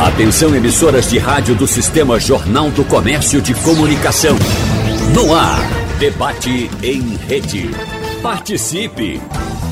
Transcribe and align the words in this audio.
Atenção 0.00 0.54
emissoras 0.54 1.08
de 1.08 1.18
rádio 1.18 1.54
do 1.54 1.66
Sistema 1.66 2.20
Jornal 2.20 2.70
do 2.70 2.84
Comércio 2.84 3.40
de 3.40 3.54
Comunicação. 3.54 4.36
No 5.14 5.34
ar, 5.34 5.58
debate 5.98 6.70
em 6.82 7.16
rede. 7.16 7.70
Participe! 8.22 9.18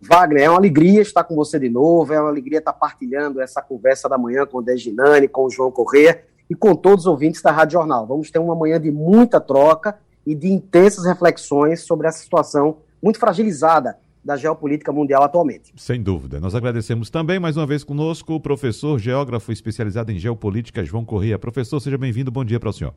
Wagner, 0.00 0.44
é 0.44 0.48
uma 0.48 0.56
alegria 0.56 1.02
estar 1.02 1.24
com 1.24 1.34
você 1.34 1.58
de 1.58 1.68
novo, 1.68 2.10
é 2.10 2.18
uma 2.18 2.30
alegria 2.30 2.58
estar 2.58 2.72
partilhando 2.72 3.42
essa 3.42 3.60
conversa 3.60 4.08
da 4.08 4.16
manhã 4.16 4.46
com 4.46 4.58
o 4.58 4.62
Deginani, 4.62 5.28
com 5.28 5.44
o 5.44 5.50
João 5.50 5.70
Corrêa 5.70 6.24
e 6.48 6.54
com 6.54 6.74
todos 6.74 7.04
os 7.04 7.06
ouvintes 7.06 7.42
da 7.42 7.50
Rádio 7.50 7.74
Jornal. 7.74 8.06
Vamos 8.06 8.30
ter 8.30 8.38
uma 8.38 8.54
manhã 8.54 8.80
de 8.80 8.90
muita 8.90 9.40
troca 9.40 9.98
e 10.26 10.34
de 10.34 10.48
intensas 10.48 11.04
reflexões 11.04 11.82
sobre 11.82 12.06
essa 12.06 12.18
situação 12.18 12.78
muito 13.02 13.18
fragilizada 13.18 13.98
da 14.24 14.36
geopolítica 14.36 14.90
mundial 14.90 15.22
atualmente. 15.22 15.72
Sem 15.76 16.02
dúvida. 16.02 16.40
Nós 16.40 16.54
agradecemos 16.54 17.10
também 17.10 17.38
mais 17.38 17.56
uma 17.56 17.66
vez 17.66 17.84
conosco 17.84 18.34
o 18.34 18.40
professor 18.40 18.98
geógrafo 18.98 19.52
especializado 19.52 20.10
em 20.10 20.18
geopolítica, 20.18 20.82
João 20.82 21.04
Corrêa. 21.04 21.38
Professor, 21.38 21.78
seja 21.78 21.98
bem-vindo. 21.98 22.30
Bom 22.30 22.44
dia 22.44 22.58
para 22.58 22.70
o 22.70 22.72
senhor. 22.72 22.94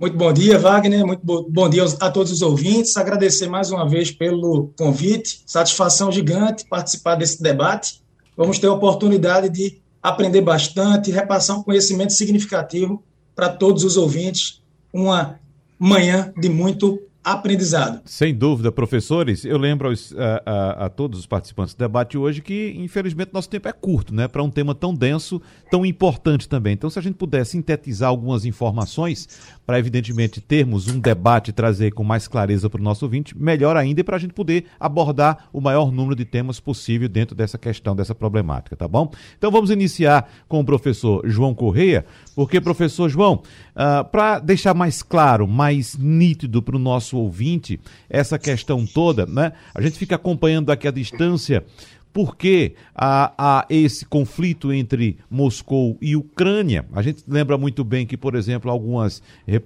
Muito 0.00 0.16
bom 0.16 0.32
dia, 0.32 0.58
Wagner. 0.58 1.06
Muito 1.06 1.22
bom 1.24 1.68
dia 1.68 1.84
a 2.00 2.10
todos 2.10 2.32
os 2.32 2.42
ouvintes. 2.42 2.96
Agradecer 2.96 3.46
mais 3.46 3.70
uma 3.70 3.88
vez 3.88 4.10
pelo 4.10 4.72
convite. 4.78 5.42
Satisfação 5.46 6.10
gigante 6.10 6.66
participar 6.66 7.14
desse 7.14 7.42
debate. 7.42 8.02
Vamos 8.36 8.58
ter 8.58 8.66
a 8.66 8.72
oportunidade 8.72 9.50
de 9.50 9.80
aprender 10.04 10.42
bastante, 10.42 11.10
repassar 11.10 11.58
um 11.58 11.62
conhecimento 11.62 12.12
significativo 12.12 13.02
para 13.34 13.48
todos 13.48 13.84
os 13.84 13.96
ouvintes. 13.96 14.62
Uma 14.92 15.40
manhã 15.78 16.30
de 16.36 16.50
muito 16.50 17.00
aprendizado. 17.24 18.02
Sem 18.04 18.34
dúvida, 18.34 18.70
professores. 18.70 19.44
Eu 19.44 19.56
lembro 19.56 19.88
aos, 19.88 20.14
a, 20.14 20.42
a, 20.44 20.86
a, 20.86 20.88
todos 20.90 21.18
os 21.18 21.26
participantes 21.26 21.74
do 21.74 21.78
debate 21.78 22.18
hoje 22.18 22.42
que, 22.42 22.74
infelizmente, 22.76 23.30
nosso 23.32 23.48
tempo 23.48 23.66
é 23.66 23.72
curto, 23.72 24.14
né? 24.14 24.28
Para 24.28 24.42
um 24.42 24.50
tema 24.50 24.74
tão 24.74 24.94
denso, 24.94 25.40
tão 25.70 25.86
importante 25.86 26.46
também. 26.48 26.74
Então, 26.74 26.90
se 26.90 26.98
a 26.98 27.02
gente 27.02 27.14
puder 27.14 27.44
sintetizar 27.46 28.10
algumas 28.10 28.44
informações, 28.44 29.26
para 29.64 29.78
evidentemente 29.78 30.40
termos 30.40 30.88
um 30.88 31.00
debate 31.00 31.48
e 31.48 31.52
trazer 31.52 31.92
com 31.92 32.04
mais 32.04 32.28
clareza 32.28 32.68
para 32.68 32.80
o 32.80 32.84
nosso 32.84 33.04
ouvinte, 33.06 33.36
melhor 33.36 33.76
ainda 33.76 34.00
e 34.00 34.04
para 34.04 34.16
a 34.16 34.18
gente 34.18 34.34
poder 34.34 34.66
abordar 34.78 35.48
o 35.52 35.60
maior 35.60 35.90
número 35.90 36.14
de 36.14 36.24
temas 36.24 36.60
possível 36.60 37.08
dentro 37.08 37.34
dessa 37.34 37.56
questão, 37.56 37.96
dessa 37.96 38.14
problemática, 38.14 38.76
tá 38.76 38.86
bom? 38.86 39.10
Então, 39.38 39.50
vamos 39.50 39.70
iniciar 39.70 40.28
com 40.46 40.60
o 40.60 40.64
professor 40.64 41.22
João 41.24 41.54
Correia, 41.54 42.04
porque, 42.34 42.60
professor 42.60 43.08
João, 43.08 43.34
uh, 43.34 43.42
ah, 43.76 44.04
para 44.04 44.38
deixar 44.38 44.74
mais 44.74 45.02
claro, 45.02 45.46
mais 45.46 45.96
nítido 45.96 46.62
para 46.62 46.76
o 46.76 46.80
nosso 46.80 47.16
ouvinte 47.16 47.80
essa 48.08 48.38
questão 48.38 48.84
toda, 48.84 49.24
né? 49.26 49.52
A 49.74 49.80
gente 49.80 49.98
fica 49.98 50.16
acompanhando 50.16 50.70
aqui 50.70 50.88
à 50.88 50.90
distância 50.90 51.64
por 52.14 52.36
que 52.36 52.76
há, 52.94 53.32
há, 53.36 53.66
esse 53.68 54.06
conflito 54.06 54.72
entre 54.72 55.18
Moscou 55.28 55.98
e 56.00 56.14
Ucrânia. 56.14 56.86
A 56.92 57.02
gente 57.02 57.24
lembra 57.26 57.58
muito 57.58 57.82
bem 57.82 58.06
que, 58.06 58.16
por 58.16 58.36
exemplo, 58.36 58.70
algumas, 58.70 59.20
eh, 59.48 59.60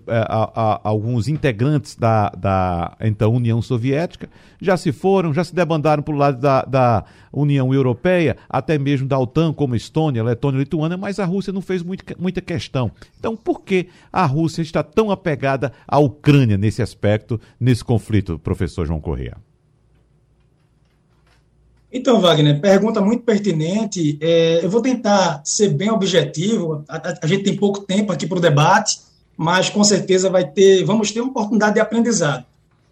alguns 0.82 1.28
integrantes 1.28 1.94
da, 1.94 2.30
da 2.30 2.96
então 3.02 3.34
União 3.34 3.60
Soviética 3.60 4.30
já 4.58 4.78
se 4.78 4.92
foram, 4.92 5.34
já 5.34 5.44
se 5.44 5.54
debandaram 5.54 6.02
para 6.02 6.14
o 6.14 6.16
lado 6.16 6.40
da, 6.40 6.62
da 6.62 7.04
União 7.30 7.74
Europeia, 7.74 8.38
até 8.48 8.78
mesmo 8.78 9.06
da 9.06 9.18
OTAN, 9.18 9.52
como 9.52 9.76
Estônia, 9.76 10.24
Letônia 10.24 10.60
Lituânia, 10.60 10.96
mas 10.96 11.20
a 11.20 11.26
Rússia 11.26 11.52
não 11.52 11.60
fez 11.60 11.82
muito, 11.82 12.02
muita 12.18 12.40
questão. 12.40 12.90
Então, 13.18 13.36
por 13.36 13.60
que 13.60 13.88
a 14.10 14.24
Rússia 14.24 14.62
está 14.62 14.82
tão 14.82 15.10
apegada 15.10 15.70
à 15.86 15.98
Ucrânia 15.98 16.56
nesse 16.56 16.80
aspecto, 16.80 17.38
nesse 17.60 17.84
conflito, 17.84 18.38
professor 18.38 18.86
João 18.86 19.02
Correia? 19.02 19.36
Então, 21.90 22.20
Wagner, 22.20 22.60
pergunta 22.60 23.00
muito 23.00 23.22
pertinente. 23.22 24.18
É, 24.20 24.60
eu 24.62 24.68
vou 24.68 24.82
tentar 24.82 25.40
ser 25.44 25.70
bem 25.70 25.90
objetivo. 25.90 26.84
A, 26.88 26.96
a, 26.96 27.18
a 27.22 27.26
gente 27.26 27.44
tem 27.44 27.56
pouco 27.56 27.80
tempo 27.80 28.12
aqui 28.12 28.26
para 28.26 28.38
o 28.38 28.42
debate, 28.42 29.00
mas 29.36 29.70
com 29.70 29.82
certeza 29.82 30.28
vai 30.28 30.46
ter, 30.46 30.84
vamos 30.84 31.10
ter 31.10 31.20
uma 31.20 31.30
oportunidade 31.30 31.74
de 31.74 31.80
aprendizado. 31.80 32.44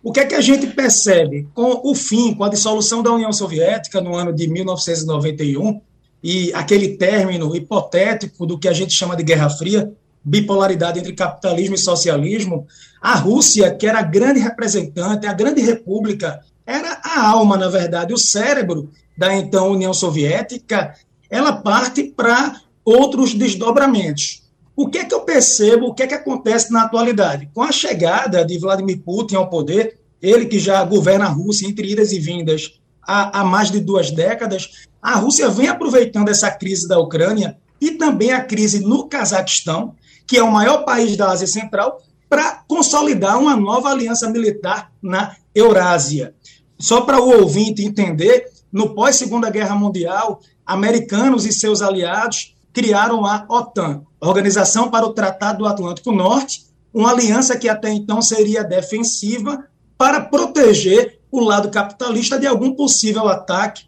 O 0.03 0.13
que 0.13 0.21
é 0.21 0.25
que 0.25 0.35
a 0.35 0.41
gente 0.41 0.69
percebe 0.69 1.49
com 1.53 1.81
o 1.83 1.95
fim, 1.95 2.33
com 2.33 2.45
a 2.45 2.49
dissolução 2.49 3.03
da 3.03 3.13
União 3.13 3.33
Soviética 3.33 4.01
no 4.01 4.15
ano 4.15 4.33
de 4.33 4.47
1991 4.47 5.81
e 6.23 6.53
aquele 6.55 6.97
término 6.97 7.55
hipotético 7.55 8.47
do 8.47 8.59
que 8.59 8.69
a 8.69 8.73
gente 8.73 8.93
chama 8.93 9.17
de 9.17 9.25
Guerra 9.25 9.51
Fria, 9.51 9.93
bipolaridade 10.25 11.01
entre 11.01 11.13
capitalismo 11.13 11.75
e 11.75 11.79
socialismo, 11.79 12.67
a 13.03 13.15
Rússia, 13.15 13.73
que 13.75 13.87
era 13.87 13.99
a 13.99 14.03
grande 14.03 14.41
representante, 14.41 15.27
a 15.27 15.33
grande 15.33 15.61
república 15.61 16.41
era 16.67 17.01
a 17.05 17.29
alma, 17.29 17.57
na 17.57 17.69
verdade, 17.69 18.13
o 18.13 18.19
cérebro 18.19 18.91
da 19.17 19.35
então 19.35 19.71
União 19.71 19.95
Soviética, 19.95 20.95
ela 21.31 21.53
parte 21.53 22.05
para 22.05 22.61
outros 22.85 23.33
desdobramentos. 23.33 24.43
O 24.75 24.89
que 24.89 24.99
é 24.99 25.05
que 25.05 25.15
eu 25.15 25.21
percebo, 25.21 25.87
o 25.87 25.95
que 25.95 26.03
é 26.03 26.07
que 26.07 26.15
acontece 26.15 26.71
na 26.73 26.83
atualidade? 26.83 27.49
Com 27.55 27.63
a 27.63 27.73
chegada 27.73 28.45
de 28.45 28.59
Vladimir 28.59 29.01
Putin 29.01 29.37
ao 29.37 29.49
poder, 29.49 29.99
ele 30.21 30.47
que 30.47 30.59
já 30.59 30.85
governa 30.85 31.25
a 31.25 31.31
Rússia 31.31 31.67
entre 31.67 31.91
idas 31.91 32.13
e 32.13 32.19
vindas 32.19 32.79
há, 33.07 33.41
há 33.41 33.45
mais 33.45 33.71
de 33.71 33.81
duas 33.81 34.11
décadas, 34.11 34.87
a 35.01 35.15
Rússia 35.15 35.49
vem 35.49 35.69
aproveitando 35.69 36.29
essa 36.29 36.51
crise 36.51 36.89
da 36.89 36.99
Ucrânia 36.99 37.57
e 37.81 37.93
também 37.93 38.33
a 38.33 38.43
crise 38.43 38.81
no 38.81 39.07
Cazaquistão, 39.09 39.95
que 40.27 40.37
é 40.37 40.43
o 40.43 40.51
maior 40.51 40.85
país 40.85 41.17
da 41.17 41.31
Ásia 41.31 41.47
Central, 41.47 42.03
para 42.29 42.65
consolidar 42.67 43.39
uma 43.39 43.57
nova 43.57 43.91
aliança 43.91 44.29
militar 44.29 44.91
na 45.01 45.37
Eurásia. 45.55 46.35
Só 46.79 47.01
para 47.03 47.21
o 47.21 47.41
ouvinte 47.41 47.85
entender, 47.85 48.51
no 48.71 48.95
pós-Segunda 48.95 49.51
Guerra 49.51 49.75
Mundial, 49.75 50.41
americanos 50.65 51.47
e 51.47 51.53
seus 51.53 51.81
aliados 51.81 52.55
criaram 52.73 53.25
a 53.25 53.47
OTAN, 53.49 54.03
Organização 54.21 54.91
para 54.91 55.07
o 55.07 55.13
Tratado 55.13 55.61
do 55.61 55.67
Atlântico 55.67 56.13
Norte, 56.13 56.67
uma 56.93 57.11
aliança 57.11 57.57
que 57.57 57.69
até 57.69 57.91
então 57.91 58.21
seria 58.21 58.63
defensiva 58.63 59.67
para 59.97 60.21
proteger 60.21 61.21
o 61.31 61.41
lado 61.41 61.71
capitalista 61.71 62.39
de 62.39 62.47
algum 62.47 62.75
possível 62.75 63.29
ataque, 63.29 63.85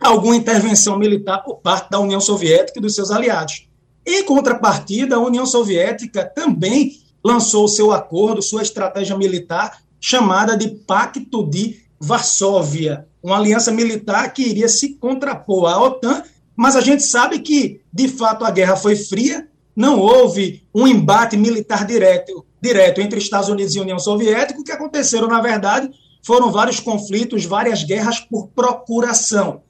alguma 0.00 0.36
intervenção 0.36 0.98
militar 0.98 1.42
por 1.42 1.56
parte 1.56 1.90
da 1.90 1.98
União 1.98 2.20
Soviética 2.20 2.78
e 2.78 2.82
dos 2.82 2.94
seus 2.94 3.10
aliados. 3.10 3.68
Em 4.06 4.24
contrapartida, 4.24 5.16
a 5.16 5.20
União 5.20 5.44
Soviética 5.44 6.24
também 6.24 6.92
lançou 7.22 7.68
seu 7.68 7.92
acordo, 7.92 8.42
sua 8.42 8.62
estratégia 8.62 9.16
militar, 9.16 9.82
chamada 10.00 10.56
de 10.56 10.68
Pacto 10.68 11.44
de 11.44 11.87
Varsóvia, 12.00 13.06
uma 13.22 13.36
aliança 13.36 13.70
militar 13.72 14.32
que 14.32 14.42
iria 14.42 14.68
se 14.68 14.94
contrapor 14.94 15.66
à 15.68 15.82
OTAN, 15.82 16.22
mas 16.56 16.76
a 16.76 16.80
gente 16.80 17.02
sabe 17.02 17.40
que, 17.40 17.80
de 17.92 18.08
fato, 18.08 18.44
a 18.44 18.50
guerra 18.50 18.76
foi 18.76 18.96
fria, 18.96 19.48
não 19.74 19.98
houve 19.98 20.66
um 20.74 20.86
embate 20.86 21.36
militar 21.36 21.86
direto, 21.86 22.44
direto 22.60 23.00
entre 23.00 23.18
Estados 23.18 23.48
Unidos 23.48 23.74
e 23.74 23.80
União 23.80 23.98
Soviética, 23.98 24.60
o 24.60 24.64
que 24.64 24.72
aconteceram, 24.72 25.28
na 25.28 25.40
verdade, 25.40 25.90
foram 26.22 26.50
vários 26.50 26.80
conflitos, 26.80 27.44
várias 27.44 27.84
guerras 27.84 28.20
por 28.20 28.48
procuração. 28.48 29.62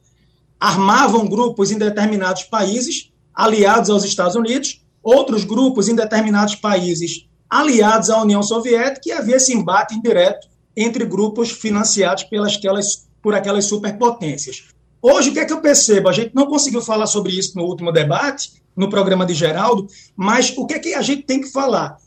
Armavam 0.59 1.29
grupos 1.29 1.71
em 1.71 1.79
determinados 1.79 2.45
países, 2.45 3.13
aliados 3.35 3.91
aos 3.91 4.05
Estados 4.05 4.35
Unidos, 4.35 4.83
outros 5.03 5.45
grupos 5.45 5.89
em 5.89 5.95
determinados 5.95 6.55
países 6.55 7.29
aliados 7.49 8.11
à 8.11 8.21
União 8.21 8.43
Soviética, 8.43 9.09
e 9.09 9.13
havia 9.13 9.37
esse 9.37 9.55
embate 9.55 9.95
indireto 9.95 10.49
entre 10.81 11.05
grupos 11.05 11.51
financiados 11.51 12.23
pelas 12.25 12.55
aquelas, 12.55 13.09
por 13.21 13.35
aquelas 13.35 13.65
superpotências. 13.65 14.67
Hoje, 15.03 15.31
o 15.31 15.33
que 15.33 15.41
é 15.41 15.45
que 15.45 15.53
eu 15.53 15.61
percebo? 15.61 16.09
A 16.09 16.13
gente 16.13 16.35
não 16.35 16.47
conseguiu 16.47 16.81
falar 16.81 17.07
sobre 17.07 17.37
isso 17.37 17.57
no 17.57 17.65
último 17.65 17.91
debate, 17.91 18.63
no 18.77 18.89
programa 18.89 19.27
de 19.27 19.35
Geraldo, 19.35 19.89
mas 20.17 20.55
o 20.57 20.67
que 20.67 20.75
é 20.75 20.79
que 20.79 20.95
a 20.95 21.03
gente 21.03 21.23
tem 21.23 21.41
que 21.41 21.51
falar? 21.51 21.99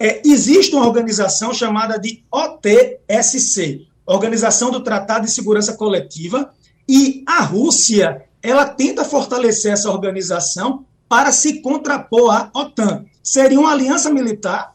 É, 0.00 0.22
existe 0.26 0.74
uma 0.74 0.86
organização 0.86 1.52
chamada 1.52 1.98
de 1.98 2.24
OTSC, 2.32 3.86
Organização 4.06 4.70
do 4.70 4.80
Tratado 4.80 5.26
de 5.26 5.30
Segurança 5.30 5.74
Coletiva, 5.74 6.50
e 6.88 7.22
a 7.26 7.42
Rússia 7.42 8.24
ela 8.42 8.66
tenta 8.66 9.04
fortalecer 9.04 9.72
essa 9.72 9.90
organização 9.90 10.84
para 11.08 11.30
se 11.32 11.60
contrapor 11.60 12.34
à 12.34 12.50
OTAN. 12.54 13.04
Seria 13.22 13.60
uma 13.60 13.72
aliança 13.72 14.10
militar 14.10 14.74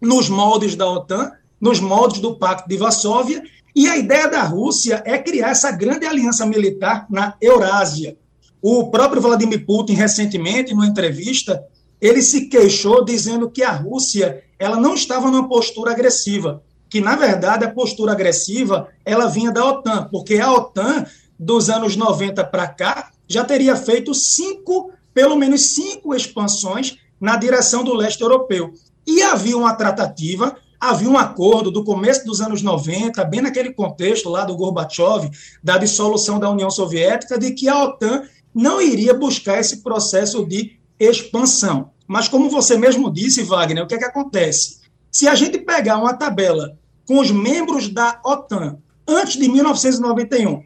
nos 0.00 0.28
moldes 0.28 0.74
da 0.74 0.88
OTAN, 0.88 1.32
nos 1.66 1.80
moldes 1.80 2.20
do 2.20 2.36
Pacto 2.36 2.68
de 2.68 2.76
Varsóvia, 2.76 3.42
e 3.74 3.88
a 3.88 3.96
ideia 3.96 4.28
da 4.28 4.42
Rússia 4.42 5.02
é 5.04 5.18
criar 5.18 5.50
essa 5.50 5.72
grande 5.72 6.06
aliança 6.06 6.46
militar 6.46 7.06
na 7.10 7.34
Eurásia. 7.40 8.16
O 8.62 8.88
próprio 8.88 9.20
Vladimir 9.20 9.66
Putin, 9.66 9.94
recentemente, 9.94 10.72
numa 10.72 10.86
entrevista, 10.86 11.60
ele 12.00 12.22
se 12.22 12.46
queixou 12.46 13.04
dizendo 13.04 13.50
que 13.50 13.64
a 13.64 13.72
Rússia 13.72 14.44
ela 14.60 14.76
não 14.76 14.94
estava 14.94 15.28
numa 15.28 15.48
postura 15.48 15.90
agressiva, 15.90 16.62
que, 16.88 17.00
na 17.00 17.16
verdade, 17.16 17.64
a 17.64 17.70
postura 17.70 18.12
agressiva 18.12 18.88
ela 19.04 19.26
vinha 19.26 19.50
da 19.50 19.64
OTAN, 19.64 20.08
porque 20.10 20.38
a 20.38 20.52
OTAN, 20.52 21.04
dos 21.38 21.68
anos 21.68 21.96
90 21.96 22.44
para 22.44 22.68
cá, 22.68 23.10
já 23.28 23.44
teria 23.44 23.74
feito 23.74 24.14
cinco, 24.14 24.92
pelo 25.12 25.34
menos 25.34 25.74
cinco 25.74 26.14
expansões 26.14 26.96
na 27.20 27.36
direção 27.36 27.82
do 27.82 27.92
leste 27.92 28.20
europeu. 28.20 28.72
E 29.04 29.20
havia 29.20 29.56
uma 29.56 29.74
tratativa, 29.74 30.56
havia 30.80 31.08
um 31.08 31.18
acordo 31.18 31.70
do 31.70 31.84
começo 31.84 32.24
dos 32.24 32.40
anos 32.40 32.62
90, 32.62 33.24
bem 33.24 33.40
naquele 33.40 33.72
contexto 33.72 34.28
lá 34.28 34.44
do 34.44 34.56
Gorbachev, 34.56 35.30
da 35.62 35.78
dissolução 35.78 36.38
da 36.38 36.50
União 36.50 36.70
Soviética, 36.70 37.38
de 37.38 37.52
que 37.52 37.68
a 37.68 37.84
OTAN 37.84 38.22
não 38.54 38.80
iria 38.80 39.14
buscar 39.14 39.60
esse 39.60 39.82
processo 39.82 40.46
de 40.46 40.78
expansão. 40.98 41.90
Mas, 42.06 42.28
como 42.28 42.48
você 42.48 42.76
mesmo 42.78 43.12
disse, 43.12 43.42
Wagner, 43.42 43.84
o 43.84 43.86
que 43.86 43.94
é 43.94 43.98
que 43.98 44.04
acontece? 44.04 44.78
Se 45.10 45.26
a 45.28 45.34
gente 45.34 45.58
pegar 45.58 45.98
uma 45.98 46.14
tabela 46.14 46.78
com 47.06 47.18
os 47.18 47.30
membros 47.30 47.88
da 47.88 48.20
OTAN 48.24 48.78
antes 49.06 49.36
de 49.36 49.48
1991 49.48 50.62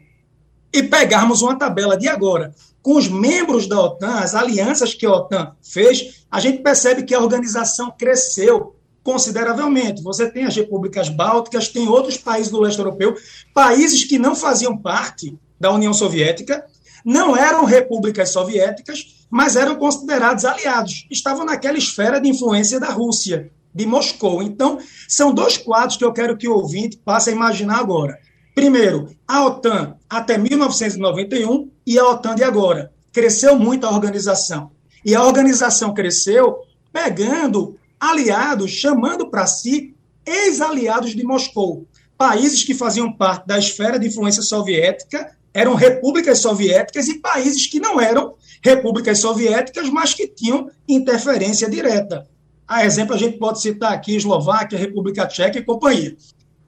e 0.73 0.83
pegarmos 0.83 1.41
uma 1.41 1.57
tabela 1.57 1.97
de 1.97 2.07
agora 2.07 2.53
com 2.81 2.95
os 2.95 3.07
membros 3.07 3.67
da 3.67 3.79
OTAN, 3.79 4.15
as 4.15 4.33
alianças 4.33 4.93
que 4.93 5.05
a 5.05 5.11
OTAN 5.11 5.55
fez, 5.61 6.25
a 6.31 6.39
gente 6.39 6.63
percebe 6.63 7.03
que 7.03 7.13
a 7.13 7.19
organização 7.19 7.93
cresceu 7.95 8.75
consideravelmente. 9.03 10.01
Você 10.03 10.29
tem 10.29 10.45
as 10.45 10.55
repúblicas 10.55 11.09
bálticas, 11.09 11.67
tem 11.67 11.87
outros 11.87 12.17
países 12.17 12.51
do 12.51 12.59
leste 12.59 12.79
europeu, 12.79 13.15
países 13.53 14.03
que 14.03 14.19
não 14.19 14.35
faziam 14.35 14.77
parte 14.77 15.37
da 15.59 15.71
União 15.71 15.93
Soviética, 15.93 16.65
não 17.03 17.35
eram 17.35 17.65
repúblicas 17.65 18.29
soviéticas, 18.29 19.25
mas 19.29 19.55
eram 19.55 19.75
considerados 19.75 20.45
aliados, 20.45 21.07
estavam 21.09 21.45
naquela 21.45 21.77
esfera 21.77 22.19
de 22.19 22.29
influência 22.29 22.79
da 22.79 22.89
Rússia, 22.89 23.49
de 23.73 23.85
Moscou. 23.85 24.43
Então, 24.43 24.77
são 25.07 25.33
dois 25.33 25.57
quadros 25.57 25.97
que 25.97 26.05
eu 26.05 26.13
quero 26.13 26.37
que 26.37 26.47
o 26.47 26.55
ouvinte 26.55 26.97
passe 26.97 27.29
a 27.29 27.33
imaginar 27.33 27.79
agora. 27.79 28.19
Primeiro, 28.53 29.09
a 29.27 29.45
OTAN 29.45 29.95
até 30.09 30.37
1991 30.37 31.71
e 31.87 31.97
a 31.97 32.07
OTAN 32.09 32.35
de 32.35 32.43
agora. 32.43 32.91
Cresceu 33.13 33.57
muito 33.57 33.87
a 33.87 33.91
organização. 33.91 34.71
E 35.05 35.15
a 35.15 35.23
organização 35.23 35.93
cresceu 35.93 36.57
pegando 36.91 37.77
aliados, 38.01 38.71
chamando 38.71 39.29
para 39.29 39.45
si 39.45 39.95
ex-aliados 40.25 41.11
de 41.11 41.23
Moscou. 41.23 41.85
Países 42.17 42.63
que 42.63 42.73
faziam 42.73 43.13
parte 43.13 43.45
da 43.45 43.59
esfera 43.59 43.99
de 43.99 44.07
influência 44.07 44.41
soviética 44.41 45.37
eram 45.53 45.75
repúblicas 45.75 46.39
soviéticas 46.39 47.07
e 47.07 47.19
países 47.19 47.67
que 47.67 47.79
não 47.79 48.01
eram 48.01 48.33
repúblicas 48.63 49.19
soviéticas, 49.19 49.89
mas 49.89 50.15
que 50.15 50.27
tinham 50.27 50.69
interferência 50.87 51.69
direta. 51.69 52.27
A 52.67 52.85
exemplo, 52.85 53.13
a 53.13 53.17
gente 53.17 53.37
pode 53.37 53.61
citar 53.61 53.91
aqui 53.91 54.15
Eslováquia, 54.15 54.79
República 54.79 55.27
Tcheca 55.27 55.59
e 55.59 55.63
companhia. 55.63 56.15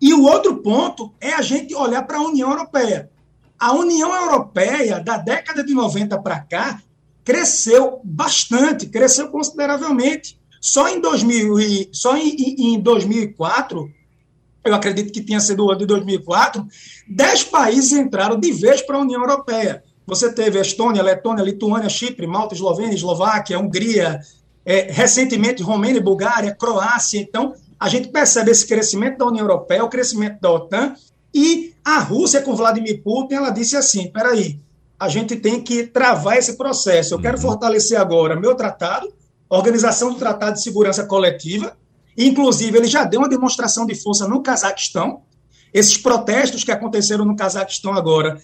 E 0.02 0.14
o 0.14 0.24
outro 0.24 0.58
ponto 0.58 1.14
é 1.20 1.34
a 1.34 1.42
gente 1.42 1.74
olhar 1.74 2.04
para 2.04 2.18
a 2.18 2.22
União 2.22 2.52
Europeia. 2.52 3.10
A 3.58 3.72
União 3.74 4.14
Europeia, 4.14 5.00
da 5.00 5.18
década 5.18 5.64
de 5.64 5.74
90 5.74 6.22
para 6.22 6.42
cá, 6.42 6.82
cresceu 7.24 8.02
bastante, 8.04 8.88
cresceu 8.88 9.30
consideravelmente. 9.30 10.38
Só 10.64 10.88
em, 10.88 11.02
2000 11.02 11.60
e, 11.60 11.90
só 11.92 12.16
em, 12.16 12.38
em 12.58 12.80
2004, 12.80 13.92
eu 14.64 14.74
acredito 14.74 15.12
que 15.12 15.22
tinha 15.22 15.42
sido 15.42 15.66
o 15.66 15.70
ano 15.70 15.80
de 15.80 15.86
2004, 15.86 16.66
dez 17.06 17.44
países 17.44 17.92
entraram 17.92 18.40
de 18.40 18.50
vez 18.54 18.82
para 18.82 18.96
a 18.96 19.02
União 19.02 19.20
Europeia. 19.20 19.84
Você 20.08 20.32
teve 20.32 20.58
Estônia, 20.62 21.04
Letônia, 21.04 21.44
Lituânia, 21.44 21.90
Chipre, 21.90 22.26
Malta, 22.26 22.56
Eslovênia, 22.56 22.96
Eslováquia, 22.96 23.60
Hungria, 23.60 24.22
é, 24.66 24.90
recentemente 24.90 25.62
Romênia, 25.62 26.02
Bulgária, 26.02 26.56
Croácia. 26.56 27.20
Então, 27.20 27.54
a 27.78 27.90
gente 27.90 28.08
percebe 28.08 28.50
esse 28.50 28.66
crescimento 28.66 29.18
da 29.18 29.26
União 29.26 29.44
Europeia, 29.44 29.84
o 29.84 29.90
crescimento 29.90 30.40
da 30.40 30.50
OTAN, 30.50 30.96
e 31.34 31.74
a 31.84 32.00
Rússia, 32.00 32.42
com 32.42 32.56
Vladimir 32.56 33.04
Putin, 33.04 33.34
ela 33.34 33.50
disse 33.50 33.76
assim: 33.76 34.10
peraí, 34.10 34.62
a 34.98 35.10
gente 35.10 35.36
tem 35.36 35.62
que 35.62 35.84
travar 35.84 36.38
esse 36.38 36.56
processo. 36.56 37.16
Eu 37.16 37.20
quero 37.20 37.36
uhum. 37.36 37.42
fortalecer 37.42 38.00
agora 38.00 38.40
meu 38.40 38.56
tratado, 38.56 39.12
Organização 39.58 40.12
do 40.12 40.20
Tratado 40.20 40.54
de 40.54 40.64
Segurança 40.64 41.06
Coletiva. 41.06 41.78
Inclusive, 42.18 42.78
ele 42.78 42.88
já 42.88 43.04
deu 43.04 43.22
uma 43.22 43.30
demonstração 43.30 43.86
de 43.86 43.96
força 43.96 44.28
no 44.28 44.42
Cazaquistão. 44.42 45.22
Esses 45.74 45.98
protestos 45.98 46.64
que 46.64 46.72
aconteceram 46.72 47.26
no 47.26 47.36
Cazaquistão 47.36 47.94
agora, 47.94 48.40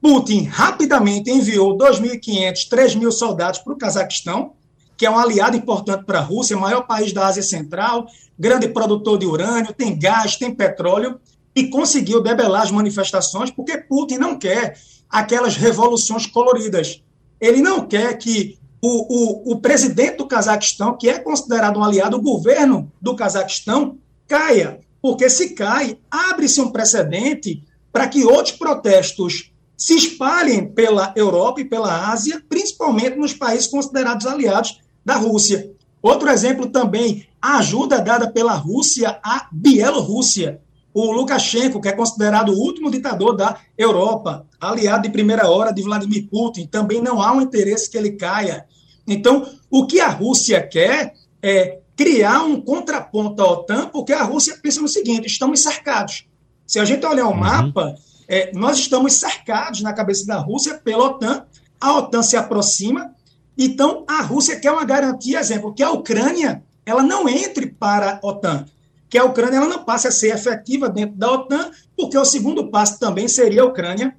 Putin 0.00 0.44
rapidamente 0.44 1.30
enviou 1.30 1.76
2.500, 1.76 2.68
3.000 2.68 3.10
soldados 3.12 3.60
para 3.60 3.72
o 3.72 3.78
Cazaquistão, 3.78 4.54
que 4.96 5.06
é 5.06 5.10
um 5.10 5.18
aliado 5.18 5.56
importante 5.56 6.04
para 6.04 6.18
a 6.18 6.22
Rússia, 6.22 6.56
maior 6.56 6.86
país 6.86 7.12
da 7.12 7.26
Ásia 7.26 7.42
Central, 7.42 8.06
grande 8.38 8.68
produtor 8.68 9.18
de 9.18 9.26
urânio, 9.26 9.72
tem 9.72 9.98
gás, 9.98 10.36
tem 10.36 10.54
petróleo, 10.54 11.20
e 11.54 11.68
conseguiu 11.68 12.22
debelar 12.22 12.62
as 12.62 12.70
manifestações, 12.70 13.50
porque 13.50 13.78
Putin 13.78 14.16
não 14.16 14.38
quer 14.38 14.76
aquelas 15.08 15.56
revoluções 15.56 16.26
coloridas. 16.26 17.02
Ele 17.40 17.60
não 17.60 17.86
quer 17.86 18.16
que 18.16 18.58
o, 18.82 19.52
o, 19.52 19.52
o 19.52 19.60
presidente 19.60 20.16
do 20.16 20.26
Cazaquistão, 20.26 20.96
que 20.98 21.08
é 21.08 21.20
considerado 21.20 21.78
um 21.78 21.84
aliado, 21.84 22.16
o 22.16 22.22
governo 22.22 22.90
do 23.00 23.14
Cazaquistão, 23.14 23.96
caia. 24.26 24.80
Porque 25.00 25.30
se 25.30 25.50
cai, 25.50 25.98
abre-se 26.10 26.60
um 26.60 26.70
precedente 26.70 27.62
para 27.92 28.08
que 28.08 28.24
outros 28.24 28.56
protestos 28.56 29.52
se 29.76 29.94
espalhem 29.94 30.66
pela 30.66 31.12
Europa 31.16 31.60
e 31.60 31.64
pela 31.64 32.10
Ásia, 32.10 32.42
principalmente 32.48 33.16
nos 33.16 33.32
países 33.32 33.68
considerados 33.68 34.26
aliados 34.26 34.80
da 35.04 35.14
Rússia. 35.14 35.72
Outro 36.00 36.28
exemplo 36.28 36.66
também, 36.66 37.26
a 37.40 37.58
ajuda 37.58 38.00
dada 38.00 38.30
pela 38.30 38.54
Rússia 38.54 39.20
à 39.22 39.48
Bielorrússia 39.52 40.60
o 40.94 41.10
Lukashenko, 41.10 41.80
que 41.80 41.88
é 41.88 41.92
considerado 41.92 42.50
o 42.50 42.58
último 42.58 42.90
ditador 42.90 43.34
da 43.34 43.58
Europa, 43.76 44.46
aliado 44.60 45.02
de 45.02 45.10
primeira 45.10 45.48
hora 45.48 45.72
de 45.72 45.82
Vladimir 45.82 46.28
Putin, 46.28 46.66
também 46.66 47.00
não 47.00 47.20
há 47.22 47.32
um 47.32 47.40
interesse 47.40 47.90
que 47.90 47.96
ele 47.96 48.12
caia. 48.12 48.66
Então, 49.06 49.46
o 49.70 49.86
que 49.86 50.00
a 50.00 50.08
Rússia 50.08 50.60
quer 50.60 51.14
é 51.42 51.78
criar 51.96 52.42
um 52.42 52.60
contraponto 52.60 53.42
à 53.42 53.50
OTAN, 53.50 53.88
porque 53.88 54.12
a 54.12 54.22
Rússia 54.22 54.58
pensa 54.62 54.80
no 54.80 54.88
seguinte: 54.88 55.26
estamos 55.26 55.60
cercados. 55.60 56.26
Se 56.66 56.78
a 56.78 56.84
gente 56.84 57.04
olhar 57.06 57.26
o 57.26 57.30
uhum. 57.30 57.36
mapa, 57.36 57.94
é, 58.28 58.52
nós 58.54 58.78
estamos 58.78 59.14
cercados 59.14 59.80
na 59.80 59.92
cabeça 59.92 60.26
da 60.26 60.38
Rússia 60.38 60.74
pela 60.74 61.04
OTAN, 61.04 61.44
a 61.80 61.98
OTAN 61.98 62.22
se 62.22 62.36
aproxima, 62.36 63.14
então 63.56 64.04
a 64.06 64.22
Rússia 64.22 64.60
quer 64.60 64.70
uma 64.70 64.84
garantia, 64.84 65.40
exemplo, 65.40 65.74
que 65.74 65.82
a 65.82 65.90
Ucrânia 65.90 66.62
ela 66.84 67.02
não 67.02 67.28
entre 67.28 67.66
para 67.66 68.20
a 68.22 68.26
OTAN 68.26 68.66
que 69.12 69.18
a 69.18 69.24
Ucrânia 69.24 69.58
ela 69.58 69.68
não 69.68 69.84
passe 69.84 70.08
a 70.08 70.10
ser 70.10 70.34
efetiva 70.34 70.88
dentro 70.88 71.16
da 71.16 71.30
OTAN, 71.30 71.70
porque 71.94 72.16
o 72.16 72.24
segundo 72.24 72.70
passo 72.70 72.98
também 72.98 73.28
seria 73.28 73.60
a 73.60 73.66
Ucrânia 73.66 74.16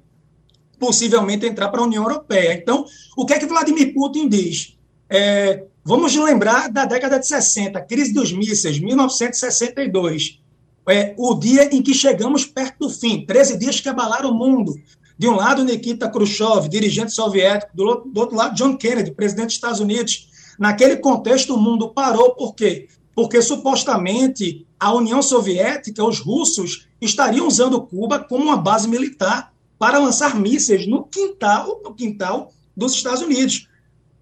possivelmente 0.78 1.44
entrar 1.44 1.68
para 1.68 1.80
a 1.80 1.84
União 1.84 2.04
Europeia. 2.04 2.54
Então, 2.54 2.86
o 3.16 3.26
que 3.26 3.34
é 3.34 3.38
que 3.38 3.46
Vladimir 3.46 3.92
Putin 3.92 4.28
diz? 4.28 4.78
É, 5.10 5.64
Vamos 5.86 6.16
lembrar 6.16 6.70
da 6.70 6.86
década 6.86 7.18
de 7.18 7.26
60, 7.26 7.78
crise 7.82 8.10
dos 8.14 8.32
mísseis, 8.32 8.78
1962. 8.78 10.40
É, 10.88 11.14
o 11.18 11.34
dia 11.34 11.74
em 11.74 11.82
que 11.82 11.92
chegamos 11.92 12.46
perto 12.46 12.86
do 12.86 12.90
fim, 12.90 13.26
13 13.26 13.58
dias 13.58 13.80
que 13.80 13.88
abalaram 13.90 14.30
o 14.30 14.34
mundo. 14.34 14.74
De 15.18 15.28
um 15.28 15.34
lado, 15.34 15.62
Nikita 15.62 16.08
Khrushchev, 16.08 16.70
dirigente 16.70 17.12
soviético, 17.12 17.76
do, 17.76 18.02
do 18.06 18.18
outro 18.18 18.34
lado, 18.34 18.54
John 18.54 18.78
Kennedy, 18.78 19.10
presidente 19.10 19.46
dos 19.46 19.54
Estados 19.56 19.80
Unidos. 19.80 20.30
Naquele 20.58 20.96
contexto, 20.96 21.54
o 21.54 21.60
mundo 21.60 21.90
parou, 21.90 22.34
por 22.34 22.54
quê? 22.54 22.88
Porque 23.14 23.40
supostamente 23.40 24.66
a 24.78 24.92
União 24.92 25.22
Soviética, 25.22 26.04
os 26.04 26.18
russos, 26.18 26.88
estariam 27.00 27.46
usando 27.46 27.80
Cuba 27.80 28.18
como 28.18 28.44
uma 28.44 28.56
base 28.56 28.88
militar 28.88 29.52
para 29.78 29.98
lançar 29.98 30.34
mísseis 30.34 30.86
no 30.86 31.04
quintal, 31.04 31.80
no 31.84 31.94
quintal 31.94 32.52
dos 32.76 32.94
Estados 32.94 33.22
Unidos, 33.22 33.68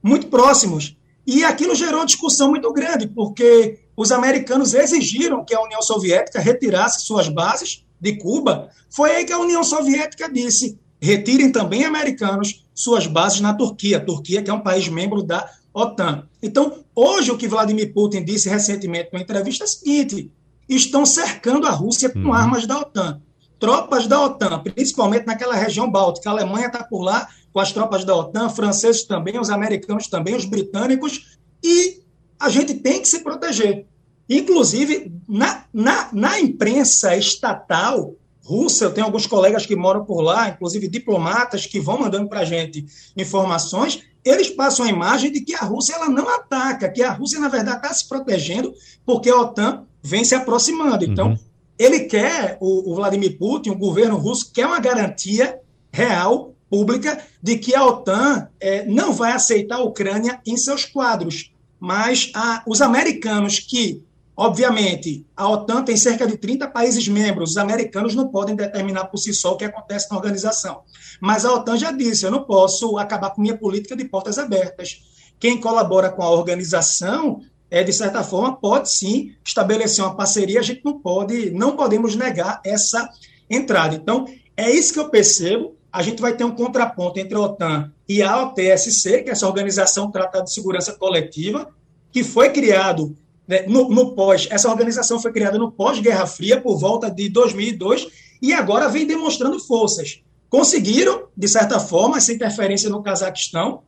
muito 0.02 0.26
próximos. 0.26 0.96
E 1.26 1.44
aquilo 1.44 1.74
gerou 1.74 2.04
discussão 2.04 2.50
muito 2.50 2.72
grande, 2.72 3.06
porque 3.06 3.78
os 3.96 4.10
americanos 4.10 4.74
exigiram 4.74 5.44
que 5.44 5.54
a 5.54 5.62
União 5.62 5.80
Soviética 5.80 6.40
retirasse 6.40 7.06
suas 7.06 7.28
bases 7.28 7.84
de 8.00 8.16
Cuba. 8.16 8.70
Foi 8.90 9.12
aí 9.12 9.24
que 9.24 9.32
a 9.32 9.38
União 9.38 9.62
Soviética 9.62 10.30
disse: 10.30 10.78
retirem 11.00 11.52
também 11.52 11.84
americanos 11.84 12.64
suas 12.74 13.06
bases 13.06 13.40
na 13.40 13.54
Turquia. 13.54 14.04
Turquia, 14.04 14.42
que 14.42 14.50
é 14.50 14.54
um 14.54 14.60
país 14.60 14.88
membro 14.88 15.22
da 15.22 15.48
OTAN. 15.72 16.26
Então, 16.42 16.84
hoje, 16.94 17.30
o 17.30 17.38
que 17.38 17.46
Vladimir 17.46 17.92
Putin 17.92 18.24
disse 18.24 18.48
recentemente 18.48 19.10
numa 19.12 19.22
entrevista 19.22 19.64
é 19.64 19.66
o 19.66 19.68
seguinte: 19.68 20.32
estão 20.68 21.06
cercando 21.06 21.66
a 21.66 21.70
Rússia 21.70 22.10
com 22.10 22.18
uhum. 22.18 22.32
armas 22.32 22.66
da 22.66 22.80
OTAN. 22.80 23.22
Tropas 23.58 24.08
da 24.08 24.20
OTAN, 24.20 24.58
principalmente 24.60 25.26
naquela 25.26 25.54
região 25.54 25.88
báltica. 25.88 26.28
A 26.28 26.32
Alemanha 26.32 26.66
está 26.66 26.82
por 26.82 27.02
lá 27.02 27.28
com 27.52 27.60
as 27.60 27.70
tropas 27.70 28.04
da 28.04 28.16
OTAN, 28.16 28.48
franceses 28.48 29.04
também, 29.04 29.38
os 29.38 29.50
americanos 29.50 30.08
também, 30.08 30.34
os 30.34 30.44
britânicos, 30.44 31.38
e 31.62 32.02
a 32.40 32.48
gente 32.48 32.74
tem 32.74 33.00
que 33.00 33.06
se 33.06 33.20
proteger. 33.20 33.86
Inclusive, 34.28 35.12
na, 35.28 35.64
na, 35.72 36.08
na 36.12 36.40
imprensa 36.40 37.16
estatal 37.16 38.14
russa, 38.44 38.86
eu 38.86 38.92
tenho 38.92 39.06
alguns 39.06 39.26
colegas 39.26 39.64
que 39.64 39.76
moram 39.76 40.04
por 40.04 40.20
lá, 40.20 40.48
inclusive 40.48 40.88
diplomatas 40.88 41.66
que 41.66 41.78
vão 41.78 42.00
mandando 42.00 42.28
para 42.28 42.40
a 42.40 42.44
gente 42.44 42.84
informações, 43.16 44.02
eles 44.24 44.50
passam 44.50 44.86
a 44.86 44.88
imagem 44.88 45.32
de 45.32 45.40
que 45.40 45.54
a 45.54 45.60
Rússia 45.60 45.94
ela 45.94 46.08
não 46.08 46.28
ataca, 46.28 46.88
que 46.88 47.02
a 47.02 47.12
Rússia, 47.12 47.40
na 47.40 47.48
verdade, 47.48 47.78
está 47.78 47.92
se 47.92 48.08
protegendo 48.08 48.72
porque 49.04 49.28
a 49.28 49.36
OTAN 49.36 49.84
vem 50.02 50.24
se 50.24 50.34
aproximando. 50.34 51.04
Então, 51.04 51.30
uhum. 51.30 51.38
ele 51.78 52.00
quer, 52.00 52.56
o, 52.60 52.92
o, 52.92 52.94
Vladimir 52.94 53.36
Putin, 53.38 53.70
o 53.70 53.78
governo 53.78 54.16
russo, 54.16 54.52
quer 54.52 54.66
uma 54.66 54.80
garantia 54.80 55.58
real, 55.92 56.54
pública, 56.70 57.22
de 57.42 57.58
que 57.58 57.74
a 57.74 57.84
OTAN 57.84 58.48
é, 58.58 58.86
não 58.86 59.12
vai 59.12 59.32
aceitar 59.32 59.76
a 59.76 59.84
Ucrânia 59.84 60.40
em 60.46 60.56
seus 60.56 60.84
quadros. 60.84 61.52
Mas 61.78 62.30
a, 62.34 62.62
os 62.66 62.80
americanos 62.80 63.58
que 63.58 64.02
Obviamente, 64.36 65.26
a 65.36 65.48
OTAN 65.48 65.84
tem 65.84 65.96
cerca 65.96 66.26
de 66.26 66.38
30 66.38 66.66
países 66.68 67.06
membros, 67.06 67.50
os 67.50 67.56
americanos 67.58 68.14
não 68.14 68.28
podem 68.28 68.56
determinar 68.56 69.04
por 69.06 69.18
si 69.18 69.34
só 69.34 69.52
o 69.52 69.56
que 69.56 69.64
acontece 69.64 70.10
na 70.10 70.16
organização. 70.16 70.82
Mas 71.20 71.44
a 71.44 71.52
OTAN 71.52 71.76
já 71.76 71.92
disse: 71.92 72.24
eu 72.24 72.30
não 72.30 72.44
posso 72.44 72.96
acabar 72.96 73.30
com 73.30 73.42
minha 73.42 73.56
política 73.56 73.94
de 73.94 74.04
portas 74.06 74.38
abertas. 74.38 75.02
Quem 75.38 75.60
colabora 75.60 76.10
com 76.10 76.22
a 76.22 76.30
organização, 76.30 77.40
é, 77.70 77.82
de 77.82 77.92
certa 77.92 78.24
forma, 78.24 78.56
pode 78.56 78.90
sim 78.90 79.34
estabelecer 79.44 80.02
uma 80.04 80.16
parceria, 80.16 80.60
a 80.60 80.62
gente 80.62 80.82
não 80.84 80.98
pode, 80.98 81.50
não 81.50 81.76
podemos 81.76 82.16
negar 82.16 82.60
essa 82.64 83.08
entrada. 83.50 83.94
Então, 83.94 84.26
é 84.56 84.70
isso 84.70 84.94
que 84.94 85.00
eu 85.00 85.10
percebo. 85.10 85.76
A 85.92 86.02
gente 86.02 86.22
vai 86.22 86.34
ter 86.34 86.44
um 86.44 86.54
contraponto 86.54 87.20
entre 87.20 87.34
a 87.34 87.40
OTAN 87.40 87.92
e 88.08 88.22
a 88.22 88.42
OTSC, 88.44 89.24
que 89.24 89.28
é 89.28 89.32
essa 89.32 89.46
organização 89.46 90.10
Tratado 90.10 90.44
de 90.44 90.54
Segurança 90.54 90.94
Coletiva, 90.94 91.68
que 92.10 92.24
foi 92.24 92.50
criado 92.50 93.14
né, 93.52 93.66
no, 93.68 93.90
no, 93.90 94.14
pós, 94.14 94.48
essa 94.50 94.70
organização 94.70 95.20
foi 95.20 95.30
criada 95.30 95.58
no 95.58 95.70
pós-Guerra 95.70 96.26
Fria, 96.26 96.58
por 96.58 96.78
volta 96.78 97.10
de 97.10 97.28
2002, 97.28 98.06
e 98.40 98.50
agora 98.54 98.88
vem 98.88 99.06
demonstrando 99.06 99.60
forças. 99.60 100.22
Conseguiram, 100.48 101.24
de 101.36 101.46
certa 101.46 101.78
forma, 101.78 102.16
essa 102.16 102.32
interferência 102.32 102.88
no 102.88 103.02
Cazaquistão, 103.02 103.82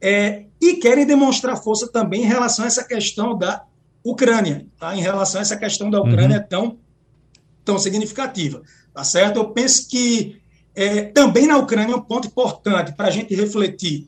é, 0.00 0.44
e 0.60 0.74
querem 0.74 1.04
demonstrar 1.04 1.60
força 1.60 1.88
também 1.88 2.22
em 2.22 2.26
relação 2.26 2.64
a 2.64 2.68
essa 2.68 2.84
questão 2.84 3.36
da 3.36 3.64
Ucrânia, 4.04 4.64
tá? 4.78 4.94
em 4.94 5.00
relação 5.00 5.40
a 5.40 5.42
essa 5.42 5.56
questão 5.56 5.90
da 5.90 6.00
Ucrânia 6.00 6.38
uhum. 6.38 6.46
tão, 6.48 6.78
tão 7.64 7.78
significativa. 7.78 8.62
Tá 8.94 9.02
certo? 9.02 9.38
Eu 9.38 9.50
penso 9.50 9.88
que 9.88 10.40
é, 10.76 11.02
também 11.06 11.48
na 11.48 11.58
Ucrânia 11.58 11.96
um 11.96 12.00
ponto 12.00 12.28
importante 12.28 12.92
para 12.92 13.08
a 13.08 13.10
gente 13.10 13.34
refletir 13.34 14.06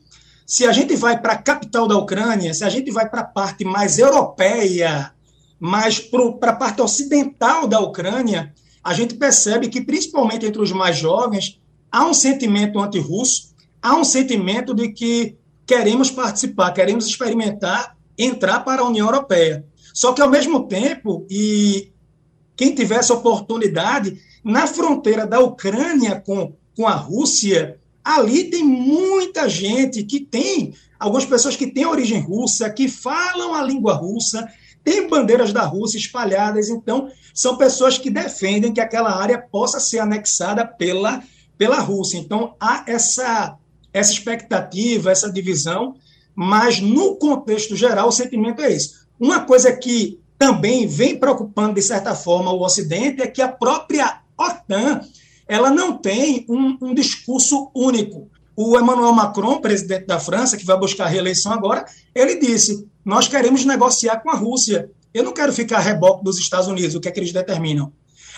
se 0.51 0.67
a 0.67 0.73
gente 0.73 0.97
vai 0.97 1.17
para 1.17 1.31
a 1.31 1.37
capital 1.37 1.87
da 1.87 1.97
Ucrânia, 1.97 2.53
se 2.53 2.65
a 2.65 2.69
gente 2.69 2.91
vai 2.91 3.09
para 3.09 3.21
a 3.21 3.23
parte 3.23 3.63
mais 3.63 3.97
europeia, 3.97 5.13
mais 5.57 5.97
para 5.97 6.51
a 6.51 6.55
parte 6.57 6.81
ocidental 6.81 7.69
da 7.69 7.79
Ucrânia, 7.79 8.53
a 8.83 8.93
gente 8.93 9.13
percebe 9.13 9.69
que, 9.69 9.79
principalmente 9.79 10.45
entre 10.45 10.61
os 10.61 10.73
mais 10.73 10.97
jovens, 10.97 11.57
há 11.89 12.05
um 12.05 12.13
sentimento 12.13 12.81
anti-russo, 12.81 13.55
há 13.81 13.95
um 13.95 14.03
sentimento 14.03 14.73
de 14.73 14.89
que 14.89 15.37
queremos 15.65 16.11
participar, 16.11 16.73
queremos 16.73 17.07
experimentar, 17.07 17.95
entrar 18.17 18.59
para 18.59 18.81
a 18.81 18.85
União 18.85 19.07
Europeia. 19.07 19.65
Só 19.93 20.11
que, 20.11 20.21
ao 20.21 20.29
mesmo 20.29 20.67
tempo, 20.67 21.25
e 21.29 21.93
quem 22.57 22.75
tivesse 22.75 23.13
oportunidade, 23.13 24.19
na 24.43 24.67
fronteira 24.67 25.25
da 25.25 25.39
Ucrânia 25.39 26.19
com, 26.19 26.53
com 26.75 26.85
a 26.85 26.93
Rússia, 26.93 27.79
ali 28.03 28.45
tem 28.45 28.63
muita 28.63 29.47
gente 29.47 30.03
que 30.03 30.19
tem, 30.19 30.73
algumas 30.99 31.25
pessoas 31.25 31.55
que 31.55 31.67
têm 31.67 31.85
origem 31.85 32.19
russa, 32.19 32.69
que 32.69 32.87
falam 32.87 33.53
a 33.53 33.63
língua 33.63 33.93
russa, 33.93 34.47
tem 34.83 35.07
bandeiras 35.07 35.53
da 35.53 35.61
Rússia 35.61 35.97
espalhadas, 35.97 36.69
então 36.69 37.09
são 37.33 37.57
pessoas 37.57 37.97
que 37.97 38.09
defendem 38.09 38.73
que 38.73 38.81
aquela 38.81 39.11
área 39.11 39.37
possa 39.37 39.79
ser 39.79 39.99
anexada 39.99 40.65
pela, 40.65 41.23
pela 41.57 41.79
Rússia. 41.79 42.17
Então 42.17 42.55
há 42.59 42.83
essa, 42.87 43.57
essa 43.93 44.11
expectativa, 44.11 45.11
essa 45.11 45.31
divisão, 45.31 45.95
mas 46.33 46.79
no 46.79 47.15
contexto 47.15 47.75
geral 47.75 48.07
o 48.07 48.11
sentimento 48.11 48.61
é 48.61 48.71
esse. 48.71 49.01
Uma 49.19 49.41
coisa 49.41 49.71
que 49.71 50.19
também 50.37 50.87
vem 50.87 51.19
preocupando, 51.19 51.75
de 51.75 51.83
certa 51.83 52.15
forma, 52.15 52.51
o 52.51 52.63
Ocidente 52.63 53.21
é 53.21 53.27
que 53.27 53.43
a 53.43 53.47
própria 53.47 54.21
OTAN 54.35 55.01
ela 55.51 55.69
não 55.69 55.97
tem 55.97 56.45
um, 56.47 56.77
um 56.81 56.93
discurso 56.93 57.69
único. 57.75 58.29
O 58.55 58.79
Emmanuel 58.79 59.11
Macron, 59.11 59.59
presidente 59.59 60.05
da 60.05 60.17
França, 60.17 60.55
que 60.55 60.65
vai 60.65 60.79
buscar 60.79 61.03
a 61.03 61.07
reeleição 61.09 61.51
agora, 61.51 61.83
ele 62.15 62.37
disse: 62.37 62.87
Nós 63.03 63.27
queremos 63.27 63.65
negociar 63.65 64.21
com 64.21 64.29
a 64.29 64.33
Rússia. 64.33 64.89
Eu 65.13 65.25
não 65.25 65.33
quero 65.33 65.51
ficar 65.51 65.79
a 65.79 65.81
reboque 65.81 66.23
dos 66.23 66.39
Estados 66.39 66.69
Unidos, 66.69 66.95
o 66.95 67.01
que 67.01 67.09
é 67.09 67.11
que 67.11 67.19
eles 67.19 67.33
determinam. 67.33 67.91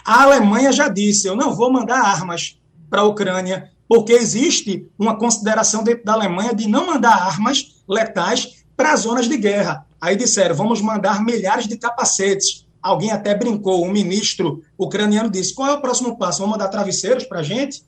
A 0.03 0.23
Alemanha 0.23 0.71
já 0.71 0.87
disse: 0.87 1.27
Eu 1.27 1.35
não 1.35 1.53
vou 1.53 1.71
mandar 1.71 2.01
armas 2.01 2.59
para 2.89 3.01
a 3.01 3.05
Ucrânia, 3.05 3.69
porque 3.87 4.13
existe 4.13 4.87
uma 4.97 5.15
consideração 5.15 5.83
dentro 5.83 6.05
da 6.05 6.13
Alemanha 6.13 6.51
de 6.51 6.67
não 6.67 6.87
mandar 6.87 7.13
armas 7.13 7.75
letais 7.87 8.63
para 8.75 8.95
zonas 8.95 9.29
de 9.29 9.37
guerra. 9.37 9.85
Aí 10.01 10.15
disseram: 10.15 10.55
Vamos 10.55 10.81
mandar 10.81 11.23
milhares 11.23 11.67
de 11.67 11.77
capacetes. 11.77 12.62
Alguém 12.83 13.11
até 13.11 13.33
brincou, 13.33 13.85
um 13.85 13.91
ministro 13.91 14.61
ucraniano 14.77 15.29
disse: 15.29 15.55
qual 15.55 15.69
é 15.69 15.73
o 15.73 15.81
próximo 15.81 16.17
passo? 16.17 16.39
Vamos 16.39 16.57
mandar 16.57 16.67
travesseiros 16.67 17.23
para 17.23 17.39
a 17.39 17.43
gente? 17.43 17.81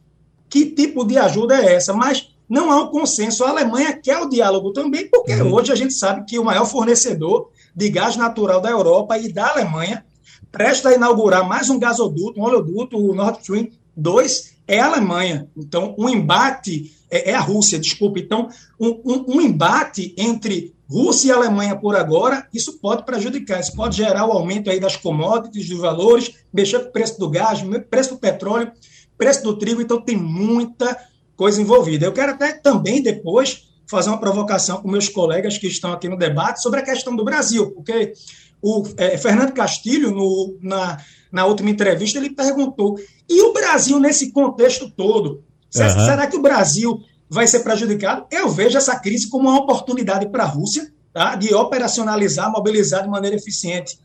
Que 0.49 0.67
tipo 0.67 1.03
de 1.03 1.17
ajuda 1.17 1.61
é 1.61 1.75
essa? 1.75 1.93
Mas 1.93 2.29
não 2.47 2.71
há 2.71 2.81
um 2.81 2.87
consenso. 2.87 3.43
A 3.43 3.49
Alemanha 3.49 3.99
quer 4.01 4.17
o 4.19 4.29
diálogo 4.29 4.71
também, 4.71 5.09
porque 5.09 5.33
uhum. 5.33 5.53
hoje 5.53 5.73
a 5.73 5.75
gente 5.75 5.93
sabe 5.93 6.25
que 6.25 6.39
o 6.39 6.45
maior 6.45 6.65
fornecedor 6.65 7.49
de 7.75 7.89
gás 7.89 8.15
natural 8.15 8.61
da 8.61 8.69
Europa 8.69 9.17
e 9.17 9.33
da 9.33 9.49
Alemanha 9.49 10.05
presta 10.49 10.87
a 10.87 10.93
inaugurar 10.93 11.45
mais 11.45 11.69
um 11.69 11.77
gasoduto, 11.77 12.39
um 12.39 12.43
oleoduto, 12.43 12.97
o 12.97 13.13
Nord 13.13 13.39
Stream 13.39 13.67
2, 13.97 14.55
é 14.65 14.79
a 14.79 14.85
Alemanha. 14.85 15.49
Então, 15.57 15.93
um 15.97 16.07
embate 16.07 16.94
é, 17.09 17.31
é 17.31 17.33
a 17.35 17.39
Rússia, 17.39 17.79
desculpe. 17.79 18.21
Então, 18.21 18.49
um, 18.79 19.01
um, 19.05 19.25
um 19.35 19.41
embate 19.41 20.13
entre 20.17 20.73
Rússia 20.89 21.29
e 21.29 21.31
Alemanha 21.31 21.75
por 21.75 21.95
agora, 21.95 22.47
isso 22.53 22.79
pode 22.79 23.05
prejudicar, 23.05 23.59
isso 23.59 23.75
pode 23.75 23.97
gerar 23.97 24.25
o 24.25 24.31
aumento 24.31 24.69
aí 24.69 24.79
das 24.79 24.95
commodities, 24.95 25.67
dos 25.67 25.79
valores, 25.79 26.31
mexer 26.53 26.79
com 26.79 26.89
o 26.89 26.91
preço 26.91 27.19
do 27.19 27.29
gás, 27.29 27.59
preço 27.89 28.11
do 28.11 28.19
petróleo, 28.19 28.71
preço 29.17 29.43
do 29.43 29.57
trigo, 29.57 29.81
então 29.81 29.99
tem 29.99 30.15
muita 30.15 30.95
coisa 31.35 31.61
envolvida. 31.61 32.05
Eu 32.05 32.13
quero 32.13 32.33
até 32.33 32.53
também 32.53 33.01
depois 33.01 33.67
fazer 33.87 34.09
uma 34.09 34.19
provocação 34.19 34.81
com 34.81 34.87
meus 34.87 35.09
colegas 35.09 35.57
que 35.57 35.67
estão 35.67 35.91
aqui 35.91 36.07
no 36.07 36.17
debate 36.17 36.61
sobre 36.61 36.79
a 36.79 36.83
questão 36.83 37.15
do 37.15 37.23
Brasil, 37.23 37.71
porque 37.71 38.13
o 38.61 38.83
é, 38.97 39.17
Fernando 39.17 39.53
Castilho, 39.53 40.11
no, 40.11 40.57
na, 40.61 40.97
na 41.31 41.45
última 41.45 41.69
entrevista, 41.69 42.17
ele 42.17 42.31
perguntou, 42.31 42.99
e 43.29 43.41
o 43.41 43.53
Brasil 43.53 43.99
nesse 43.99 44.31
contexto 44.31 44.89
todo? 44.89 45.43
Uhum. 45.75 46.05
Será 46.05 46.27
que 46.27 46.37
o 46.37 46.41
Brasil 46.41 46.99
vai 47.29 47.47
ser 47.47 47.59
prejudicado? 47.59 48.25
Eu 48.31 48.49
vejo 48.49 48.77
essa 48.77 48.97
crise 48.99 49.29
como 49.29 49.49
uma 49.49 49.59
oportunidade 49.59 50.29
para 50.29 50.43
a 50.43 50.47
Rússia 50.47 50.91
tá? 51.13 51.35
de 51.35 51.53
operacionalizar, 51.53 52.51
mobilizar 52.51 53.03
de 53.03 53.09
maneira 53.09 53.35
eficiente 53.35 53.99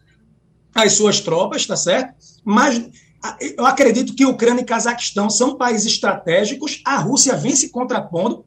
as 0.75 0.93
suas 0.93 1.21
tropas, 1.21 1.67
tá 1.67 1.77
certo? 1.77 2.15
Mas 2.45 2.83
eu 3.57 3.67
acredito 3.67 4.15
que 4.15 4.25
Ucrânia 4.25 4.63
e 4.63 4.65
Cazaquistão 4.65 5.29
são 5.29 5.57
países 5.57 5.93
estratégicos, 5.93 6.81
a 6.87 6.97
Rússia 6.97 7.37
vem 7.37 7.55
se 7.55 7.69
contrapondo, 7.69 8.45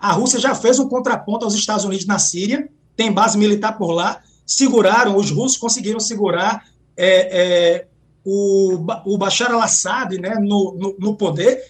a 0.00 0.12
Rússia 0.12 0.38
já 0.38 0.54
fez 0.54 0.78
um 0.78 0.88
contraponto 0.88 1.44
aos 1.44 1.54
Estados 1.54 1.84
Unidos 1.84 2.06
na 2.06 2.18
Síria, 2.18 2.68
tem 2.96 3.12
base 3.12 3.38
militar 3.38 3.78
por 3.78 3.92
lá, 3.92 4.20
seguraram, 4.46 5.16
os 5.16 5.30
russos 5.30 5.56
conseguiram 5.56 6.00
segurar 6.00 6.64
é, 6.96 7.06
é, 7.06 7.86
o, 8.24 8.78
o 9.06 9.16
Bashar 9.16 9.52
al-Assad 9.52 10.18
né, 10.18 10.34
no, 10.34 10.76
no, 10.76 10.96
no, 10.98 11.16
poder, 11.16 11.62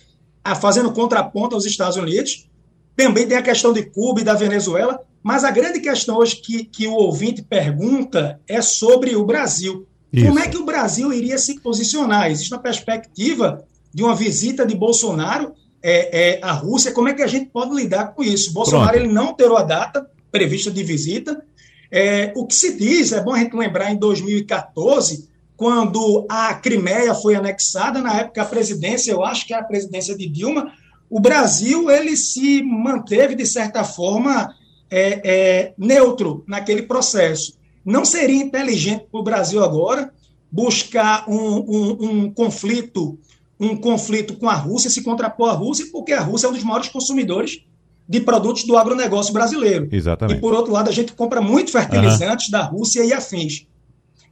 fazendo 0.60 0.92
contraponto 0.92 1.54
aos 1.54 1.64
Estados 1.64 1.96
Unidos. 1.96 2.48
Também 2.96 3.26
tem 3.26 3.36
a 3.36 3.42
questão 3.42 3.72
de 3.72 3.82
Cuba 3.82 4.20
e 4.20 4.24
da 4.24 4.34
Venezuela, 4.34 5.00
mas 5.22 5.44
a 5.44 5.50
grande 5.50 5.80
questão 5.80 6.18
hoje 6.18 6.36
que, 6.36 6.64
que 6.64 6.86
o 6.86 6.92
ouvinte 6.92 7.42
pergunta 7.42 8.40
é 8.48 8.60
sobre 8.60 9.16
o 9.16 9.24
Brasil. 9.24 9.86
Isso. 10.12 10.26
Como 10.26 10.38
é 10.38 10.48
que 10.48 10.56
o 10.56 10.64
Brasil 10.64 11.12
iria 11.12 11.38
se 11.38 11.60
posicionar? 11.60 12.30
Existe 12.30 12.52
uma 12.52 12.60
perspectiva 12.60 13.64
de 13.92 14.02
uma 14.02 14.14
visita 14.14 14.66
de 14.66 14.74
Bolsonaro 14.74 15.52
é, 15.82 16.38
é, 16.38 16.40
à 16.42 16.52
Rússia. 16.52 16.92
Como 16.92 17.08
é 17.08 17.14
que 17.14 17.22
a 17.22 17.26
gente 17.26 17.46
pode 17.46 17.74
lidar 17.74 18.14
com 18.14 18.22
isso? 18.22 18.52
Bolsonaro 18.52 18.96
ele 18.96 19.08
não 19.08 19.34
terá 19.34 19.60
a 19.60 19.62
data 19.62 20.10
prevista 20.30 20.70
de 20.70 20.82
visita. 20.82 21.42
É, 21.90 22.32
o 22.36 22.46
que 22.46 22.54
se 22.54 22.76
diz, 22.76 23.12
é 23.12 23.22
bom 23.22 23.32
a 23.32 23.38
gente 23.38 23.56
lembrar, 23.56 23.90
em 23.90 23.96
2014, 23.96 25.28
quando 25.60 26.24
a 26.26 26.54
Crimeia 26.54 27.14
foi 27.14 27.34
anexada, 27.34 28.00
na 28.00 28.20
época 28.20 28.40
a 28.40 28.46
presidência, 28.46 29.12
eu 29.12 29.22
acho 29.22 29.46
que 29.46 29.52
é 29.52 29.58
a 29.58 29.62
presidência 29.62 30.16
de 30.16 30.26
Dilma, 30.26 30.72
o 31.10 31.20
Brasil 31.20 31.90
ele 31.90 32.16
se 32.16 32.62
manteve, 32.62 33.34
de 33.34 33.44
certa 33.44 33.84
forma, 33.84 34.54
é, 34.90 35.20
é, 35.22 35.74
neutro 35.76 36.42
naquele 36.48 36.80
processo. 36.80 37.58
Não 37.84 38.06
seria 38.06 38.42
inteligente 38.42 39.04
para 39.12 39.20
o 39.20 39.22
Brasil 39.22 39.62
agora 39.62 40.10
buscar 40.50 41.28
um, 41.28 41.58
um, 41.58 41.96
um, 42.00 42.32
conflito 42.32 43.18
um 43.60 43.76
conflito 43.76 44.38
com 44.38 44.48
a 44.48 44.54
Rússia, 44.54 44.88
se 44.88 45.02
contrapor 45.02 45.50
à 45.50 45.52
Rússia, 45.52 45.84
porque 45.92 46.14
a 46.14 46.22
Rússia 46.22 46.46
é 46.46 46.48
um 46.48 46.54
dos 46.54 46.64
maiores 46.64 46.88
consumidores 46.88 47.62
de 48.08 48.18
produtos 48.18 48.64
do 48.64 48.78
agronegócio 48.78 49.34
brasileiro. 49.34 49.86
Exatamente. 49.92 50.38
E, 50.38 50.40
por 50.40 50.54
outro 50.54 50.72
lado, 50.72 50.88
a 50.88 50.92
gente 50.92 51.12
compra 51.12 51.42
muito 51.42 51.70
fertilizantes 51.70 52.46
uhum. 52.46 52.52
da 52.52 52.62
Rússia 52.62 53.04
e 53.04 53.12
afins. 53.12 53.66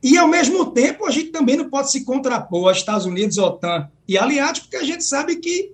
E, 0.03 0.17
ao 0.17 0.29
mesmo 0.29 0.67
tempo, 0.67 1.07
a 1.07 1.11
gente 1.11 1.31
também 1.31 1.57
não 1.57 1.69
pode 1.69 1.91
se 1.91 2.05
contrapor 2.05 2.69
aos 2.69 2.79
Estados 2.79 3.05
Unidos, 3.05 3.37
OTAN 3.39 3.89
e 4.07 4.17
aliados, 4.17 4.61
porque 4.61 4.77
a 4.77 4.85
gente 4.85 5.05
sabe 5.05 5.37
que 5.37 5.73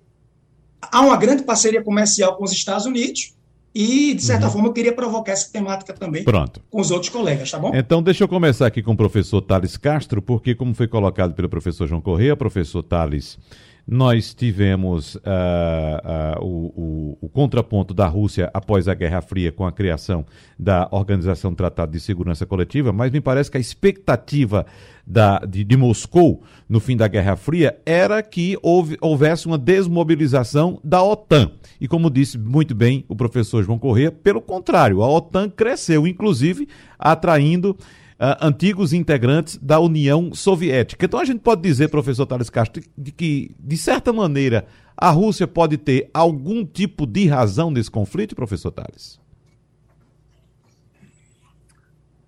há 0.80 1.00
uma 1.00 1.16
grande 1.16 1.42
parceria 1.42 1.82
comercial 1.82 2.36
com 2.36 2.44
os 2.44 2.52
Estados 2.52 2.86
Unidos 2.86 3.34
e, 3.74 4.14
de 4.14 4.22
certa 4.22 4.46
uhum. 4.46 4.52
forma, 4.52 4.68
eu 4.68 4.72
queria 4.72 4.94
provocar 4.94 5.32
essa 5.32 5.50
temática 5.50 5.92
também 5.92 6.22
Pronto. 6.22 6.62
com 6.70 6.80
os 6.80 6.90
outros 6.90 7.10
colegas, 7.10 7.50
tá 7.50 7.58
bom? 7.58 7.72
Então, 7.74 8.02
deixa 8.02 8.24
eu 8.24 8.28
começar 8.28 8.66
aqui 8.66 8.82
com 8.82 8.92
o 8.92 8.96
professor 8.96 9.42
Thales 9.42 9.76
Castro, 9.76 10.22
porque, 10.22 10.54
como 10.54 10.74
foi 10.74 10.86
colocado 10.86 11.34
pelo 11.34 11.48
professor 11.48 11.86
João 11.88 12.00
Correia, 12.00 12.36
professor 12.36 12.82
Thales 12.82 13.36
nós 13.86 14.32
tivemos 14.32 15.14
uh, 15.16 15.20
uh, 15.20 16.44
o, 16.44 16.48
o, 16.48 17.18
o, 17.20 17.28
contraponto 17.28 17.92
da 17.92 18.06
Rússia 18.06 18.50
após 18.54 18.88
a 18.88 18.94
Guerra 18.94 19.20
Fria 19.20 19.52
com 19.52 19.66
a 19.66 19.72
criação 19.72 20.24
da 20.58 20.88
Organização 20.90 21.50
do 21.50 21.56
Tratado 21.56 21.92
de 21.92 22.00
Segurança 22.00 22.46
Coletiva, 22.46 22.92
mas 22.92 23.12
me 23.12 23.20
parece 23.20 23.50
que 23.50 23.58
a 23.58 23.60
expectativa 23.60 24.64
da, 25.06 25.38
de, 25.40 25.62
de, 25.64 25.76
Moscou 25.76 26.42
no 26.66 26.80
fim 26.80 26.96
da 26.96 27.06
Guerra 27.06 27.36
Fria 27.36 27.78
era 27.84 28.22
que 28.22 28.56
houve, 28.62 28.96
houvesse 29.02 29.46
uma 29.46 29.58
desmobilização 29.58 30.80
da 30.82 31.02
OTAN. 31.02 31.50
E 31.78 31.86
como 31.86 32.08
disse 32.08 32.38
muito 32.38 32.74
bem 32.74 33.04
o 33.06 33.14
professor 33.14 33.62
João 33.62 33.78
Corrêa, 33.78 34.10
pelo 34.10 34.40
contrário, 34.40 35.02
a 35.02 35.08
OTAN 35.08 35.50
cresceu, 35.50 36.06
inclusive 36.06 36.66
atraindo 36.98 37.76
uh, 38.20 38.36
antigos 38.40 38.92
integrantes 38.92 39.56
da 39.58 39.78
União 39.80 40.32
Soviética. 40.34 41.06
Então 41.06 41.20
a 41.20 41.24
gente 41.24 41.40
pode 41.40 41.62
dizer, 41.62 41.88
professor 41.88 42.26
Thales 42.26 42.50
Castro, 42.50 42.82
de 42.96 43.12
que, 43.12 43.54
de 43.58 43.76
certa 43.76 44.12
maneira, 44.12 44.66
a 44.96 45.10
Rússia 45.10 45.46
pode 45.46 45.76
ter 45.76 46.10
algum 46.12 46.64
tipo 46.64 47.06
de 47.06 47.26
razão 47.26 47.70
nesse 47.70 47.90
conflito, 47.90 48.34
professor 48.34 48.70
Thales? 48.70 49.20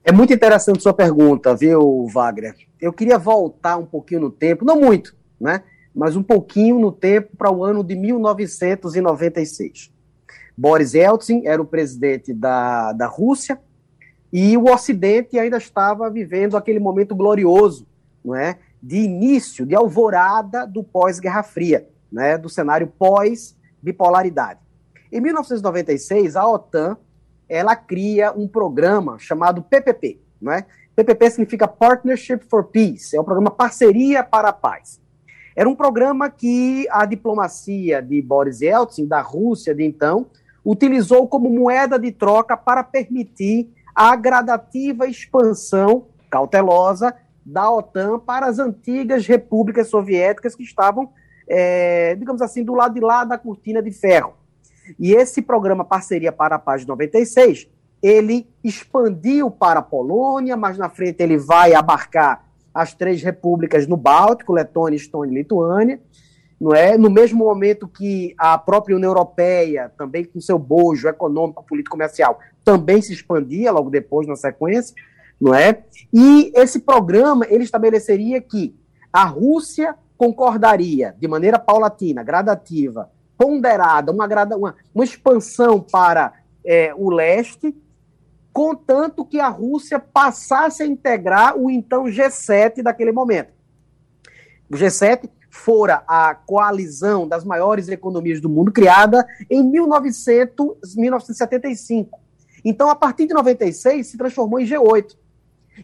É 0.05 0.12
muito 0.12 0.33
interessante 0.33 0.83
sua 0.83 0.95
pergunta, 0.95 1.55
viu, 1.57 2.07
Wagner? 2.07 2.54
Eu 2.80 2.93
queria 2.93 3.19
voltar 3.19 3.76
um 3.76 3.84
pouquinho 3.84 4.21
no 4.21 4.30
tempo, 4.30 4.65
não 4.65 4.80
muito, 4.80 5.17
né? 5.41 5.65
Mas 5.93 6.15
um 6.15 6.23
pouquinho 6.23 6.78
no 6.78 6.93
tempo 6.93 7.37
para 7.37 7.50
o 7.50 7.65
ano 7.65 7.82
de 7.82 7.97
1996. 7.97 9.91
Boris 10.56 10.95
Yeltsin 10.95 11.43
era 11.45 11.60
o 11.60 11.67
presidente 11.67 12.32
da, 12.32 12.93
da 12.93 13.06
Rússia, 13.06 13.58
e 14.32 14.56
o 14.56 14.65
Ocidente 14.73 15.39
ainda 15.39 15.56
estava 15.56 16.10
vivendo 16.10 16.56
aquele 16.56 16.78
momento 16.78 17.15
glorioso, 17.15 17.86
não 18.25 18.34
é? 18.34 18.58
De 18.82 18.97
início, 18.97 19.65
de 19.65 19.75
alvorada 19.75 20.67
do 20.67 20.82
pós-Guerra 20.82 21.43
Fria, 21.43 21.89
né? 22.10 22.36
Do 22.36 22.49
cenário 22.49 22.86
pós-bipolaridade. 22.99 24.60
Em 25.12 25.21
1996, 25.21 26.36
a 26.36 26.47
OTAN 26.47 26.97
ela 27.49 27.76
cria 27.76 28.32
um 28.32 28.49
programa 28.49 29.19
chamado 29.19 29.62
PPP, 29.62 30.21
não 30.41 30.52
é? 30.52 30.67
PPP 30.97 31.30
significa 31.30 31.69
Partnership 31.69 32.41
for 32.49 32.65
Peace, 32.65 33.15
é 33.15 33.21
o 33.21 33.25
programa 33.25 33.50
Parceria 33.50 34.25
para 34.25 34.49
a 34.49 34.52
Paz. 34.52 35.00
Era 35.54 35.69
um 35.69 35.75
programa 35.75 36.28
que 36.28 36.86
a 36.91 37.06
diplomacia 37.06 38.02
de 38.02 38.21
Boris 38.21 38.60
Yeltsin, 38.60 39.06
da 39.06 39.21
Rússia 39.21 39.75
de 39.75 39.84
então, 39.84 40.26
utilizou 40.65 41.28
como 41.28 41.49
moeda 41.49 41.99
de 41.99 42.10
troca 42.10 42.56
para 42.56 42.82
permitir 42.82 43.71
a 43.97 44.15
gradativa 44.15 45.09
expansão 45.09 46.09
cautelosa 46.30 47.17
da 47.45 47.71
OTAN 47.71 48.19
para 48.19 48.45
as 48.45 48.59
antigas 48.59 49.26
repúblicas 49.26 49.89
soviéticas 49.89 50.54
que 50.54 50.63
estavam, 50.63 51.11
é, 51.49 52.15
digamos 52.15 52.43
assim, 52.43 52.63
do 52.63 52.75
lado 52.75 52.93
de 52.93 53.00
lá 53.00 53.25
da 53.25 53.39
cortina 53.39 53.82
de 53.82 53.91
ferro. 53.91 54.35
E 54.99 55.15
esse 55.15 55.41
programa 55.41 55.82
Parceria 55.82 56.30
para 56.30 56.56
a 56.56 56.59
Paz 56.59 56.82
de 56.82 56.89
96, 56.89 57.69
ele 58.02 58.47
expandiu 58.63 59.50
para 59.50 59.80
a 59.80 59.82
Polônia, 59.82 60.59
mas 60.59 60.76
na 60.76 60.91
frente 60.91 61.23
ele 61.23 61.39
vai 61.39 61.73
abarcar 61.73 62.45
as 62.75 62.93
três 62.93 63.23
repúblicas 63.23 63.87
no 63.87 63.97
Báltico, 63.97 64.52
Letônia, 64.52 64.97
Estônia 64.97 65.32
e 65.32 65.37
Lituânia, 65.37 66.00
não 66.60 66.75
é? 66.75 66.97
No 66.97 67.10
mesmo 67.10 67.45
momento 67.45 67.86
que 67.86 68.34
a 68.38 68.56
própria 68.56 68.97
União 68.97 69.10
Europeia, 69.10 69.92
também 69.97 70.25
com 70.25 70.40
seu 70.40 70.58
bojo 70.58 71.06
econômico, 71.08 71.64
político, 71.64 71.92
comercial, 71.92 72.38
também 72.64 73.00
se 73.02 73.12
expandia 73.12 73.71
logo 73.71 73.90
depois 73.90 74.26
na 74.26 74.36
sequência, 74.36 74.95
não 75.40 75.54
é? 75.54 75.84
E 76.12 76.50
esse 76.54 76.80
programa 76.80 77.47
ele 77.49 77.64
estabeleceria 77.64 78.40
que 78.40 78.75
a 79.12 79.25
Rússia 79.25 79.95
concordaria 80.16 81.14
de 81.19 81.28
maneira 81.28 81.58
paulatina, 81.58 82.23
gradativa, 82.23 83.10
ponderada, 83.36 84.10
uma, 84.10 84.26
uma, 84.56 84.75
uma 84.95 85.04
expansão 85.04 85.80
para 85.80 86.32
é, 86.64 86.92
o 86.97 87.10
leste, 87.10 87.76
contanto 88.50 89.26
que 89.26 89.38
a 89.38 89.49
Rússia 89.49 89.99
passasse 89.99 90.82
a 90.82 90.86
integrar 90.86 91.56
o 91.56 91.71
então 91.71 92.04
G7 92.04 92.82
daquele 92.82 93.12
momento. 93.12 93.52
O 94.71 94.75
G7 94.75 95.28
fora 95.56 96.04
a 96.06 96.34
coalizão 96.34 97.26
das 97.26 97.45
maiores 97.45 97.88
economias 97.88 98.40
do 98.40 98.49
mundo, 98.49 98.71
criada 98.71 99.26
em 99.50 99.62
1900, 99.62 100.95
1975. 100.95 102.21
Então, 102.64 102.90
a 102.90 102.95
partir 102.95 103.26
de 103.26 103.34
96, 103.34 104.06
se 104.06 104.19
transformou 104.19 104.60
em 104.60 104.66
G8. 104.66 105.16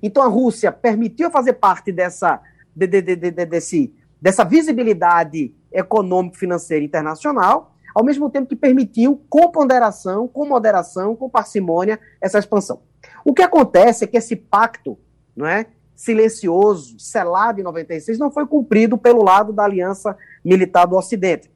Então, 0.03 0.23
a 0.23 0.27
Rússia 0.27 0.71
permitiu 0.71 1.31
fazer 1.31 1.55
parte 1.55 1.91
dessa, 1.91 2.41
de, 2.75 2.87
de, 2.87 3.03
de, 3.03 3.31
desse, 3.31 3.95
dessa 4.21 4.45
visibilidade 4.45 5.55
econômico-financeira 5.73 6.85
internacional, 6.85 7.75
ao 7.95 8.05
mesmo 8.05 8.31
tempo 8.31 8.49
que 8.49 8.57
permitiu, 8.57 9.23
com 9.29 9.51
ponderação, 9.51 10.29
com 10.29 10.47
moderação, 10.47 11.17
com 11.17 11.29
parcimônia, 11.29 11.99
essa 12.21 12.39
expansão. 12.39 12.81
O 13.25 13.33
que 13.33 13.43
acontece 13.43 14.05
é 14.05 14.07
que 14.07 14.17
esse 14.17 14.37
pacto 14.37 14.99
não 15.37 15.47
é, 15.47 15.67
silencioso, 16.03 16.99
selado 16.99 17.61
em 17.61 17.63
96, 17.63 18.19
não 18.19 18.29
foi 18.29 18.45
cumprido 18.45 18.99
pelo 18.99 19.23
lado 19.23 19.53
da 19.53 19.63
Aliança 19.63 20.17
Militar 20.45 20.85
do 20.85 20.97
Ocidente. 20.97 21.49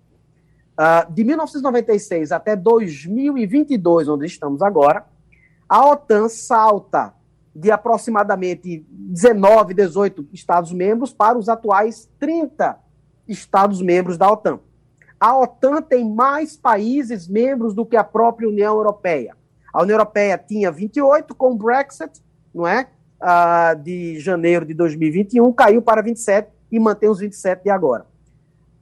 Uh, 0.78 1.12
de 1.12 1.24
1996 1.24 2.30
até 2.30 2.54
2022, 2.54 4.08
onde 4.08 4.24
estamos 4.24 4.62
agora, 4.62 5.04
a 5.68 5.84
OTAN 5.88 6.28
salta 6.28 7.12
de 7.52 7.72
aproximadamente 7.72 8.86
19, 8.88 9.74
18 9.74 10.28
Estados-membros 10.32 11.12
para 11.12 11.36
os 11.36 11.48
atuais 11.48 12.08
30 12.20 12.78
Estados-membros 13.26 14.16
da 14.16 14.30
OTAN. 14.30 14.60
A 15.18 15.36
OTAN 15.36 15.82
tem 15.82 16.08
mais 16.08 16.56
países 16.56 17.26
membros 17.26 17.74
do 17.74 17.84
que 17.84 17.96
a 17.96 18.04
própria 18.04 18.48
União 18.48 18.76
Europeia. 18.76 19.36
A 19.72 19.82
União 19.82 19.94
Europeia 19.94 20.38
tinha 20.38 20.70
28 20.70 21.34
com 21.34 21.50
o 21.50 21.56
Brexit, 21.56 22.22
não 22.54 22.64
é? 22.64 22.86
Uh, 23.20 23.80
de 23.80 24.18
janeiro 24.20 24.64
de 24.64 24.74
2021 24.74 25.52
caiu 25.52 25.82
para 25.82 26.02
27 26.02 26.48
e 26.70 26.78
mantém 26.78 27.08
os 27.08 27.20
27 27.20 27.64
de 27.64 27.70
agora. 27.70 28.06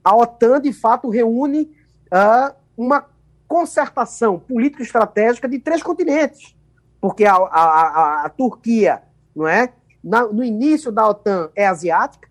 A 0.03 0.15
OTAN, 0.15 0.61
de 0.61 0.73
fato, 0.73 1.09
reúne 1.09 1.71
uh, 2.13 2.55
uma 2.77 3.07
concertação 3.47 4.39
político-estratégica 4.39 5.49
de 5.49 5.59
três 5.59 5.83
continentes, 5.83 6.57
porque 7.01 7.25
a, 7.25 7.35
a, 7.35 7.43
a, 7.43 8.27
a 8.27 8.29
Turquia, 8.29 9.03
não 9.35 9.47
é? 9.47 9.73
Na, 10.03 10.27
no 10.27 10.45
início 10.45 10.93
da 10.93 11.09
OTAN 11.09 11.51
é 11.55 11.67
asiática, 11.67 12.29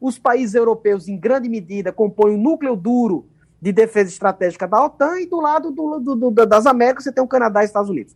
os 0.00 0.18
países 0.18 0.54
europeus, 0.54 1.08
em 1.08 1.16
grande 1.16 1.48
medida, 1.48 1.92
compõem 1.92 2.34
o 2.34 2.38
núcleo 2.38 2.76
duro 2.76 3.26
de 3.60 3.72
defesa 3.72 4.10
estratégica 4.10 4.68
da 4.68 4.84
OTAN, 4.84 5.20
e 5.20 5.26
do 5.26 5.40
lado 5.40 5.70
do, 5.70 5.98
do, 5.98 6.30
do, 6.30 6.46
das 6.46 6.66
Américas 6.66 7.04
você 7.04 7.12
tem 7.12 7.24
o 7.24 7.28
Canadá 7.28 7.62
e 7.62 7.64
Estados 7.64 7.88
Unidos. 7.88 8.14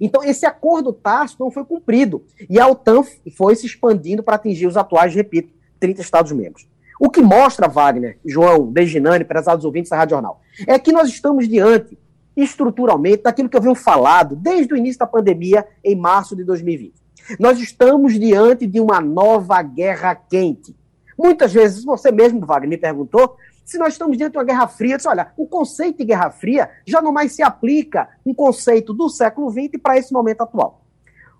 Então, 0.00 0.22
esse 0.22 0.46
acordo 0.46 0.92
tácito 0.92 1.42
não 1.42 1.50
foi 1.50 1.64
cumprido. 1.64 2.24
E 2.48 2.58
a 2.58 2.66
OTAN 2.66 3.02
foi 3.36 3.56
se 3.56 3.66
expandindo 3.66 4.22
para 4.22 4.36
atingir 4.36 4.66
os 4.66 4.76
atuais, 4.76 5.14
repito, 5.14 5.52
30 5.78 6.00
Estados-membros. 6.00 6.68
O 7.00 7.08
que 7.08 7.22
mostra, 7.22 7.66
Wagner, 7.66 8.18
João, 8.24 8.70
Deginane, 8.70 9.24
prezados 9.24 9.64
ouvintes 9.64 9.90
da 9.90 9.96
Rádio 9.96 10.16
Jornal, 10.16 10.40
é 10.66 10.78
que 10.78 10.92
nós 10.92 11.08
estamos 11.08 11.48
diante, 11.48 11.98
estruturalmente, 12.36 13.22
daquilo 13.22 13.48
que 13.48 13.56
eu 13.56 13.62
venho 13.62 13.74
falado 13.74 14.36
desde 14.36 14.74
o 14.74 14.76
início 14.76 14.98
da 14.98 15.06
pandemia, 15.06 15.66
em 15.82 15.96
março 15.96 16.36
de 16.36 16.44
2020. 16.44 16.92
Nós 17.38 17.58
estamos 17.58 18.18
diante 18.18 18.66
de 18.66 18.80
uma 18.80 19.00
nova 19.00 19.62
guerra 19.62 20.14
quente. 20.14 20.76
Muitas 21.18 21.52
vezes, 21.52 21.84
você 21.84 22.10
mesmo, 22.10 22.44
Wagner, 22.44 22.68
me 22.68 22.76
perguntou 22.76 23.36
se 23.70 23.78
nós 23.78 23.92
estamos 23.92 24.18
diante 24.18 24.32
de 24.32 24.38
uma 24.38 24.44
guerra 24.44 24.66
fria. 24.66 24.96
Disse, 24.96 25.08
olha, 25.08 25.32
o 25.36 25.46
conceito 25.46 25.98
de 25.98 26.04
guerra 26.04 26.30
fria 26.30 26.68
já 26.84 27.00
não 27.00 27.12
mais 27.12 27.32
se 27.32 27.42
aplica 27.42 28.08
um 28.26 28.34
conceito 28.34 28.92
do 28.92 29.08
século 29.08 29.48
XX 29.48 29.80
para 29.80 29.96
esse 29.96 30.12
momento 30.12 30.40
atual. 30.40 30.84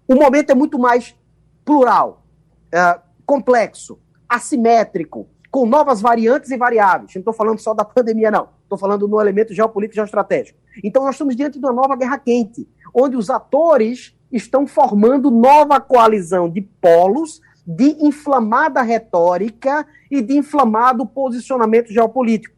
O 0.06 0.14
momento 0.14 0.50
é 0.50 0.54
muito 0.54 0.78
mais 0.78 1.16
plural, 1.64 2.24
é, 2.72 3.00
complexo, 3.26 3.98
assimétrico, 4.28 5.28
com 5.50 5.66
novas 5.66 6.00
variantes 6.00 6.52
e 6.52 6.56
variáveis. 6.56 7.12
Não 7.16 7.20
estou 7.20 7.34
falando 7.34 7.58
só 7.58 7.74
da 7.74 7.84
pandemia, 7.84 8.30
não. 8.30 8.48
Estou 8.62 8.78
falando 8.78 9.08
no 9.08 9.20
elemento 9.20 9.52
geopolítico 9.52 9.94
e 9.94 9.96
geoestratégico. 9.96 10.56
Então, 10.84 11.04
nós 11.04 11.16
estamos 11.16 11.34
diante 11.34 11.58
de 11.58 11.64
uma 11.66 11.72
nova 11.72 11.96
guerra 11.96 12.16
quente, 12.16 12.68
onde 12.94 13.16
os 13.16 13.28
atores 13.28 14.16
estão 14.30 14.68
formando 14.68 15.32
nova 15.32 15.80
coalizão 15.80 16.48
de 16.48 16.60
polos 16.60 17.40
de 17.76 18.04
inflamada 18.04 18.82
retórica 18.82 19.86
e 20.10 20.20
de 20.20 20.36
inflamado 20.36 21.06
posicionamento 21.06 21.92
geopolítico. 21.92 22.56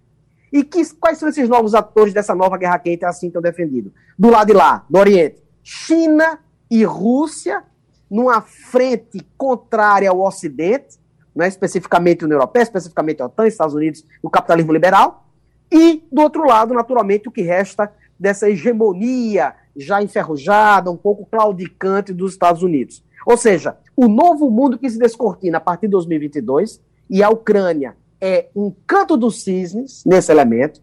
E 0.50 0.64
que, 0.64 0.82
quais 0.94 1.18
são 1.18 1.28
esses 1.28 1.48
novos 1.48 1.74
atores 1.74 2.14
dessa 2.14 2.34
nova 2.34 2.56
guerra 2.56 2.78
quente 2.78 3.04
assim 3.04 3.30
tão 3.30 3.42
defendido? 3.42 3.92
Do 4.18 4.30
lado 4.30 4.46
de 4.46 4.52
lá, 4.54 4.84
do 4.88 4.98
Oriente, 4.98 5.42
China 5.62 6.38
e 6.70 6.82
Rússia, 6.84 7.62
numa 8.10 8.40
frente 8.40 9.20
contrária 9.36 10.08
ao 10.08 10.20
Ocidente, 10.20 10.98
né, 11.34 11.46
especificamente 11.46 12.24
União 12.24 12.36
Europeia, 12.36 12.62
especificamente 12.62 13.20
a 13.20 13.26
OTAN, 13.26 13.46
Estados 13.46 13.74
Unidos 13.74 14.04
o 14.22 14.30
capitalismo 14.30 14.72
liberal, 14.72 15.26
e, 15.70 16.02
do 16.10 16.22
outro 16.22 16.46
lado, 16.46 16.74
naturalmente, 16.74 17.28
o 17.28 17.32
que 17.32 17.42
resta 17.42 17.92
dessa 18.18 18.48
hegemonia 18.48 19.54
já 19.76 20.02
enferrujada, 20.02 20.90
um 20.90 20.96
pouco 20.96 21.26
claudicante 21.26 22.12
dos 22.12 22.32
Estados 22.32 22.62
Unidos. 22.62 23.02
Ou 23.26 23.36
seja, 23.36 23.76
o 23.96 24.08
novo 24.08 24.50
mundo 24.50 24.78
que 24.78 24.88
se 24.88 24.98
descortina 24.98 25.58
a 25.58 25.60
partir 25.60 25.86
de 25.86 25.92
2022, 25.92 26.80
e 27.08 27.22
a 27.22 27.28
Ucrânia 27.28 27.96
é 28.20 28.48
um 28.54 28.72
canto 28.86 29.16
dos 29.16 29.42
cisnes 29.42 30.02
nesse 30.06 30.30
elemento, 30.30 30.80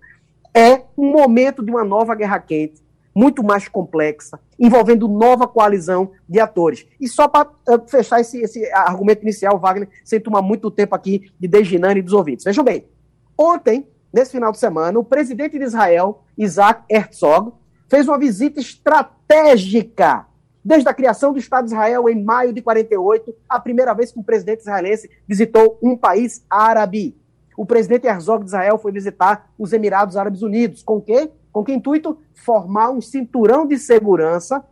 é 0.53 0.83
um 0.97 1.11
momento 1.11 1.63
de 1.63 1.71
uma 1.71 1.83
nova 1.83 2.13
guerra 2.15 2.39
quente, 2.39 2.83
muito 3.15 3.43
mais 3.43 3.67
complexa, 3.67 4.39
envolvendo 4.59 5.07
nova 5.07 5.47
coalizão 5.47 6.11
de 6.27 6.39
atores. 6.39 6.85
E 6.99 7.07
só 7.07 7.27
para 7.27 7.49
uh, 7.49 7.87
fechar 7.87 8.21
esse, 8.21 8.39
esse, 8.41 8.71
argumento 8.71 9.23
inicial, 9.23 9.57
Wagner, 9.57 9.89
sem 10.03 10.19
tomar 10.19 10.41
muito 10.41 10.69
tempo 10.69 10.95
aqui 10.95 11.31
de 11.39 11.47
Deginane 11.47 11.99
e 11.99 12.03
dos 12.03 12.13
ouvintes. 12.13 12.45
Vejam 12.45 12.63
bem, 12.63 12.85
ontem, 13.37 13.87
nesse 14.13 14.31
final 14.31 14.51
de 14.51 14.59
semana, 14.59 14.99
o 14.99 15.03
presidente 15.03 15.57
de 15.57 15.65
Israel, 15.65 16.23
Isaac 16.37 16.83
Herzog, 16.89 17.53
fez 17.89 18.07
uma 18.07 18.19
visita 18.19 18.59
estratégica 18.59 20.27
desde 20.63 20.89
a 20.89 20.93
criação 20.93 21.31
do 21.31 21.39
Estado 21.39 21.65
de 21.65 21.71
Israel 21.71 22.09
em 22.09 22.23
maio 22.23 22.53
de 22.53 22.61
48, 22.61 23.35
a 23.47 23.59
primeira 23.59 23.93
vez 23.93 24.11
que 24.11 24.19
um 24.19 24.23
presidente 24.23 24.61
israelense 24.61 25.09
visitou 25.27 25.79
um 25.81 25.95
país 25.95 26.45
árabe. 26.49 27.15
O 27.57 27.65
presidente 27.65 28.07
Herzog 28.07 28.43
de 28.43 28.49
Israel 28.49 28.77
foi 28.77 28.91
visitar 28.91 29.51
os 29.57 29.73
Emirados 29.73 30.15
Árabes 30.15 30.41
Unidos. 30.41 30.81
Com 30.83 31.01
quê? 31.01 31.29
Com 31.51 31.63
que 31.63 31.73
intuito? 31.73 32.17
Formar 32.33 32.89
um 32.89 33.01
cinturão 33.01 33.65
de 33.65 33.77
segurança, 33.77 34.63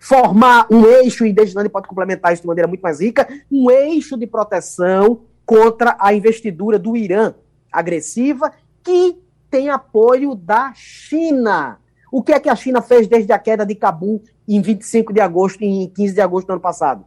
formar 0.00 0.66
um 0.70 0.86
eixo, 0.86 1.26
e 1.26 1.32
Desnani 1.32 1.68
pode 1.68 1.88
complementar 1.88 2.32
isso 2.32 2.42
de 2.42 2.48
maneira 2.48 2.68
muito 2.68 2.80
mais 2.80 3.00
rica, 3.00 3.28
um 3.50 3.70
eixo 3.70 4.16
de 4.16 4.26
proteção 4.26 5.22
contra 5.44 5.96
a 5.98 6.14
investidura 6.14 6.78
do 6.78 6.96
Irã 6.96 7.34
agressiva, 7.72 8.52
que 8.82 9.18
tem 9.50 9.68
apoio 9.68 10.34
da 10.34 10.72
China. 10.74 11.78
O 12.10 12.22
que 12.22 12.32
é 12.32 12.40
que 12.40 12.48
a 12.48 12.56
China 12.56 12.80
fez 12.80 13.06
desde 13.06 13.32
a 13.32 13.38
queda 13.38 13.66
de 13.66 13.74
Cabul 13.74 14.22
em 14.56 14.62
25 14.62 15.12
de 15.12 15.20
agosto 15.20 15.62
e 15.62 15.66
em 15.66 15.88
15 15.88 16.14
de 16.14 16.20
agosto 16.20 16.46
do 16.46 16.52
ano 16.52 16.62
passado? 16.62 17.04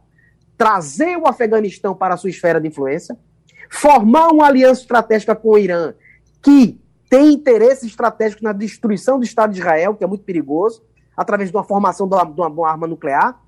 Trazer 0.56 1.16
o 1.16 1.26
Afeganistão 1.26 1.94
para 1.94 2.14
a 2.14 2.16
sua 2.16 2.30
esfera 2.30 2.60
de 2.60 2.68
influência, 2.68 3.16
formar 3.70 4.28
uma 4.28 4.46
aliança 4.46 4.82
estratégica 4.82 5.34
com 5.34 5.50
o 5.50 5.58
Irã, 5.58 5.94
que 6.40 6.80
tem 7.10 7.32
interesses 7.32 7.84
estratégicos 7.84 8.42
na 8.42 8.52
destruição 8.52 9.18
do 9.18 9.24
Estado 9.24 9.52
de 9.52 9.58
Israel, 9.58 9.94
que 9.94 10.04
é 10.04 10.06
muito 10.06 10.24
perigoso, 10.24 10.82
através 11.16 11.50
de 11.50 11.56
uma 11.56 11.64
formação 11.64 12.08
de 12.08 12.14
uma, 12.14 12.24
de 12.24 12.40
uma 12.40 12.70
arma 12.70 12.86
nuclear, 12.86 13.38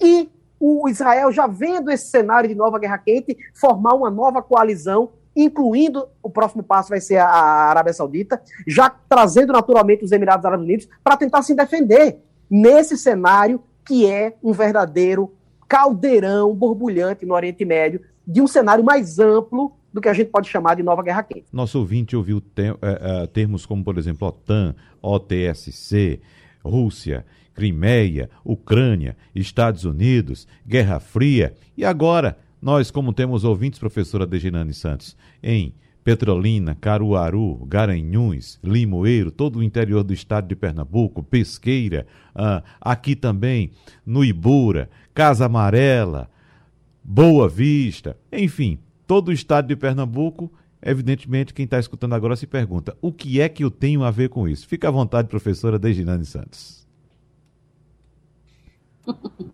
e 0.00 0.30
o 0.58 0.88
Israel, 0.88 1.32
já 1.32 1.46
vendo 1.46 1.90
esse 1.90 2.06
cenário 2.06 2.48
de 2.48 2.54
nova 2.54 2.78
guerra 2.78 2.98
quente, 2.98 3.36
formar 3.52 3.94
uma 3.94 4.10
nova 4.10 4.40
coalizão, 4.40 5.10
incluindo 5.34 6.06
o 6.22 6.30
próximo 6.30 6.62
passo 6.62 6.88
vai 6.88 7.00
ser 7.00 7.16
a 7.16 7.28
Arábia 7.28 7.92
Saudita, 7.92 8.40
já 8.66 8.88
trazendo 9.08 9.52
naturalmente 9.52 10.04
os 10.04 10.12
Emirados 10.12 10.44
Árabes 10.44 10.64
Unidos 10.64 10.88
para 11.02 11.16
tentar 11.16 11.42
se 11.42 11.54
defender 11.54 12.22
nesse 12.52 12.98
cenário 12.98 13.62
que 13.82 14.06
é 14.06 14.36
um 14.42 14.52
verdadeiro 14.52 15.32
caldeirão 15.66 16.54
borbulhante 16.54 17.24
no 17.24 17.32
Oriente 17.32 17.64
Médio, 17.64 18.02
de 18.26 18.42
um 18.42 18.46
cenário 18.46 18.84
mais 18.84 19.18
amplo 19.18 19.72
do 19.90 20.02
que 20.02 20.08
a 20.08 20.12
gente 20.12 20.28
pode 20.28 20.50
chamar 20.50 20.76
de 20.76 20.82
nova 20.82 21.02
guerra 21.02 21.22
quente. 21.22 21.46
Nosso 21.50 21.78
ouvinte 21.78 22.14
ouviu 22.14 22.42
ter, 22.42 22.72
uh, 22.72 22.76
uh, 22.76 23.26
termos 23.26 23.64
como, 23.64 23.82
por 23.82 23.96
exemplo, 23.96 24.28
OTAN, 24.28 24.74
OTSC, 25.00 26.20
Rússia, 26.62 27.24
Crimeia, 27.54 28.28
Ucrânia, 28.44 29.16
Estados 29.34 29.84
Unidos, 29.84 30.46
Guerra 30.66 31.00
Fria 31.00 31.54
e 31.74 31.86
agora 31.86 32.36
nós, 32.60 32.90
como 32.90 33.14
temos 33.14 33.44
ouvintes, 33.44 33.78
professora 33.78 34.26
Degenane 34.26 34.74
Santos, 34.74 35.16
em 35.42 35.74
Petrolina, 36.04 36.76
Caruaru, 36.80 37.64
Garanhuns, 37.66 38.58
Limoeiro, 38.62 39.30
todo 39.30 39.58
o 39.60 39.62
interior 39.62 40.02
do 40.02 40.12
estado 40.12 40.48
de 40.48 40.56
Pernambuco, 40.56 41.22
Pesqueira, 41.22 42.06
uh, 42.34 42.62
aqui 42.80 43.14
também 43.14 43.70
no 44.04 44.24
Ibura, 44.24 44.90
Casa 45.14 45.46
Amarela, 45.46 46.28
Boa 47.04 47.48
Vista, 47.48 48.16
enfim, 48.32 48.78
todo 49.06 49.28
o 49.28 49.32
estado 49.32 49.68
de 49.68 49.76
Pernambuco, 49.76 50.52
evidentemente, 50.80 51.54
quem 51.54 51.64
está 51.64 51.78
escutando 51.78 52.14
agora 52.14 52.34
se 52.34 52.46
pergunta: 52.46 52.96
o 53.00 53.12
que 53.12 53.40
é 53.40 53.48
que 53.48 53.62
eu 53.62 53.70
tenho 53.70 54.02
a 54.02 54.10
ver 54.10 54.28
com 54.28 54.48
isso? 54.48 54.66
Fica 54.66 54.88
à 54.88 54.90
vontade, 54.90 55.28
professora 55.28 55.78
Dejinane 55.78 56.24
Santos. 56.24 56.86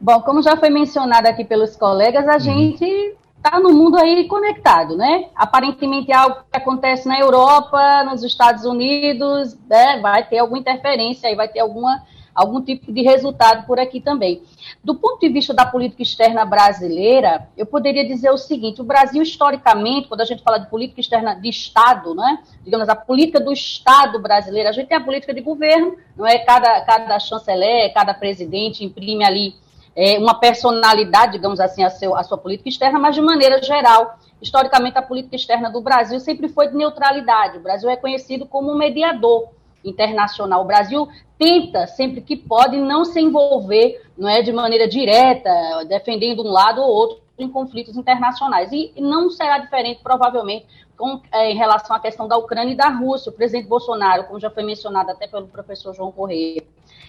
Bom, 0.00 0.20
como 0.22 0.40
já 0.42 0.56
foi 0.56 0.70
mencionado 0.70 1.26
aqui 1.26 1.44
pelos 1.44 1.74
colegas, 1.74 2.28
a 2.28 2.34
uhum. 2.34 2.40
gente 2.40 3.17
está 3.38 3.58
no 3.58 3.72
mundo 3.72 3.96
aí 3.96 4.26
conectado, 4.28 4.96
né? 4.96 5.30
Aparentemente 5.34 6.12
algo 6.12 6.36
que 6.50 6.56
acontece 6.58 7.08
na 7.08 7.18
Europa, 7.18 8.04
nos 8.04 8.22
Estados 8.22 8.64
Unidos, 8.64 9.56
né? 9.68 10.00
vai 10.00 10.26
ter 10.26 10.38
alguma 10.38 10.58
interferência 10.58 11.28
aí, 11.28 11.34
vai 11.34 11.48
ter 11.48 11.60
alguma 11.60 12.02
algum 12.34 12.62
tipo 12.62 12.92
de 12.92 13.02
resultado 13.02 13.66
por 13.66 13.80
aqui 13.80 14.00
também. 14.00 14.42
Do 14.84 14.94
ponto 14.94 15.18
de 15.18 15.28
vista 15.28 15.52
da 15.52 15.66
política 15.66 16.02
externa 16.02 16.44
brasileira, 16.44 17.48
eu 17.56 17.66
poderia 17.66 18.06
dizer 18.06 18.30
o 18.30 18.38
seguinte: 18.38 18.80
o 18.80 18.84
Brasil, 18.84 19.20
historicamente, 19.22 20.06
quando 20.06 20.20
a 20.20 20.24
gente 20.24 20.42
fala 20.42 20.58
de 20.58 20.70
política 20.70 21.00
externa 21.00 21.34
de 21.34 21.48
Estado, 21.48 22.14
né, 22.14 22.38
digamos, 22.62 22.88
a 22.88 22.94
política 22.94 23.40
do 23.40 23.52
Estado 23.52 24.20
brasileiro, 24.20 24.68
a 24.68 24.72
gente 24.72 24.86
tem 24.86 24.96
a 24.96 25.04
política 25.04 25.34
de 25.34 25.40
governo, 25.40 25.96
não 26.16 26.26
é? 26.26 26.38
Cada, 26.38 26.80
cada 26.82 27.18
chanceler, 27.18 27.92
cada 27.92 28.14
presidente 28.14 28.84
imprime 28.84 29.24
ali 29.24 29.54
é, 30.00 30.16
uma 30.16 30.34
personalidade, 30.34 31.32
digamos 31.32 31.58
assim, 31.58 31.82
a, 31.82 31.90
seu, 31.90 32.14
a 32.14 32.22
sua 32.22 32.38
política 32.38 32.68
externa, 32.68 33.00
mas 33.00 33.16
de 33.16 33.20
maneira 33.20 33.60
geral, 33.60 34.16
historicamente, 34.40 34.96
a 34.96 35.02
política 35.02 35.34
externa 35.34 35.68
do 35.68 35.80
Brasil 35.80 36.20
sempre 36.20 36.48
foi 36.48 36.68
de 36.68 36.76
neutralidade. 36.76 37.58
O 37.58 37.60
Brasil 37.60 37.90
é 37.90 37.96
conhecido 37.96 38.46
como 38.46 38.70
um 38.70 38.78
mediador 38.78 39.48
internacional. 39.84 40.62
O 40.62 40.66
Brasil 40.66 41.08
tenta, 41.36 41.88
sempre 41.88 42.20
que 42.20 42.36
pode, 42.36 42.76
não 42.76 43.04
se 43.04 43.20
envolver 43.20 44.00
não 44.16 44.28
é, 44.28 44.40
de 44.40 44.52
maneira 44.52 44.86
direta, 44.86 45.50
defendendo 45.88 46.44
um 46.44 46.52
lado 46.52 46.80
ou 46.80 46.88
outro 46.88 47.18
em 47.36 47.48
conflitos 47.48 47.96
internacionais. 47.96 48.70
E 48.70 48.92
não 48.98 49.28
será 49.28 49.58
diferente, 49.58 50.00
provavelmente, 50.00 50.64
com, 50.98 51.20
é, 51.32 51.52
em 51.52 51.56
relação 51.56 51.96
à 51.96 52.00
questão 52.00 52.26
da 52.26 52.36
Ucrânia 52.36 52.72
e 52.72 52.76
da 52.76 52.88
Rússia. 52.88 53.30
O 53.30 53.32
presidente 53.32 53.68
Bolsonaro, 53.68 54.24
como 54.24 54.40
já 54.40 54.50
foi 54.50 54.64
mencionado 54.64 55.12
até 55.12 55.28
pelo 55.28 55.46
professor 55.46 55.94
João 55.94 56.10
Correia, 56.10 56.62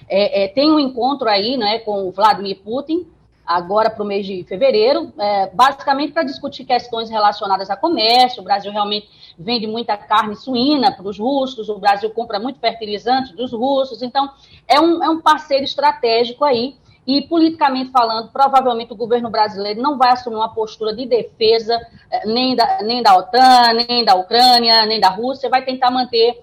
é, 0.08 0.43
é, 0.43 0.47
tem 0.47 0.71
um 0.71 0.80
encontro 0.80 1.28
aí 1.28 1.58
né, 1.58 1.80
com 1.80 2.08
o 2.08 2.12
Vladimir 2.12 2.60
Putin, 2.63 3.08
agora 3.45 3.89
para 3.89 4.04
o 4.04 4.06
mês 4.06 4.28
de 4.28 4.43
fevereiro, 4.43 5.12
é, 5.17 5.47
basicamente 5.47 6.13
para 6.13 6.21
discutir 6.21 6.63
questões 6.65 7.10
relacionadas 7.10 7.69
a 7.71 7.75
comércio. 7.75 8.41
O 8.41 8.43
Brasil 8.43 8.71
realmente 8.71 9.10
vende 9.38 9.65
muita 9.65 9.97
carne 9.97 10.36
suína 10.36 10.91
para 10.91 11.08
os 11.08 11.17
russos, 11.17 11.67
o 11.67 11.80
Brasil 11.80 12.12
compra 12.12 12.39
muito 12.39 12.60
fertilizante 12.60 13.36
dos 13.36 13.52
russos, 13.52 14.04
então 14.04 14.30
é 14.67 14.80
um, 14.80 15.04
é 15.04 15.10
um 15.10 15.19
parceiro 15.19 15.63
estratégico 15.63 16.45
aí. 16.45 16.78
E, 17.10 17.24
politicamente 17.24 17.89
falando, 17.89 18.30
provavelmente 18.30 18.93
o 18.93 18.95
governo 18.95 19.32
brasileiro 19.32 19.82
não 19.82 19.98
vai 19.98 20.12
assumir 20.12 20.36
uma 20.36 20.54
postura 20.54 20.95
de 20.95 21.08
defesa 21.08 21.76
é, 22.12 22.28
nem 22.28 22.56
da, 22.56 22.84
nem 22.84 23.02
da 23.02 23.17
OTAN, 23.17 23.74
nem 23.74 24.06
da 24.06 24.13
Ucrânia, 24.13 24.86
nem 24.86 25.00
da 25.00 25.10
Rússia, 25.10 25.50
vai 25.50 25.65
tentar 25.65 25.89
manter 25.89 26.39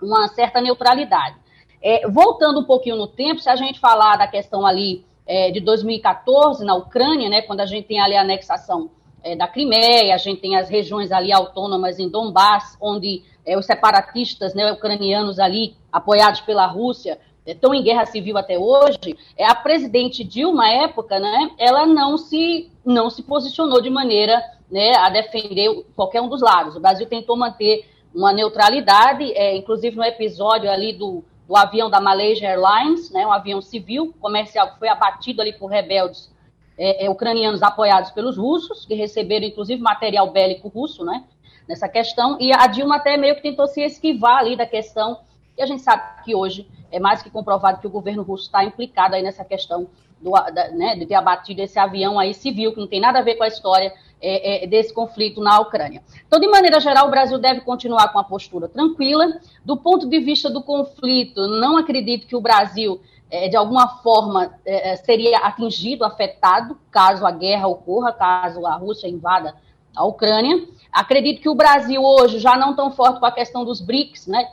uma 0.00 0.28
certa 0.28 0.60
neutralidade. 0.60 1.34
É, 1.82 2.08
voltando 2.08 2.60
um 2.60 2.64
pouquinho 2.64 2.94
no 2.94 3.08
tempo, 3.08 3.40
se 3.40 3.50
a 3.50 3.56
gente 3.56 3.80
falar 3.80 4.14
da 4.14 4.28
questão 4.28 4.64
ali 4.64 5.04
é, 5.26 5.50
de 5.50 5.58
2014 5.58 6.64
na 6.64 6.76
Ucrânia, 6.76 7.28
né, 7.28 7.42
quando 7.42 7.58
a 7.58 7.66
gente 7.66 7.88
tem 7.88 8.00
ali 8.00 8.14
a 8.14 8.20
anexação 8.20 8.92
é, 9.24 9.34
da 9.34 9.48
Crimeia, 9.48 10.14
a 10.14 10.18
gente 10.18 10.40
tem 10.40 10.56
as 10.56 10.70
regiões 10.70 11.10
ali 11.10 11.32
autônomas 11.32 11.98
em 11.98 12.08
Donbass, 12.08 12.78
onde 12.80 13.24
os 13.58 13.66
separatistas 13.66 14.54
né, 14.54 14.70
ucranianos 14.70 15.40
ali, 15.40 15.74
apoiados 15.90 16.42
pela 16.42 16.66
Rússia, 16.66 17.18
estão 17.46 17.74
em 17.74 17.82
guerra 17.82 18.06
civil 18.06 18.36
até 18.36 18.58
hoje, 18.58 19.16
é 19.36 19.46
a 19.46 19.54
presidente 19.54 20.22
Dilma, 20.22 20.64
à 20.64 20.72
época, 20.84 21.18
né, 21.18 21.50
ela 21.58 21.86
não 21.86 22.16
se, 22.16 22.70
não 22.84 23.10
se 23.10 23.22
posicionou 23.22 23.80
de 23.80 23.90
maneira 23.90 24.42
né, 24.70 24.94
a 24.96 25.08
defender 25.08 25.84
qualquer 25.96 26.20
um 26.20 26.28
dos 26.28 26.40
lados. 26.40 26.76
O 26.76 26.80
Brasil 26.80 27.06
tentou 27.06 27.36
manter 27.36 27.88
uma 28.14 28.32
neutralidade, 28.32 29.32
é, 29.32 29.56
inclusive 29.56 29.96
no 29.96 30.04
episódio 30.04 30.70
ali 30.70 30.92
do, 30.92 31.24
do 31.46 31.56
avião 31.56 31.90
da 31.90 32.00
Malaysia 32.00 32.48
Airlines, 32.48 33.10
né, 33.10 33.26
um 33.26 33.32
avião 33.32 33.60
civil 33.60 34.14
comercial 34.20 34.72
que 34.72 34.78
foi 34.78 34.88
abatido 34.88 35.40
ali 35.40 35.52
por 35.52 35.66
rebeldes 35.66 36.30
é, 36.78 37.04
é, 37.04 37.10
ucranianos 37.10 37.62
apoiados 37.62 38.10
pelos 38.10 38.36
russos, 38.36 38.86
que 38.86 38.94
receberam 38.94 39.46
inclusive 39.46 39.80
material 39.82 40.30
bélico 40.30 40.68
russo, 40.68 41.04
né, 41.04 41.24
nessa 41.68 41.88
questão, 41.88 42.36
e 42.40 42.52
a 42.52 42.66
Dilma 42.66 42.96
até 42.96 43.16
meio 43.16 43.36
que 43.36 43.42
tentou 43.42 43.66
se 43.66 43.80
esquivar 43.82 44.38
ali 44.38 44.56
da 44.56 44.66
questão, 44.66 45.18
e 45.56 45.62
a 45.62 45.66
gente 45.66 45.82
sabe 45.82 46.22
que 46.24 46.34
hoje 46.34 46.68
é 46.90 46.98
mais 46.98 47.22
que 47.22 47.30
comprovado 47.30 47.80
que 47.80 47.86
o 47.86 47.90
governo 47.90 48.22
russo 48.22 48.44
está 48.44 48.64
implicado 48.64 49.14
aí 49.14 49.22
nessa 49.22 49.44
questão 49.44 49.88
do, 50.20 50.30
da, 50.30 50.70
né, 50.70 50.96
de 50.96 51.06
ter 51.06 51.14
abatido 51.14 51.62
esse 51.62 51.78
avião 51.78 52.18
aí 52.18 52.34
civil, 52.34 52.72
que 52.72 52.80
não 52.80 52.86
tem 52.86 53.00
nada 53.00 53.18
a 53.18 53.22
ver 53.22 53.36
com 53.36 53.44
a 53.44 53.48
história 53.48 53.92
é, 54.20 54.64
é, 54.64 54.66
desse 54.66 54.92
conflito 54.92 55.40
na 55.40 55.58
Ucrânia. 55.60 56.02
Então, 56.26 56.38
de 56.38 56.46
maneira 56.46 56.78
geral, 56.78 57.08
o 57.08 57.10
Brasil 57.10 57.38
deve 57.38 57.62
continuar 57.62 58.12
com 58.12 58.18
a 58.18 58.24
postura 58.24 58.68
tranquila. 58.68 59.40
Do 59.64 59.76
ponto 59.76 60.08
de 60.08 60.20
vista 60.20 60.50
do 60.50 60.62
conflito, 60.62 61.46
não 61.48 61.76
acredito 61.76 62.26
que 62.26 62.36
o 62.36 62.40
Brasil, 62.40 63.00
é, 63.30 63.48
de 63.48 63.56
alguma 63.56 63.88
forma, 64.02 64.54
é, 64.64 64.90
é, 64.90 64.96
seria 64.96 65.38
atingido, 65.38 66.04
afetado, 66.04 66.78
caso 66.90 67.24
a 67.24 67.30
guerra 67.30 67.66
ocorra, 67.66 68.12
caso 68.12 68.66
a 68.66 68.74
Rússia 68.74 69.08
invada 69.08 69.54
a 69.96 70.04
Ucrânia. 70.04 70.68
Acredito 70.92 71.40
que 71.40 71.48
o 71.48 71.54
Brasil 71.54 72.02
hoje 72.02 72.38
já 72.38 72.56
não 72.56 72.76
tão 72.76 72.90
forte 72.90 73.20
com 73.20 73.26
a 73.26 73.32
questão 73.32 73.64
dos 73.64 73.80
BRICS, 73.80 74.26
né? 74.26 74.50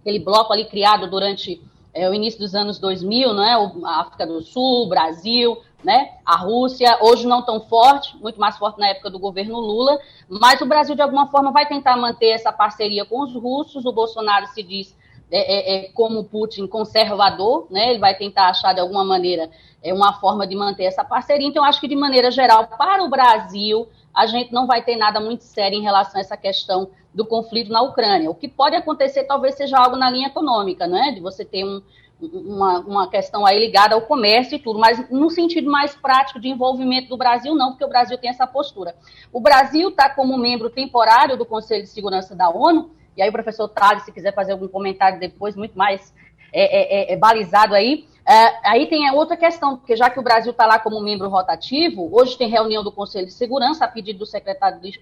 Aquele 0.00 0.18
bloco 0.18 0.52
ali 0.52 0.64
criado 0.64 1.08
durante 1.08 1.60
é, 1.92 2.08
o 2.08 2.14
início 2.14 2.38
dos 2.38 2.54
anos 2.54 2.78
2000, 2.78 3.32
não 3.32 3.42
é? 3.42 3.54
A 3.84 4.00
África 4.00 4.26
do 4.26 4.40
Sul, 4.40 4.88
Brasil, 4.88 5.58
né? 5.82 6.12
A 6.24 6.36
Rússia, 6.36 6.98
hoje 7.00 7.26
não 7.26 7.42
tão 7.42 7.60
forte, 7.60 8.16
muito 8.18 8.38
mais 8.38 8.56
forte 8.56 8.78
na 8.78 8.88
época 8.88 9.10
do 9.10 9.18
governo 9.18 9.58
Lula, 9.58 9.98
mas 10.28 10.60
o 10.60 10.66
Brasil, 10.66 10.94
de 10.94 11.02
alguma 11.02 11.26
forma, 11.28 11.50
vai 11.50 11.66
tentar 11.66 11.96
manter 11.96 12.30
essa 12.30 12.52
parceria 12.52 13.04
com 13.04 13.22
os 13.22 13.34
russos. 13.34 13.84
O 13.84 13.92
Bolsonaro 13.92 14.46
se 14.48 14.62
diz, 14.62 14.96
é, 15.30 15.38
é, 15.38 15.76
é 15.86 15.92
como 15.92 16.24
Putin, 16.24 16.66
conservador, 16.66 17.66
né? 17.70 17.90
Ele 17.90 17.98
vai 17.98 18.16
tentar 18.16 18.48
achar, 18.48 18.72
de 18.72 18.80
alguma 18.80 19.04
maneira, 19.04 19.50
é 19.82 19.92
uma 19.92 20.12
forma 20.14 20.46
de 20.46 20.56
manter 20.56 20.84
essa 20.84 21.04
parceria. 21.04 21.46
Então, 21.46 21.64
acho 21.64 21.80
que, 21.80 21.88
de 21.88 21.96
maneira 21.96 22.30
geral, 22.30 22.66
para 22.66 23.04
o 23.04 23.08
Brasil, 23.08 23.88
a 24.14 24.26
gente 24.26 24.52
não 24.52 24.66
vai 24.66 24.82
ter 24.82 24.96
nada 24.96 25.20
muito 25.20 25.44
sério 25.44 25.78
em 25.78 25.82
relação 25.82 26.18
a 26.18 26.20
essa 26.20 26.36
questão 26.36 26.90
do 27.14 27.24
conflito 27.24 27.70
na 27.70 27.82
Ucrânia. 27.82 28.30
O 28.30 28.34
que 28.34 28.48
pode 28.48 28.76
acontecer 28.76 29.24
talvez 29.24 29.54
seja 29.54 29.78
algo 29.78 29.96
na 29.96 30.10
linha 30.10 30.28
econômica, 30.28 30.86
né? 30.86 31.12
De 31.12 31.20
você 31.20 31.44
ter 31.44 31.64
um, 31.64 31.82
uma, 32.20 32.80
uma 32.80 33.10
questão 33.10 33.46
aí 33.46 33.58
ligada 33.58 33.94
ao 33.94 34.02
comércio 34.02 34.56
e 34.56 34.58
tudo, 34.58 34.78
mas 34.78 35.08
no 35.10 35.30
sentido 35.30 35.70
mais 35.70 35.94
prático 35.94 36.40
de 36.40 36.48
envolvimento 36.48 37.08
do 37.08 37.16
Brasil, 37.16 37.54
não, 37.54 37.70
porque 37.70 37.84
o 37.84 37.88
Brasil 37.88 38.18
tem 38.18 38.30
essa 38.30 38.46
postura. 38.46 38.94
O 39.32 39.40
Brasil 39.40 39.88
está 39.88 40.10
como 40.10 40.36
membro 40.36 40.68
temporário 40.68 41.36
do 41.36 41.46
Conselho 41.46 41.84
de 41.84 41.88
Segurança 41.88 42.34
da 42.34 42.50
ONU, 42.50 42.90
e 43.16 43.22
aí 43.22 43.28
o 43.28 43.32
professor 43.32 43.68
Tales, 43.68 44.04
se 44.04 44.12
quiser 44.12 44.34
fazer 44.34 44.52
algum 44.52 44.68
comentário 44.68 45.18
depois, 45.18 45.56
muito 45.56 45.76
mais 45.76 46.12
é, 46.52 46.62
é, 46.62 47.10
é, 47.10 47.12
é 47.14 47.16
balizado 47.16 47.74
aí. 47.74 48.06
É, 48.26 48.68
aí 48.68 48.86
tem 48.86 49.10
outra 49.12 49.36
questão, 49.36 49.76
porque 49.76 49.96
já 49.96 50.10
que 50.10 50.20
o 50.20 50.22
Brasil 50.22 50.52
está 50.52 50.66
lá 50.66 50.78
como 50.78 51.00
membro 51.00 51.28
rotativo, 51.28 52.08
hoje 52.12 52.36
tem 52.36 52.48
reunião 52.48 52.84
do 52.84 52.92
Conselho 52.92 53.26
de 53.26 53.32
Segurança 53.32 53.84
a 53.84 53.88
pedido 53.88 54.20
do 54.20 54.26
secretário 54.26 54.80
de, 54.80 55.00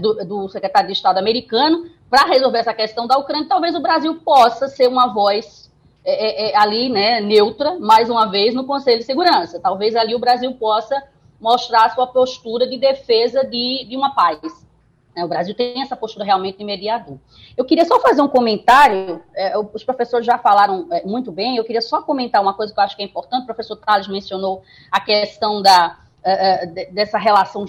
do, 0.00 0.24
do, 0.24 0.48
secretário 0.48 0.88
de 0.88 0.92
Estado 0.92 1.18
americano 1.18 1.90
para 2.10 2.26
resolver 2.26 2.58
essa 2.58 2.74
questão 2.74 3.06
da 3.06 3.16
Ucrânia. 3.18 3.48
Talvez 3.48 3.74
o 3.74 3.80
Brasil 3.80 4.14
possa 4.16 4.68
ser 4.68 4.88
uma 4.88 5.12
voz 5.12 5.70
é, 6.04 6.12
é, 6.12 6.50
é, 6.50 6.56
ali, 6.56 6.88
né, 6.88 7.20
neutra, 7.20 7.78
mais 7.78 8.10
uma 8.10 8.30
vez, 8.30 8.54
no 8.54 8.64
Conselho 8.64 8.98
de 8.98 9.04
Segurança. 9.04 9.58
Talvez 9.58 9.96
ali 9.96 10.14
o 10.14 10.18
Brasil 10.18 10.52
possa 10.54 11.02
mostrar 11.40 11.94
sua 11.94 12.06
postura 12.06 12.66
de 12.66 12.76
defesa 12.78 13.44
de, 13.44 13.86
de 13.88 13.96
uma 13.96 14.14
paz. 14.14 14.64
É, 15.16 15.24
o 15.24 15.28
Brasil 15.28 15.54
tem 15.54 15.80
essa 15.80 15.96
postura 15.96 16.24
realmente 16.24 16.58
de 16.58 16.64
mediador. 16.64 17.18
Eu 17.56 17.64
queria 17.64 17.84
só 17.84 18.00
fazer 18.00 18.20
um 18.20 18.28
comentário, 18.28 19.22
é, 19.34 19.56
os 19.56 19.84
professores 19.84 20.26
já 20.26 20.36
falaram 20.36 20.88
é, 20.90 21.06
muito 21.06 21.30
bem, 21.30 21.56
eu 21.56 21.64
queria 21.64 21.80
só 21.80 22.02
comentar 22.02 22.42
uma 22.42 22.52
coisa 22.52 22.74
que 22.74 22.80
eu 22.80 22.84
acho 22.84 22.96
que 22.96 23.02
é 23.02 23.04
importante, 23.06 23.44
o 23.44 23.46
professor 23.46 23.76
Tales 23.76 24.08
mencionou 24.08 24.62
a 24.90 25.00
questão 25.00 25.62
da, 25.62 25.98
é, 26.22 26.66
dessa 26.90 27.16
relação 27.16 27.66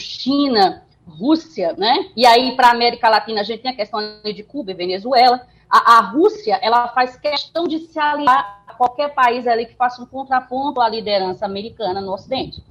China-Rússia, 1.05 1.73
né? 1.77 2.09
E 2.15 2.25
aí, 2.25 2.55
para 2.55 2.67
a 2.67 2.71
América 2.71 3.09
Latina, 3.09 3.41
a 3.41 3.43
gente 3.43 3.61
tem 3.61 3.71
a 3.71 3.75
questão 3.75 3.99
de 4.23 4.43
Cuba 4.43 4.71
e 4.71 4.73
Venezuela, 4.73 5.45
a, 5.69 5.97
a, 5.97 6.01
Rússia 6.01 6.59
ela 6.61 6.87
faz 6.89 7.15
questão 7.15 7.67
de 7.67 7.79
se 7.79 7.99
aliar 7.99 8.63
a 8.67 8.73
qualquer 8.73 9.13
país 9.13 9.47
ali 9.47 9.65
que 9.65 9.75
faça 9.75 10.01
um 10.01 10.05
contraponto 10.05 10.79
à 10.79 10.87
liderança 10.87 11.45
americana 11.45 12.01
no 12.01 12.13
Ocidente. 12.13 12.63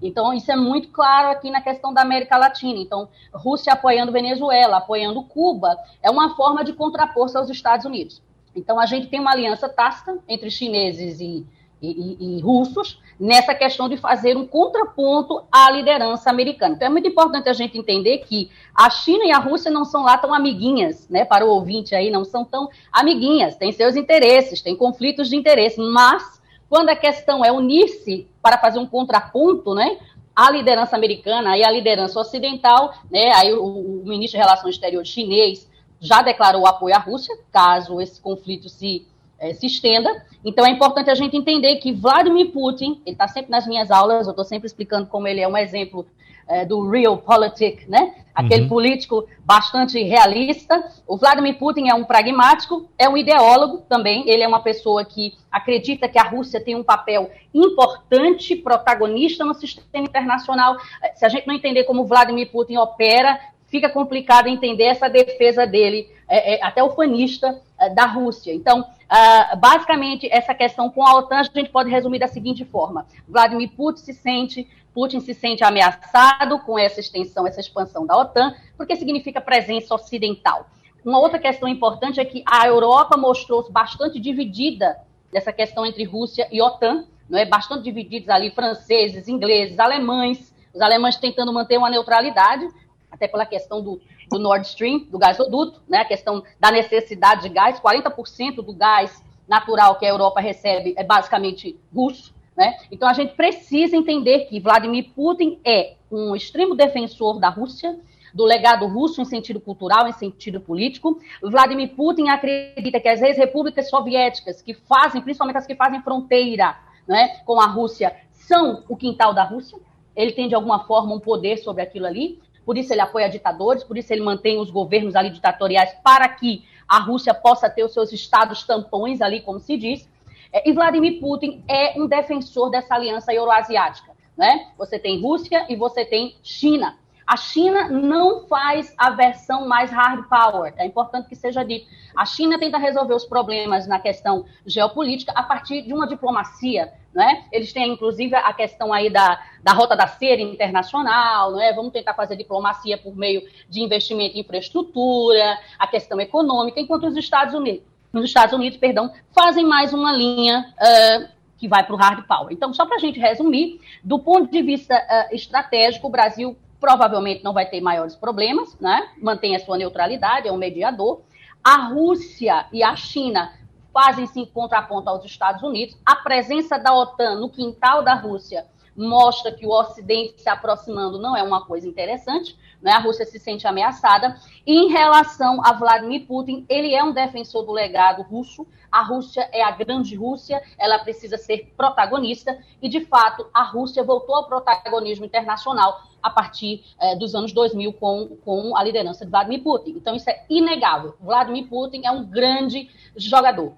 Então, 0.00 0.32
isso 0.32 0.52
é 0.52 0.56
muito 0.56 0.88
claro 0.88 1.30
aqui 1.30 1.50
na 1.50 1.60
questão 1.60 1.92
da 1.92 2.02
América 2.02 2.36
Latina. 2.36 2.78
Então, 2.78 3.08
Rússia 3.32 3.72
apoiando 3.72 4.12
Venezuela, 4.12 4.76
apoiando 4.76 5.22
Cuba, 5.22 5.76
é 6.02 6.10
uma 6.10 6.36
forma 6.36 6.62
de 6.62 6.74
contrapor-se 6.74 7.36
aos 7.36 7.48
Estados 7.48 7.86
Unidos. 7.86 8.22
Então, 8.54 8.78
a 8.78 8.86
gente 8.86 9.08
tem 9.08 9.20
uma 9.20 9.32
aliança 9.32 9.68
tácita 9.68 10.18
entre 10.28 10.50
chineses 10.50 11.18
e, 11.20 11.46
e, 11.90 12.38
e, 12.38 12.40
russos 12.40 13.00
nessa 13.18 13.54
questão 13.54 13.88
de 13.88 13.96
fazer 13.96 14.36
um 14.36 14.46
contraponto 14.46 15.42
à 15.50 15.70
liderança 15.70 16.30
americana. 16.30 16.74
Então 16.74 16.88
é 16.88 16.90
muito 16.90 17.08
importante 17.08 17.48
a 17.48 17.52
gente 17.52 17.78
entender 17.78 18.18
que 18.18 18.50
a 18.74 18.90
China 18.90 19.24
e 19.24 19.32
a 19.32 19.38
Rússia 19.38 19.70
não 19.70 19.84
são 19.84 20.04
lá 20.04 20.18
tão 20.18 20.34
amiguinhas, 20.34 21.08
né? 21.08 21.24
Para 21.24 21.44
o 21.44 21.48
ouvinte 21.48 21.94
aí, 21.94 22.10
não 22.10 22.24
são 22.24 22.44
tão 22.44 22.68
amiguinhas, 22.92 23.56
têm 23.56 23.72
seus 23.72 23.96
interesses, 23.96 24.60
têm 24.60 24.76
conflitos 24.76 25.28
de 25.28 25.36
interesse, 25.36 25.80
mas 25.80 26.40
quando 26.68 26.88
a 26.88 26.96
questão 26.96 27.44
é 27.44 27.52
unir-se 27.52 28.28
para 28.42 28.58
fazer 28.58 28.78
um 28.78 28.86
contraponto, 28.86 29.74
né? 29.74 29.98
A 30.34 30.50
liderança 30.50 30.96
americana 30.96 31.56
e 31.56 31.64
a 31.64 31.70
liderança 31.70 32.20
ocidental, 32.20 32.92
né? 33.10 33.32
Aí 33.34 33.52
o, 33.54 33.64
o 33.64 34.02
ministro 34.04 34.38
de 34.38 34.44
Relações 34.44 34.74
Exteriores 34.74 35.08
chinês 35.08 35.68
já 36.00 36.22
declarou 36.22 36.66
apoio 36.66 36.94
à 36.94 36.98
Rússia, 36.98 37.34
caso 37.50 38.00
esse 38.00 38.20
conflito 38.20 38.68
se 38.68 39.06
é, 39.38 39.52
se 39.54 39.66
estenda. 39.66 40.10
Então 40.44 40.64
é 40.64 40.70
importante 40.70 41.10
a 41.10 41.14
gente 41.14 41.36
entender 41.36 41.76
que 41.76 41.92
Vladimir 41.92 42.50
Putin, 42.50 43.00
ele 43.04 43.14
está 43.14 43.28
sempre 43.28 43.50
nas 43.50 43.66
minhas 43.66 43.90
aulas, 43.90 44.26
eu 44.26 44.30
estou 44.30 44.44
sempre 44.44 44.66
explicando 44.66 45.06
como 45.06 45.26
ele 45.26 45.40
é 45.40 45.48
um 45.48 45.56
exemplo 45.56 46.06
é, 46.48 46.64
do 46.64 46.88
realpolitik, 46.88 47.88
né? 47.90 48.14
Aquele 48.34 48.62
uhum. 48.62 48.68
político 48.68 49.26
bastante 49.44 50.00
realista. 50.02 50.92
O 51.06 51.16
Vladimir 51.16 51.58
Putin 51.58 51.88
é 51.88 51.94
um 51.94 52.04
pragmático, 52.04 52.88
é 52.98 53.08
um 53.08 53.16
ideólogo 53.16 53.78
também. 53.88 54.28
Ele 54.28 54.42
é 54.42 54.48
uma 54.48 54.60
pessoa 54.60 55.04
que 55.04 55.34
acredita 55.50 56.08
que 56.08 56.18
a 56.18 56.22
Rússia 56.22 56.60
tem 56.60 56.76
um 56.76 56.84
papel 56.84 57.30
importante, 57.52 58.54
protagonista 58.54 59.44
no 59.44 59.54
sistema 59.54 60.04
internacional. 60.04 60.76
Se 61.14 61.24
a 61.24 61.28
gente 61.28 61.46
não 61.46 61.54
entender 61.54 61.84
como 61.84 62.04
Vladimir 62.04 62.50
Putin 62.52 62.76
opera, 62.76 63.40
fica 63.66 63.88
complicado 63.88 64.48
entender 64.48 64.84
essa 64.84 65.08
defesa 65.08 65.66
dele, 65.66 66.08
é, 66.28 66.54
é, 66.54 66.64
até 66.64 66.82
ufanista, 66.82 67.60
é, 67.78 67.90
da 67.90 68.06
Rússia. 68.06 68.54
Então, 68.54 68.84
uh, 69.10 69.56
basicamente, 69.58 70.28
essa 70.30 70.54
questão 70.54 70.90
com 70.90 71.06
a 71.06 71.14
OTAN 71.14 71.38
a 71.38 71.42
gente 71.42 71.70
pode 71.70 71.90
resumir 71.90 72.18
da 72.18 72.28
seguinte 72.28 72.64
forma: 72.64 73.06
Vladimir 73.28 73.70
Putin 73.76 74.00
se 74.00 74.12
sente, 74.12 74.68
Putin 74.94 75.20
se 75.20 75.34
sente 75.34 75.64
ameaçado 75.64 76.58
com 76.60 76.78
essa 76.78 77.00
extensão, 77.00 77.46
essa 77.46 77.60
expansão 77.60 78.06
da 78.06 78.16
OTAN, 78.16 78.54
porque 78.76 78.96
significa 78.96 79.40
presença 79.40 79.94
ocidental. 79.94 80.68
Uma 81.04 81.20
outra 81.20 81.38
questão 81.38 81.68
importante 81.68 82.18
é 82.18 82.24
que 82.24 82.42
a 82.44 82.66
Europa 82.66 83.16
mostrou-se 83.16 83.70
bastante 83.70 84.18
dividida 84.18 84.98
nessa 85.32 85.52
questão 85.52 85.86
entre 85.86 86.02
Rússia 86.02 86.48
e 86.50 86.60
OTAN, 86.60 87.04
não 87.28 87.38
é? 87.38 87.44
Bastante 87.44 87.84
divididos 87.84 88.28
ali, 88.28 88.50
franceses, 88.50 89.28
ingleses, 89.28 89.78
alemães, 89.78 90.52
os 90.74 90.80
alemães 90.80 91.16
tentando 91.16 91.52
manter 91.52 91.78
uma 91.78 91.90
neutralidade, 91.90 92.68
até 93.10 93.28
pela 93.28 93.46
questão 93.46 93.82
do, 93.82 94.00
do 94.30 94.38
Nord 94.38 94.66
Stream, 94.66 95.06
do 95.10 95.18
gasoduto, 95.18 95.80
né, 95.88 95.98
a 95.98 96.04
questão 96.04 96.42
da 96.58 96.70
necessidade 96.70 97.42
de 97.42 97.48
gás, 97.48 97.80
40% 97.80 98.56
do 98.56 98.72
gás 98.72 99.22
natural 99.48 99.96
que 99.96 100.04
a 100.04 100.08
Europa 100.08 100.40
recebe 100.40 100.94
é 100.96 101.04
basicamente 101.04 101.78
russo, 101.94 102.34
né? 102.56 102.76
Então 102.90 103.08
a 103.08 103.12
gente 103.12 103.34
precisa 103.34 103.96
entender 103.96 104.46
que 104.46 104.58
Vladimir 104.58 105.10
Putin 105.14 105.60
é 105.64 105.94
um 106.10 106.34
extremo 106.34 106.74
defensor 106.74 107.38
da 107.38 107.48
Rússia, 107.48 107.98
do 108.34 108.44
legado 108.44 108.86
russo 108.86 109.22
em 109.22 109.24
sentido 109.24 109.60
cultural, 109.60 110.06
em 110.06 110.12
sentido 110.12 110.60
político. 110.60 111.18
Vladimir 111.42 111.94
Putin 111.94 112.28
acredita 112.28 113.00
que 113.00 113.08
as 113.08 113.22
ex-repúblicas 113.22 113.88
soviéticas, 113.88 114.60
que 114.60 114.74
fazem, 114.74 115.22
principalmente 115.22 115.56
as 115.56 115.66
que 115.66 115.74
fazem 115.74 116.02
fronteira 116.02 116.76
né, 117.08 117.40
com 117.46 117.58
a 117.58 117.66
Rússia, 117.66 118.14
são 118.32 118.84
o 118.88 118.96
quintal 118.96 119.32
da 119.32 119.42
Rússia. 119.42 119.78
Ele 120.14 120.32
tem, 120.32 120.48
de 120.48 120.54
alguma 120.54 120.80
forma, 120.80 121.14
um 121.14 121.20
poder 121.20 121.58
sobre 121.58 121.82
aquilo 121.82 122.06
ali 122.06 122.38
por 122.66 122.76
isso 122.76 122.92
ele 122.92 123.00
apoia 123.00 123.30
ditadores, 123.30 123.84
por 123.84 123.96
isso 123.96 124.12
ele 124.12 124.22
mantém 124.22 124.58
os 124.58 124.70
governos 124.70 125.14
ali 125.14 125.30
ditatoriais 125.30 125.94
para 126.02 126.28
que 126.28 126.64
a 126.88 126.98
Rússia 126.98 127.32
possa 127.32 127.70
ter 127.70 127.84
os 127.84 127.92
seus 127.92 128.12
estados 128.12 128.64
tampões 128.64 129.20
ali, 129.22 129.40
como 129.40 129.60
se 129.60 129.76
diz. 129.76 130.08
É, 130.52 130.68
e 130.68 130.72
Vladimir 130.72 131.20
Putin 131.20 131.62
é 131.68 131.94
um 131.96 132.08
defensor 132.08 132.68
dessa 132.68 132.96
aliança 132.96 133.32
euroasiática. 133.32 134.10
Né? 134.36 134.68
Você 134.76 134.98
tem 134.98 135.20
Rússia 135.22 135.64
e 135.68 135.76
você 135.76 136.04
tem 136.04 136.36
China. 136.42 136.98
A 137.26 137.36
China 137.36 137.88
não 137.88 138.46
faz 138.46 138.94
a 138.96 139.10
versão 139.10 139.66
mais 139.66 139.90
hard 139.90 140.28
power, 140.28 140.72
é 140.76 140.86
importante 140.86 141.28
que 141.28 141.34
seja 141.34 141.64
dito. 141.64 141.86
A 142.14 142.24
China 142.24 142.56
tenta 142.56 142.78
resolver 142.78 143.14
os 143.14 143.24
problemas 143.24 143.88
na 143.88 143.98
questão 143.98 144.44
geopolítica 144.64 145.32
a 145.32 145.42
partir 145.42 145.82
de 145.82 145.92
uma 145.92 146.06
diplomacia, 146.06 146.92
né? 147.12 147.44
Eles 147.50 147.72
têm, 147.72 147.92
inclusive, 147.92 148.36
a 148.36 148.52
questão 148.52 148.92
aí 148.92 149.10
da, 149.10 149.42
da 149.60 149.72
rota 149.72 149.96
da 149.96 150.06
cera 150.06 150.40
internacional, 150.40 151.50
né? 151.56 151.72
Vamos 151.72 151.92
tentar 151.92 152.14
fazer 152.14 152.36
diplomacia 152.36 152.96
por 152.96 153.16
meio 153.16 153.42
de 153.68 153.80
investimento 153.80 154.36
em 154.36 154.40
infraestrutura, 154.40 155.58
a 155.78 155.86
questão 155.88 156.20
econômica, 156.20 156.80
enquanto 156.80 157.08
os 157.08 157.16
Estados 157.16 157.54
Unidos, 157.54 157.82
os 158.12 158.24
Estados 158.24 158.54
Unidos, 158.54 158.78
perdão, 158.78 159.12
fazem 159.34 159.64
mais 159.64 159.92
uma 159.92 160.12
linha 160.12 160.72
uh, 160.78 161.28
que 161.58 161.66
vai 161.66 161.82
para 161.82 161.94
o 161.94 161.98
hard 161.98 162.24
power. 162.26 162.52
Então, 162.52 162.72
só 162.72 162.86
para 162.86 162.96
a 162.96 163.00
gente 163.00 163.18
resumir, 163.18 163.80
do 164.04 164.18
ponto 164.18 164.48
de 164.48 164.62
vista 164.62 164.94
uh, 164.94 165.34
estratégico, 165.34 166.06
o 166.06 166.10
Brasil 166.10 166.56
provavelmente 166.80 167.42
não 167.42 167.52
vai 167.52 167.66
ter 167.66 167.80
maiores 167.80 168.14
problemas, 168.14 168.78
né? 168.80 169.10
Mantém 169.20 169.56
a 169.56 169.60
sua 169.60 169.78
neutralidade, 169.78 170.48
é 170.48 170.52
um 170.52 170.56
mediador. 170.56 171.22
A 171.62 171.88
Rússia 171.88 172.66
e 172.72 172.82
a 172.82 172.94
China 172.94 173.52
fazem 173.92 174.26
se 174.26 174.46
contraponto 174.46 175.08
aos 175.08 175.24
Estados 175.24 175.62
Unidos. 175.62 175.96
A 176.04 176.16
presença 176.16 176.78
da 176.78 176.94
OTAN 176.94 177.40
no 177.40 177.48
quintal 177.48 178.02
da 178.02 178.14
Rússia 178.14 178.66
mostra 178.96 179.52
que 179.52 179.66
o 179.66 179.70
Ocidente 179.70 180.40
se 180.40 180.48
aproximando 180.48 181.18
não 181.18 181.36
é 181.36 181.42
uma 181.42 181.64
coisa 181.64 181.86
interessante, 181.88 182.56
né? 182.86 182.92
a 182.92 183.00
Rússia 183.00 183.26
se 183.26 183.40
sente 183.40 183.66
ameaçada. 183.66 184.36
E 184.64 184.72
em 184.72 184.88
relação 184.88 185.60
a 185.64 185.72
Vladimir 185.72 186.24
Putin, 186.24 186.64
ele 186.68 186.94
é 186.94 187.02
um 187.02 187.12
defensor 187.12 187.66
do 187.66 187.72
legado 187.72 188.22
russo, 188.22 188.64
a 188.92 189.02
Rússia 189.02 189.48
é 189.52 189.60
a 189.60 189.72
grande 189.72 190.14
Rússia, 190.14 190.62
ela 190.78 191.00
precisa 191.00 191.36
ser 191.36 191.74
protagonista, 191.76 192.56
e 192.80 192.88
de 192.88 193.00
fato 193.00 193.44
a 193.52 193.64
Rússia 193.64 194.04
voltou 194.04 194.36
ao 194.36 194.46
protagonismo 194.46 195.24
internacional 195.24 196.00
a 196.22 196.30
partir 196.30 196.84
eh, 197.00 197.16
dos 197.16 197.34
anos 197.34 197.52
2000 197.52 197.92
com, 197.94 198.36
com 198.44 198.76
a 198.76 198.84
liderança 198.84 199.24
de 199.24 199.32
Vladimir 199.32 199.64
Putin. 199.64 199.90
Então 199.90 200.14
isso 200.14 200.30
é 200.30 200.44
inegável. 200.48 201.16
Vladimir 201.20 201.66
Putin 201.66 202.02
é 202.04 202.10
um 202.12 202.24
grande 202.24 202.88
jogador. 203.16 203.74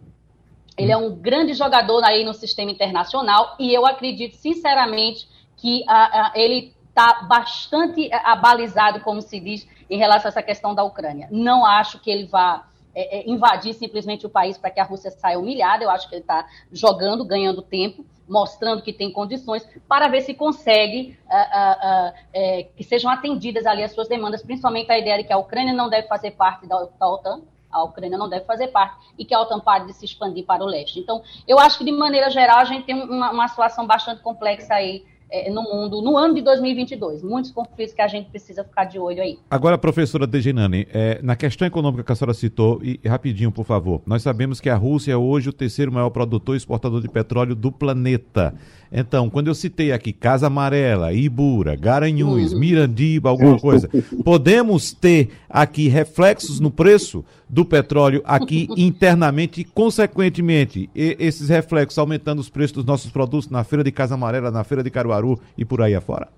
Ele 0.77 0.93
é 0.93 0.97
um 0.97 1.17
grande 1.17 1.55
jogador 1.55 2.05
aí 2.05 2.25
no 2.25 2.35
sistema 2.35 2.71
internacional 2.71 3.57
e 3.59 3.73
eu 3.73 3.87
acredito 3.87 4.37
sinceramente 4.37 5.27
que 5.57 5.81
uh, 5.81 5.93
uh, 5.93 6.31
ele 6.35 6.73
está 6.99 7.23
bastante 7.23 8.11
abalizado, 8.13 9.01
como 9.01 9.23
se 9.23 9.39
diz, 9.39 9.69
em 9.89 9.97
relação 9.97 10.29
a 10.29 10.31
essa 10.31 10.43
questão 10.43 10.75
da 10.75 10.83
Ucrânia. 10.83 11.29
Não 11.31 11.65
acho 11.65 12.01
que 12.01 12.11
ele 12.11 12.27
vá 12.27 12.67
é, 12.93 13.21
é, 13.21 13.31
invadir 13.31 13.73
simplesmente 13.75 14.27
o 14.27 14.29
país 14.29 14.59
para 14.59 14.71
que 14.71 14.81
a 14.81 14.85
Rússia 14.85 15.13
saia 15.13 15.39
humilhada. 15.39 15.85
Eu 15.85 15.91
acho 15.91 16.09
que 16.09 16.17
ele 16.17 16.23
está 16.23 16.47
jogando, 16.73 17.25
ganhando 17.25 17.63
tempo, 17.63 18.05
mostrando 18.29 18.83
que 18.83 18.93
tem 18.93 19.13
condições 19.13 19.67
para 19.89 20.09
ver 20.09 20.23
se 20.23 20.35
consegue 20.35 21.17
uh, 21.27 21.35
uh, 21.35 22.11
uh, 22.11 22.69
que 22.77 22.83
sejam 22.83 23.11
atendidas 23.11 23.65
ali 23.65 23.85
as 23.85 23.93
suas 23.93 24.09
demandas, 24.09 24.43
principalmente 24.43 24.91
a 24.91 24.99
ideia 24.99 25.19
de 25.19 25.25
que 25.25 25.33
a 25.33 25.39
Ucrânia 25.39 25.73
não 25.73 25.89
deve 25.89 26.09
fazer 26.09 26.33
parte 26.33 26.67
da, 26.67 26.89
da 26.99 27.09
OTAN, 27.09 27.43
a 27.71 27.85
Ucrânia 27.85 28.19
não 28.19 28.29
deve 28.29 28.45
fazer 28.45 28.69
parte 28.69 28.97
e 29.17 29.25
que 29.25 29.35
a 29.35 29.41
OTAN 29.41 29.61
pare 29.61 29.87
de 29.87 29.93
se 29.93 30.05
expandir 30.05 30.45
para 30.45 30.65
o 30.65 30.67
leste. 30.67 30.99
Então, 30.99 31.23
eu 31.47 31.59
acho 31.61 31.79
que, 31.79 31.85
de 31.85 31.93
maneira 31.93 32.29
geral, 32.29 32.59
a 32.59 32.65
gente 32.65 32.85
tem 32.85 32.95
uma, 33.01 33.31
uma 33.31 33.49
situação 33.49 33.87
bastante 33.87 34.21
complexa 34.21 34.75
aí 34.75 35.05
é, 35.31 35.51
no 35.51 35.63
mundo 35.63 36.01
no 36.03 36.17
ano 36.17 36.35
de 36.35 36.43
2022. 36.43 37.23
Muitos 37.23 37.51
conflitos 37.51 37.95
que 37.95 38.03
a 38.03 38.09
gente 38.09 38.31
precisa 38.31 38.65
ficar 38.65 38.85
de 38.85 38.99
olho 38.99 39.23
aí. 39.23 39.39
Agora, 39.51 39.77
professora 39.77 40.27
Degenani, 40.27 40.87
é, 40.93 41.21
na 41.23 41.37
questão 41.37 41.67
econômica 41.67 42.05
que 42.05 42.13
a 42.13 42.15
senhora 42.15 42.35
citou, 42.35 42.81
e 42.83 43.01
rapidinho, 43.07 43.53
por 43.53 43.65
favor, 43.65 44.03
nós 44.07 44.23
sabemos 44.23 44.61
que 44.61 44.71
a 44.71 44.77
Rússia 44.77 45.13
é 45.13 45.17
hoje 45.17 45.49
o 45.49 45.53
terceiro 45.53 45.93
maior 45.93 46.11
produtor 46.11 46.55
e 46.55 46.59
exportador 46.59 47.01
de 47.01 47.09
petróleo 47.09 47.55
do 47.55 47.71
planeta. 47.71 48.55
Então, 48.91 49.29
quando 49.29 49.49
eu 49.49 49.55
citei 49.55 49.93
aqui 49.93 50.13
Casa 50.13 50.47
Amarela, 50.47 51.13
Ibura, 51.13 51.77
Garanhuns, 51.77 52.53
uhum. 52.53 52.59
Mirandiba, 52.59 53.29
alguma 53.29 53.59
coisa, 53.59 53.89
podemos 54.25 54.93
ter 54.93 55.31
aqui 55.49 55.89
reflexos 55.89 56.59
no 56.59 56.71
preço 56.71 57.25
do 57.49 57.65
petróleo 57.65 58.23
aqui 58.25 58.69
internamente 58.77 59.61
e, 59.61 59.65
consequentemente, 59.65 60.89
e, 60.95 61.17
esses 61.19 61.49
reflexos 61.49 61.99
aumentando 61.99 62.41
os 62.41 62.49
preços 62.49 62.77
dos 62.77 62.85
nossos 62.85 63.11
produtos 63.11 63.51
na 63.51 63.63
feira 63.63 63.85
de 63.85 63.93
Casa 63.93 64.15
Amarela, 64.15 64.51
na 64.51 64.65
feira 64.65 64.83
de 64.83 64.91
Caruaru 64.91 65.39
e 65.57 65.65
por 65.65 65.83
aí 65.83 65.95
afora? 65.95 66.29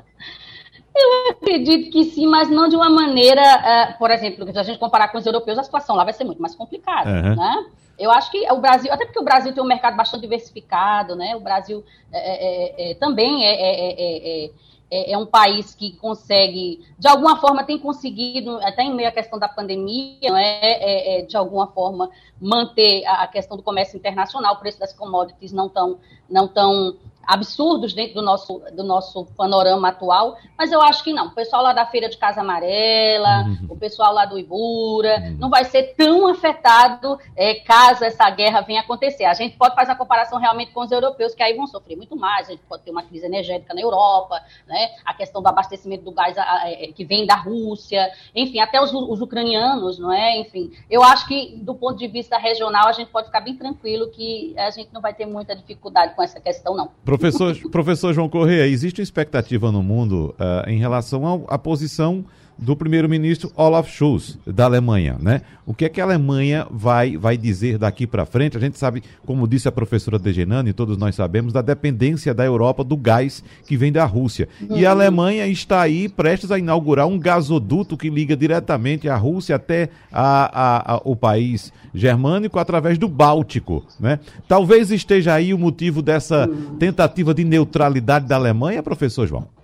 Eu 0.98 1.30
acredito 1.32 1.90
que 1.90 2.06
sim, 2.06 2.26
mas 2.26 2.48
não 2.48 2.68
de 2.68 2.74
uma 2.74 2.88
maneira, 2.88 3.42
uh, 3.42 3.98
por 3.98 4.10
exemplo, 4.10 4.50
se 4.50 4.58
a 4.58 4.62
gente 4.62 4.78
comparar 4.78 5.08
com 5.08 5.18
os 5.18 5.26
europeus, 5.26 5.58
a 5.58 5.62
situação 5.62 5.94
lá 5.94 6.04
vai 6.04 6.14
ser 6.14 6.24
muito 6.24 6.40
mais 6.40 6.54
complicada, 6.54 7.10
uhum. 7.10 7.36
né? 7.36 7.66
Eu 7.98 8.10
acho 8.10 8.30
que 8.30 8.50
o 8.52 8.60
Brasil, 8.60 8.92
até 8.92 9.06
porque 9.06 9.18
o 9.18 9.24
Brasil 9.24 9.52
tem 9.54 9.62
um 9.62 9.66
mercado 9.66 9.96
bastante 9.96 10.20
diversificado, 10.20 11.16
né? 11.16 11.34
O 11.34 11.40
Brasil 11.40 11.82
é, 12.12 12.18
é, 12.18 12.90
é, 12.90 12.94
também 12.94 13.44
é, 13.44 14.50
é, 14.90 15.18
um 15.18 15.24
país 15.24 15.74
que 15.74 15.92
consegue, 15.96 16.84
de 16.98 17.08
alguma 17.08 17.36
forma, 17.40 17.64
tem 17.64 17.78
conseguido, 17.78 18.58
até 18.62 18.82
em 18.82 18.94
meio 18.94 19.08
à 19.08 19.12
questão 19.12 19.38
da 19.38 19.48
pandemia, 19.48 20.18
é, 20.22 21.22
de 21.22 21.36
alguma 21.36 21.68
forma, 21.68 22.10
manter 22.40 23.04
a 23.06 23.26
questão 23.26 23.56
do 23.56 23.62
comércio 23.62 23.96
internacional, 23.96 24.54
o 24.54 24.58
preço 24.58 24.78
das 24.78 24.92
commodities 24.92 25.52
não 25.52 25.68
tão, 25.68 25.98
não 26.28 26.46
tão 26.46 26.96
absurdos 27.26 27.92
dentro 27.92 28.14
do 28.14 28.22
nosso, 28.22 28.62
do 28.72 28.84
nosso 28.84 29.26
panorama 29.36 29.88
atual, 29.88 30.36
mas 30.56 30.72
eu 30.72 30.80
acho 30.80 31.02
que 31.02 31.12
não. 31.12 31.28
O 31.28 31.34
pessoal 31.34 31.62
lá 31.62 31.72
da 31.72 31.86
Feira 31.86 32.08
de 32.08 32.16
Casa 32.16 32.40
Amarela, 32.40 33.44
uhum. 33.44 33.66
o 33.70 33.76
pessoal 33.76 34.12
lá 34.12 34.24
do 34.24 34.38
Ibura, 34.38 35.18
uhum. 35.18 35.36
não 35.38 35.50
vai 35.50 35.64
ser 35.64 35.94
tão 35.94 36.26
afetado 36.28 37.18
é, 37.34 37.56
caso 37.56 38.04
essa 38.04 38.28
guerra 38.30 38.60
venha 38.60 38.80
acontecer. 38.80 39.24
A 39.24 39.34
gente 39.34 39.56
pode 39.56 39.74
fazer 39.74 39.92
a 39.92 39.96
comparação 39.96 40.38
realmente 40.38 40.72
com 40.72 40.80
os 40.80 40.92
europeus, 40.92 41.34
que 41.34 41.42
aí 41.42 41.54
vão 41.54 41.66
sofrer 41.66 41.96
muito 41.96 42.16
mais, 42.16 42.48
a 42.48 42.52
gente 42.52 42.62
pode 42.68 42.82
ter 42.82 42.90
uma 42.90 43.02
crise 43.02 43.26
energética 43.26 43.74
na 43.74 43.80
Europa, 43.80 44.40
né? 44.66 44.90
a 45.04 45.12
questão 45.14 45.42
do 45.42 45.48
abastecimento 45.48 46.04
do 46.04 46.12
gás 46.12 46.36
é, 46.36 46.88
que 46.88 47.04
vem 47.04 47.26
da 47.26 47.36
Rússia, 47.36 48.10
enfim, 48.34 48.60
até 48.60 48.80
os, 48.80 48.92
os 48.92 49.20
ucranianos, 49.20 49.98
não 49.98 50.12
é? 50.12 50.38
Enfim, 50.38 50.70
eu 50.90 51.02
acho 51.02 51.26
que 51.26 51.56
do 51.56 51.74
ponto 51.74 51.98
de 51.98 52.06
vista 52.06 52.38
regional 52.38 52.88
a 52.88 52.92
gente 52.92 53.10
pode 53.10 53.26
ficar 53.26 53.40
bem 53.40 53.56
tranquilo 53.56 54.10
que 54.10 54.54
a 54.56 54.70
gente 54.70 54.92
não 54.92 55.00
vai 55.00 55.14
ter 55.14 55.26
muita 55.26 55.54
dificuldade 55.54 56.14
com 56.14 56.22
essa 56.22 56.40
questão, 56.40 56.74
não. 56.74 56.90
Professor, 57.18 57.70
professor 57.70 58.12
João 58.12 58.28
Correia, 58.28 58.66
existe 58.66 59.00
expectativa 59.00 59.72
no 59.72 59.82
mundo 59.82 60.34
uh, 60.38 60.68
em 60.68 60.78
relação 60.78 61.44
à 61.48 61.58
posição 61.58 62.24
do 62.58 62.74
primeiro-ministro 62.74 63.52
Olaf 63.54 63.90
Scholz, 63.90 64.38
da 64.46 64.64
Alemanha, 64.64 65.16
né? 65.20 65.42
O 65.66 65.74
que 65.74 65.84
é 65.84 65.88
que 65.88 66.00
a 66.00 66.04
Alemanha 66.04 66.66
vai, 66.70 67.16
vai 67.16 67.36
dizer 67.36 67.76
daqui 67.76 68.06
para 68.06 68.24
frente? 68.24 68.56
A 68.56 68.60
gente 68.60 68.78
sabe, 68.78 69.02
como 69.26 69.48
disse 69.48 69.66
a 69.68 69.72
professora 69.72 70.18
Degenani, 70.18 70.72
todos 70.72 70.96
nós 70.96 71.14
sabemos, 71.14 71.52
da 71.52 71.60
dependência 71.60 72.32
da 72.32 72.44
Europa 72.44 72.84
do 72.84 72.96
gás 72.96 73.42
que 73.66 73.76
vem 73.76 73.90
da 73.92 74.04
Rússia. 74.04 74.48
E 74.70 74.86
a 74.86 74.92
Alemanha 74.92 75.46
está 75.46 75.80
aí 75.80 76.08
prestes 76.08 76.50
a 76.50 76.58
inaugurar 76.58 77.06
um 77.06 77.18
gasoduto 77.18 77.96
que 77.96 78.08
liga 78.08 78.36
diretamente 78.36 79.08
a 79.08 79.16
Rússia 79.16 79.56
até 79.56 79.90
a, 80.12 80.92
a, 80.92 80.94
a, 80.94 81.00
o 81.04 81.16
país 81.16 81.72
germânico 81.92 82.58
através 82.58 82.96
do 82.96 83.08
Báltico, 83.08 83.84
né? 83.98 84.20
Talvez 84.46 84.90
esteja 84.90 85.34
aí 85.34 85.52
o 85.52 85.58
motivo 85.58 86.00
dessa 86.00 86.48
tentativa 86.78 87.34
de 87.34 87.42
neutralidade 87.42 88.26
da 88.26 88.36
Alemanha, 88.36 88.82
professor 88.82 89.26
João. 89.26 89.55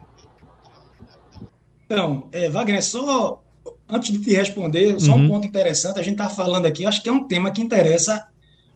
Então, 1.92 2.24
é, 2.33 2.48
Wagner, 2.48 2.83
só 2.83 3.42
antes 3.87 4.11
de 4.11 4.18
te 4.18 4.33
responder, 4.33 4.98
só 4.98 5.12
uhum. 5.12 5.24
um 5.24 5.28
ponto 5.28 5.46
interessante, 5.46 6.00
a 6.00 6.02
gente 6.02 6.14
está 6.14 6.31
falando 6.31 6.64
aqui, 6.64 6.87
acho 6.87 7.02
que 7.02 7.09
é 7.11 7.12
um 7.12 7.24
tema 7.24 7.50
que 7.50 7.61
interessa 7.61 8.26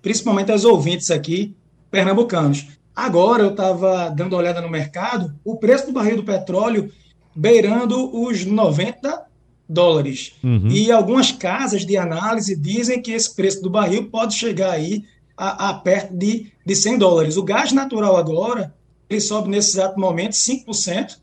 principalmente 0.03 0.53
aos 0.53 0.67
ouvintes 0.67 1.11
aqui, 1.11 1.57
pernambucanos. 1.91 2.67
Agora 2.95 3.43
eu 3.43 3.51
estava 3.51 4.11
dando 4.11 4.35
uma 4.35 4.41
olhada 4.41 4.61
no 4.61 4.69
mercado, 4.69 5.35
o 5.43 5.57
preço 5.57 5.87
do 5.87 5.93
barril 5.93 6.17
do 6.17 6.25
petróleo 6.25 6.93
beirando 7.35 8.15
os 8.15 8.45
90 8.45 9.25
dólares. 9.67 10.35
Uhum. 10.45 10.69
E 10.69 10.93
algumas 10.93 11.33
casas 11.33 11.87
de 11.87 11.97
análise 11.97 12.55
dizem 12.55 13.01
que 13.01 13.13
esse 13.13 13.35
preço 13.35 13.63
do 13.63 13.71
barril 13.71 14.11
pode 14.11 14.35
chegar 14.35 14.73
aí 14.73 15.05
a, 15.35 15.71
a 15.71 15.75
perto 15.75 16.15
de, 16.15 16.53
de 16.65 16.77
100 16.77 16.99
dólares. 16.99 17.37
O 17.39 17.43
gás 17.43 17.73
natural 17.73 18.15
agora, 18.17 18.75
ele 19.09 19.23
sobe 19.23 19.49
nesse 19.49 19.71
exato 19.71 19.99
momento 19.99 20.33
5%, 20.33 21.17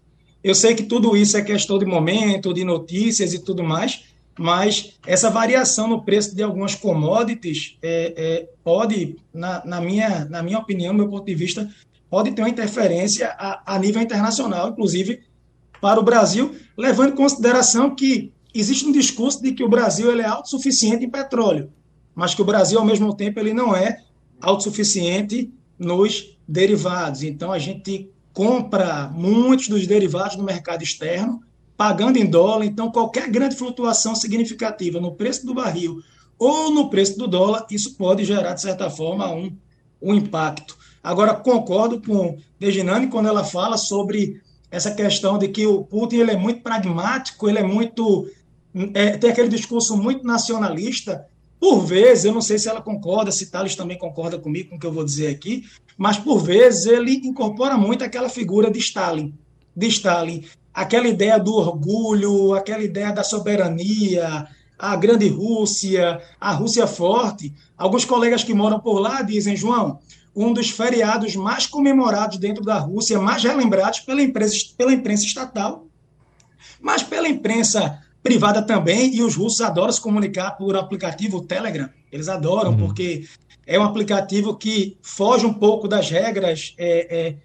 eu 0.43 0.53
sei 0.53 0.75
que 0.75 0.83
tudo 0.83 1.15
isso 1.15 1.37
é 1.37 1.41
questão 1.41 1.79
de 1.79 1.85
momento, 1.85 2.53
de 2.53 2.63
notícias 2.63 3.33
e 3.33 3.39
tudo 3.39 3.63
mais, 3.63 4.03
mas 4.37 4.97
essa 5.05 5.29
variação 5.29 5.87
no 5.87 6.03
preço 6.03 6.35
de 6.35 6.43
algumas 6.43 6.75
commodities 6.75 7.77
é, 7.81 8.13
é, 8.15 8.49
pode, 8.63 9.15
na, 9.33 9.63
na, 9.65 9.79
minha, 9.79 10.25
na 10.25 10.41
minha 10.43 10.59
opinião, 10.59 10.93
meu 10.93 11.07
ponto 11.07 11.25
de 11.25 11.35
vista, 11.35 11.69
pode 12.09 12.31
ter 12.31 12.41
uma 12.41 12.49
interferência 12.49 13.29
a, 13.37 13.75
a 13.75 13.79
nível 13.79 14.01
internacional, 14.01 14.69
inclusive 14.69 15.21
para 15.79 15.99
o 15.99 16.03
Brasil, 16.03 16.55
levando 16.77 17.13
em 17.13 17.15
consideração 17.15 17.95
que 17.95 18.31
existe 18.53 18.85
um 18.85 18.91
discurso 18.91 19.41
de 19.41 19.51
que 19.51 19.63
o 19.63 19.69
Brasil 19.69 20.11
ele 20.11 20.21
é 20.21 20.25
autossuficiente 20.25 21.05
em 21.05 21.09
petróleo, 21.09 21.71
mas 22.15 22.33
que 22.35 22.41
o 22.41 22.45
Brasil, 22.45 22.79
ao 22.79 22.85
mesmo 22.85 23.13
tempo, 23.15 23.39
ele 23.39 23.53
não 23.53 23.75
é 23.75 24.01
autossuficiente 24.41 25.51
nos 25.77 26.37
derivados. 26.47 27.23
Então, 27.23 27.51
a 27.51 27.59
gente 27.59 28.09
compra 28.33 29.09
muitos 29.13 29.67
dos 29.67 29.85
derivados 29.87 30.35
no 30.35 30.43
mercado 30.43 30.83
externo 30.83 31.41
pagando 31.77 32.17
em 32.17 32.25
dólar, 32.25 32.65
então 32.65 32.91
qualquer 32.91 33.29
grande 33.29 33.55
flutuação 33.55 34.15
significativa 34.15 34.99
no 34.99 35.15
preço 35.15 35.45
do 35.45 35.53
barril 35.53 36.01
ou 36.37 36.71
no 36.71 36.89
preço 36.89 37.17
do 37.17 37.27
dólar, 37.27 37.65
isso 37.69 37.95
pode 37.95 38.23
gerar, 38.25 38.53
de 38.53 38.61
certa 38.61 38.89
forma, 38.89 39.31
um, 39.33 39.55
um 40.01 40.13
impacto. 40.13 40.77
Agora, 41.01 41.33
concordo 41.33 42.01
com 42.01 42.37
Dejinani 42.59 43.07
quando 43.07 43.27
ela 43.27 43.43
fala 43.43 43.77
sobre 43.77 44.41
essa 44.71 44.91
questão 44.91 45.37
de 45.37 45.47
que 45.47 45.65
o 45.65 45.83
Putin 45.83 46.17
ele 46.17 46.31
é 46.31 46.37
muito 46.37 46.61
pragmático, 46.61 47.47
ele 47.47 47.59
é 47.59 47.63
muito. 47.63 48.27
É, 48.93 49.17
tem 49.17 49.29
aquele 49.29 49.49
discurso 49.49 49.95
muito 49.95 50.25
nacionalista. 50.25 51.27
Por 51.59 51.85
vezes, 51.85 52.25
eu 52.25 52.33
não 52.33 52.41
sei 52.41 52.57
se 52.57 52.67
ela 52.67 52.81
concorda, 52.81 53.31
se 53.31 53.49
Thales 53.49 53.75
também 53.75 53.97
concorda 53.97 54.37
comigo 54.37 54.69
com 54.69 54.75
o 54.75 54.79
que 54.79 54.85
eu 54.85 54.91
vou 54.91 55.05
dizer 55.05 55.27
aqui, 55.27 55.63
mas 55.97 56.17
por 56.17 56.39
vezes 56.39 56.85
ele 56.85 57.21
incorpora 57.23 57.77
muito 57.77 58.03
aquela 58.03 58.29
figura 58.29 58.71
de 58.71 58.79
Stalin. 58.79 59.33
De 59.75 59.87
Stalin. 59.87 60.43
Aquela 60.73 61.07
ideia 61.07 61.37
do 61.37 61.53
orgulho, 61.53 62.53
aquela 62.53 62.83
ideia 62.83 63.11
da 63.11 63.23
soberania, 63.23 64.47
a 64.77 64.95
grande 64.95 65.27
Rússia, 65.27 66.21
a 66.39 66.51
Rússia 66.51 66.87
forte. 66.87 67.53
Alguns 67.77 68.05
colegas 68.05 68.43
que 68.43 68.53
moram 68.53 68.79
por 68.79 68.99
lá 68.99 69.21
dizem, 69.21 69.55
João, 69.55 69.99
um 70.35 70.51
dos 70.51 70.69
feriados 70.69 71.35
mais 71.35 71.67
comemorados 71.67 72.37
dentro 72.37 72.63
da 72.63 72.79
Rússia, 72.79 73.19
mais 73.19 73.43
relembrados 73.43 73.99
pela 73.99 74.21
imprensa, 74.21 74.55
pela 74.77 74.93
imprensa 74.93 75.25
estatal, 75.25 75.85
mas 76.81 77.03
pela 77.03 77.29
imprensa 77.29 77.99
privada 78.23 78.61
também, 78.61 79.13
e 79.13 79.21
os 79.21 79.35
russos 79.35 79.61
adoram 79.61 79.91
se 79.91 80.01
comunicar 80.01 80.51
por 80.51 80.75
aplicativo 80.75 81.41
Telegram. 81.41 81.89
Eles 82.11 82.29
adoram, 82.29 82.71
uhum. 82.71 82.77
porque 82.77 83.25
é 83.65 83.79
um 83.79 83.83
aplicativo 83.83 84.55
que 84.55 84.97
foge 85.01 85.45
um 85.45 85.53
pouco 85.53 85.87
das 85.87 86.09
regras 86.09 86.73
é, 86.77 87.27
é, 87.27 87.35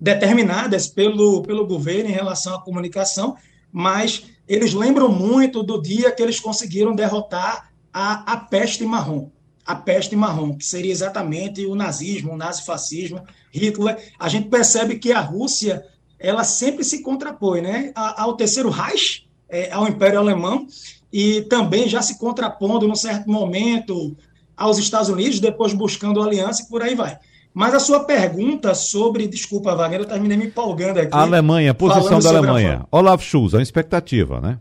determinadas 0.00 0.86
pelo, 0.86 1.42
pelo 1.42 1.66
governo 1.66 2.10
em 2.10 2.12
relação 2.12 2.54
à 2.54 2.60
comunicação, 2.60 3.36
mas 3.72 4.24
eles 4.46 4.74
lembram 4.74 5.08
muito 5.08 5.62
do 5.62 5.80
dia 5.80 6.12
que 6.12 6.22
eles 6.22 6.38
conseguiram 6.38 6.94
derrotar 6.94 7.70
a, 7.92 8.32
a 8.32 8.36
peste 8.36 8.84
marrom 8.84 9.30
a 9.66 9.74
peste 9.74 10.14
marrom, 10.14 10.56
que 10.56 10.64
seria 10.64 10.92
exatamente 10.92 11.64
o 11.64 11.74
nazismo, 11.74 12.32
o 12.32 12.36
nazifascismo, 12.36 13.22
Hitler. 13.50 14.12
A 14.18 14.28
gente 14.28 14.48
percebe 14.48 14.98
que 14.98 15.10
a 15.12 15.20
Rússia 15.20 15.84
ela 16.18 16.44
sempre 16.44 16.84
se 16.84 17.02
contrapõe 17.02 17.62
né, 17.62 17.92
ao 17.94 18.36
terceiro 18.36 18.68
Reich, 18.68 19.26
é, 19.48 19.70
ao 19.72 19.88
Império 19.88 20.18
Alemão, 20.18 20.66
e 21.12 21.42
também 21.42 21.88
já 21.88 22.02
se 22.02 22.18
contrapondo, 22.18 22.88
num 22.88 22.94
certo 22.94 23.30
momento, 23.30 24.16
aos 24.56 24.78
Estados 24.78 25.08
Unidos, 25.08 25.40
depois 25.40 25.72
buscando 25.72 26.22
aliança 26.22 26.62
e 26.62 26.68
por 26.68 26.82
aí 26.82 26.94
vai. 26.94 27.18
Mas 27.52 27.72
a 27.72 27.78
sua 27.78 28.00
pergunta 28.00 28.74
sobre. 28.74 29.28
Desculpa, 29.28 29.74
Wagner, 29.76 30.00
eu 30.00 30.06
terminei 30.06 30.36
me 30.36 30.46
empolgando 30.46 30.98
aqui. 30.98 31.14
A 31.14 31.20
Alemanha, 31.20 31.70
a 31.70 31.74
posição 31.74 32.18
da 32.18 32.28
Alemanha. 32.30 32.86
Olaf 32.90 33.22
Schulz, 33.22 33.54
a 33.54 33.62
expectativa, 33.62 34.40
né? 34.40 34.58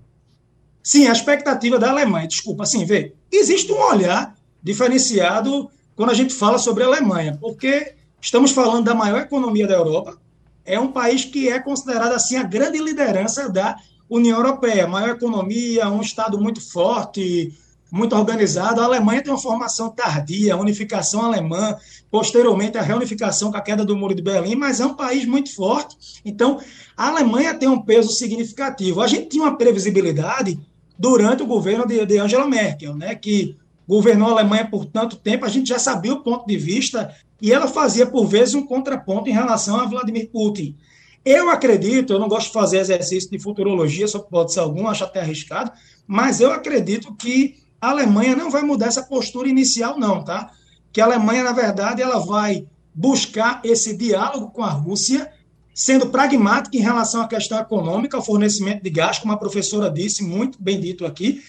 Sim, 0.83 1.07
a 1.07 1.11
expectativa 1.11 1.79
da 1.79 1.89
Alemanha. 1.89 2.27
Desculpa, 2.27 2.63
assim, 2.63 2.85
vê. 2.85 3.13
Existe 3.31 3.71
um 3.71 3.81
olhar 3.81 4.35
diferenciado 4.61 5.69
quando 5.95 6.11
a 6.11 6.13
gente 6.13 6.33
fala 6.33 6.57
sobre 6.57 6.83
a 6.83 6.87
Alemanha, 6.87 7.37
porque 7.39 7.95
estamos 8.21 8.51
falando 8.51 8.85
da 8.85 8.93
maior 8.95 9.21
economia 9.21 9.67
da 9.67 9.75
Europa, 9.75 10.17
é 10.65 10.79
um 10.79 10.91
país 10.91 11.25
que 11.25 11.49
é 11.49 11.59
considerado 11.59 12.13
assim 12.13 12.37
a 12.37 12.43
grande 12.43 12.79
liderança 12.79 13.49
da 13.49 13.75
União 14.09 14.37
Europeia, 14.37 14.87
maior 14.87 15.09
economia, 15.09 15.89
um 15.89 16.01
estado 16.01 16.39
muito 16.39 16.61
forte, 16.61 17.53
muito 17.93 18.15
organizado. 18.15 18.81
A 18.81 18.85
Alemanha 18.85 19.21
tem 19.21 19.31
uma 19.31 19.39
formação 19.39 19.91
tardia, 19.91 20.55
a 20.55 20.57
unificação 20.57 21.21
alemã, 21.21 21.77
posteriormente 22.09 22.75
a 22.75 22.81
reunificação 22.81 23.51
com 23.51 23.57
a 23.57 23.61
queda 23.61 23.85
do 23.85 23.95
Muro 23.95 24.15
de 24.15 24.21
Berlim, 24.23 24.55
mas 24.55 24.79
é 24.79 24.85
um 24.85 24.95
país 24.95 25.27
muito 25.27 25.53
forte. 25.53 25.95
Então, 26.25 26.59
a 26.97 27.09
Alemanha 27.09 27.53
tem 27.53 27.69
um 27.69 27.79
peso 27.79 28.09
significativo. 28.09 28.99
A 28.99 29.05
gente 29.05 29.29
tinha 29.29 29.43
uma 29.43 29.55
previsibilidade 29.55 30.59
durante 30.97 31.43
o 31.43 31.45
governo 31.45 31.85
de, 31.85 32.03
de 32.03 32.17
Angela 32.17 32.47
Merkel, 32.47 32.95
né, 32.95 33.13
que 33.13 33.55
governou 33.87 34.29
a 34.29 34.31
Alemanha 34.31 34.67
por 34.67 34.85
tanto 34.85 35.15
tempo, 35.17 35.45
a 35.45 35.49
gente 35.49 35.69
já 35.69 35.77
sabia 35.77 36.13
o 36.13 36.23
ponto 36.23 36.47
de 36.47 36.57
vista 36.57 37.13
e 37.39 37.53
ela 37.53 37.67
fazia, 37.67 38.07
por 38.07 38.25
vezes, 38.25 38.55
um 38.55 38.65
contraponto 38.65 39.29
em 39.29 39.33
relação 39.33 39.79
a 39.79 39.85
Vladimir 39.85 40.31
Putin. 40.31 40.75
Eu 41.23 41.47
acredito, 41.49 42.13
eu 42.13 42.19
não 42.19 42.27
gosto 42.27 42.47
de 42.47 42.53
fazer 42.53 42.79
exercício 42.79 43.29
de 43.29 43.37
futurologia, 43.37 44.07
só 44.07 44.17
pode 44.17 44.51
ser 44.51 44.61
algum, 44.61 44.87
acho 44.87 45.03
até 45.03 45.21
arriscado, 45.21 45.71
mas 46.07 46.41
eu 46.41 46.51
acredito 46.51 47.13
que 47.15 47.61
a 47.83 47.89
Alemanha 47.89 48.33
não 48.33 48.49
vai 48.49 48.61
mudar 48.61 48.85
essa 48.85 49.03
postura 49.03 49.49
inicial, 49.49 49.99
não, 49.99 50.23
tá? 50.23 50.51
Que 50.93 51.01
a 51.01 51.05
Alemanha, 51.05 51.43
na 51.43 51.51
verdade, 51.51 52.01
ela 52.01 52.17
vai 52.17 52.65
buscar 52.95 53.59
esse 53.61 53.97
diálogo 53.97 54.51
com 54.51 54.63
a 54.63 54.69
Rússia, 54.69 55.29
sendo 55.73 56.07
pragmática 56.07 56.77
em 56.77 56.79
relação 56.79 57.21
à 57.21 57.27
questão 57.27 57.59
econômica, 57.59 58.15
ao 58.15 58.23
fornecimento 58.23 58.81
de 58.81 58.89
gás, 58.89 59.19
como 59.19 59.33
a 59.33 59.37
professora 59.37 59.91
disse, 59.91 60.23
muito 60.23 60.63
bem 60.63 60.79
dito 60.79 61.05
aqui, 61.05 61.43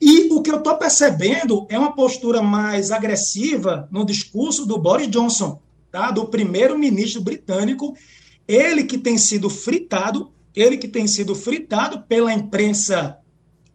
e 0.00 0.32
o 0.32 0.40
que 0.42 0.52
eu 0.52 0.58
estou 0.58 0.76
percebendo 0.76 1.66
é 1.68 1.76
uma 1.76 1.92
postura 1.92 2.40
mais 2.40 2.92
agressiva 2.92 3.88
no 3.90 4.04
discurso 4.04 4.64
do 4.64 4.78
Boris 4.78 5.10
Johnson, 5.10 5.60
tá? 5.90 6.12
do 6.12 6.26
primeiro-ministro 6.26 7.20
britânico, 7.20 7.96
ele 8.46 8.84
que 8.84 8.96
tem 8.96 9.18
sido 9.18 9.50
fritado, 9.50 10.30
ele 10.54 10.78
que 10.78 10.86
tem 10.86 11.08
sido 11.08 11.34
fritado 11.34 12.02
pela 12.02 12.32
imprensa 12.32 13.18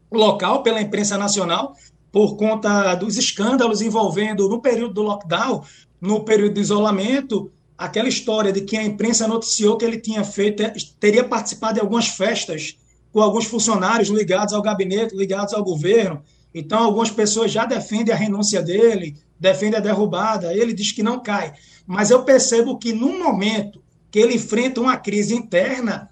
local, 0.09 0.63
pela 0.63 0.81
imprensa 0.81 1.17
nacional, 1.17 1.75
por 2.15 2.37
conta 2.37 2.95
dos 2.95 3.17
escândalos 3.17 3.81
envolvendo, 3.81 4.47
no 4.47 4.61
período 4.61 4.93
do 4.93 5.01
lockdown, 5.01 5.65
no 5.99 6.23
período 6.23 6.53
de 6.53 6.61
isolamento, 6.61 7.51
aquela 7.77 8.07
história 8.07 8.53
de 8.53 8.61
que 8.61 8.77
a 8.77 8.83
imprensa 8.85 9.27
noticiou 9.27 9.75
que 9.75 9.83
ele 9.83 9.99
tinha 9.99 10.23
feito, 10.23 10.63
teria 10.97 11.25
participado 11.25 11.73
de 11.73 11.81
algumas 11.81 12.07
festas 12.07 12.77
com 13.11 13.19
alguns 13.19 13.43
funcionários 13.43 14.07
ligados 14.07 14.53
ao 14.53 14.61
gabinete, 14.61 15.13
ligados 15.13 15.53
ao 15.53 15.61
governo. 15.61 16.23
Então, 16.53 16.85
algumas 16.85 17.11
pessoas 17.11 17.51
já 17.51 17.65
defendem 17.65 18.13
a 18.13 18.17
renúncia 18.17 18.61
dele, 18.61 19.17
defendem 19.37 19.77
a 19.77 19.83
derrubada. 19.83 20.53
Ele 20.53 20.71
diz 20.71 20.93
que 20.93 21.03
não 21.03 21.21
cai. 21.21 21.51
Mas 21.85 22.11
eu 22.11 22.23
percebo 22.23 22.77
que, 22.77 22.93
no 22.93 23.19
momento 23.19 23.83
que 24.09 24.19
ele 24.19 24.35
enfrenta 24.35 24.79
uma 24.79 24.95
crise 24.95 25.35
interna, 25.35 26.09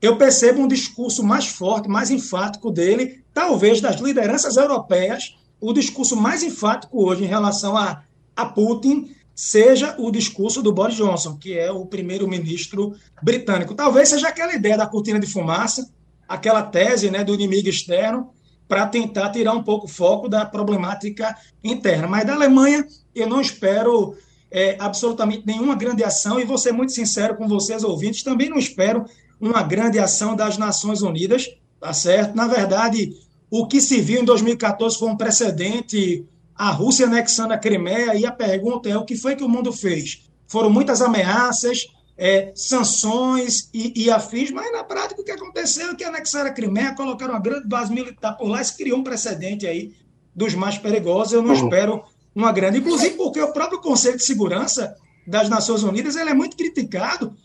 eu 0.00 0.16
percebo 0.16 0.60
um 0.60 0.68
discurso 0.68 1.22
mais 1.22 1.46
forte, 1.46 1.88
mais 1.88 2.10
enfático 2.10 2.70
dele, 2.70 3.24
talvez 3.32 3.80
das 3.80 4.00
lideranças 4.00 4.56
europeias, 4.56 5.36
o 5.60 5.72
discurso 5.72 6.16
mais 6.16 6.42
enfático 6.42 7.02
hoje 7.04 7.24
em 7.24 7.28
relação 7.28 7.76
a, 7.76 8.02
a 8.34 8.46
Putin 8.46 9.10
seja 9.34 9.94
o 9.98 10.10
discurso 10.10 10.62
do 10.62 10.72
Boris 10.72 10.96
Johnson, 10.96 11.36
que 11.36 11.58
é 11.58 11.70
o 11.70 11.84
primeiro-ministro 11.84 12.94
britânico. 13.22 13.74
Talvez 13.74 14.08
seja 14.08 14.28
aquela 14.28 14.54
ideia 14.54 14.78
da 14.78 14.86
cortina 14.86 15.20
de 15.20 15.26
fumaça, 15.26 15.90
aquela 16.28 16.62
tese 16.62 17.10
né, 17.10 17.22
do 17.22 17.34
inimigo 17.34 17.68
externo 17.68 18.30
para 18.66 18.86
tentar 18.86 19.30
tirar 19.30 19.52
um 19.52 19.62
pouco 19.62 19.86
o 19.86 19.88
foco 19.88 20.28
da 20.28 20.44
problemática 20.44 21.36
interna. 21.62 22.08
Mas 22.08 22.26
da 22.26 22.34
Alemanha, 22.34 22.86
eu 23.14 23.28
não 23.28 23.40
espero 23.40 24.16
é, 24.50 24.76
absolutamente 24.78 25.46
nenhuma 25.46 25.74
grande 25.74 26.02
ação, 26.02 26.40
e 26.40 26.44
vou 26.44 26.58
ser 26.58 26.72
muito 26.72 26.92
sincero 26.92 27.36
com 27.36 27.46
vocês, 27.46 27.84
ouvintes, 27.84 28.22
também 28.22 28.48
não 28.48 28.58
espero 28.58 29.04
uma 29.40 29.62
grande 29.62 29.98
ação 29.98 30.34
das 30.34 30.56
Nações 30.58 31.02
Unidas, 31.02 31.48
tá 31.80 31.92
certo? 31.92 32.34
Na 32.34 32.46
verdade, 32.46 33.14
o 33.50 33.66
que 33.66 33.80
se 33.80 34.00
viu 34.00 34.22
em 34.22 34.24
2014 34.24 34.98
foi 34.98 35.08
um 35.08 35.16
precedente, 35.16 36.26
a 36.54 36.70
Rússia 36.70 37.06
anexando 37.06 37.52
a 37.52 37.58
Crimeia, 37.58 38.14
e 38.14 38.26
a 38.26 38.32
pergunta 38.32 38.88
é: 38.88 38.96
o 38.96 39.04
que 39.04 39.16
foi 39.16 39.36
que 39.36 39.44
o 39.44 39.48
mundo 39.48 39.72
fez? 39.72 40.22
Foram 40.48 40.70
muitas 40.70 41.02
ameaças, 41.02 41.86
é, 42.16 42.52
sanções 42.54 43.68
e, 43.74 44.04
e, 44.04 44.10
afins, 44.10 44.50
mas 44.50 44.72
na 44.72 44.82
prática 44.82 45.20
o 45.20 45.24
que 45.24 45.30
aconteceu 45.30 45.90
é 45.90 45.94
que 45.94 46.04
anexaram 46.04 46.48
a 46.48 46.52
Crimeia, 46.52 46.94
colocaram 46.94 47.34
uma 47.34 47.40
grande 47.40 47.68
base 47.68 47.92
militar 47.92 48.36
por 48.36 48.48
lá, 48.48 48.62
isso 48.62 48.76
criou 48.76 48.98
um 48.98 49.04
precedente 49.04 49.66
aí 49.66 49.94
dos 50.34 50.54
mais 50.54 50.78
perigosos. 50.78 51.34
Eu 51.34 51.42
não 51.42 51.50
uhum. 51.50 51.64
espero 51.64 52.04
uma 52.34 52.52
grande, 52.52 52.78
inclusive 52.78 53.16
porque 53.16 53.40
o 53.40 53.52
próprio 53.52 53.80
Conselho 53.80 54.16
de 54.16 54.24
Segurança 54.24 54.96
das 55.26 55.48
Nações 55.48 55.82
Unidas 55.82 56.16
ele 56.16 56.30
é 56.30 56.34
muito 56.34 56.56
criticado 56.56 57.36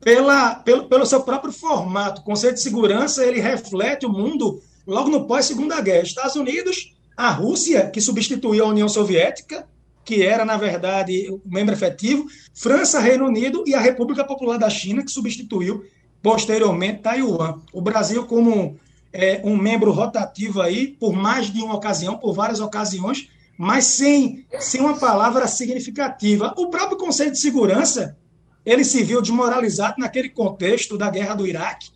pela, 0.00 0.56
pelo, 0.56 0.88
pelo 0.88 1.06
seu 1.06 1.22
próprio 1.22 1.52
formato. 1.52 2.20
O 2.20 2.24
Conselho 2.24 2.54
de 2.54 2.62
Segurança 2.62 3.24
ele 3.24 3.40
reflete 3.40 4.06
o 4.06 4.12
mundo 4.12 4.62
logo 4.86 5.10
no 5.10 5.26
pós-Segunda 5.26 5.80
Guerra. 5.80 6.02
Estados 6.02 6.36
Unidos, 6.36 6.94
a 7.16 7.30
Rússia, 7.30 7.90
que 7.90 8.00
substituiu 8.00 8.64
a 8.64 8.68
União 8.68 8.88
Soviética, 8.88 9.66
que 10.04 10.22
era, 10.24 10.44
na 10.44 10.56
verdade, 10.56 11.30
o 11.30 11.40
membro 11.44 11.74
efetivo, 11.74 12.26
França, 12.54 12.98
Reino 12.98 13.26
Unido 13.26 13.62
e 13.66 13.74
a 13.74 13.80
República 13.80 14.24
Popular 14.24 14.58
da 14.58 14.70
China, 14.70 15.04
que 15.04 15.10
substituiu 15.10 15.84
posteriormente 16.22 17.02
Taiwan. 17.02 17.60
O 17.72 17.80
Brasil, 17.80 18.26
como 18.26 18.76
é, 19.12 19.40
um 19.44 19.56
membro 19.56 19.92
rotativo 19.92 20.60
aí, 20.60 20.88
por 20.98 21.12
mais 21.12 21.52
de 21.52 21.62
uma 21.62 21.74
ocasião, 21.74 22.16
por 22.16 22.32
várias 22.32 22.60
ocasiões, 22.60 23.28
mas 23.56 23.84
sem, 23.84 24.46
sem 24.58 24.80
uma 24.80 24.98
palavra 24.98 25.46
significativa. 25.46 26.54
O 26.56 26.70
próprio 26.70 26.96
Conselho 26.96 27.30
de 27.30 27.38
Segurança, 27.38 28.16
ele 28.64 28.84
se 28.84 29.02
viu 29.02 29.22
desmoralizado 29.22 29.96
naquele 29.98 30.28
contexto 30.28 30.98
da 30.98 31.10
guerra 31.10 31.34
do 31.34 31.46
Iraque. 31.46 31.90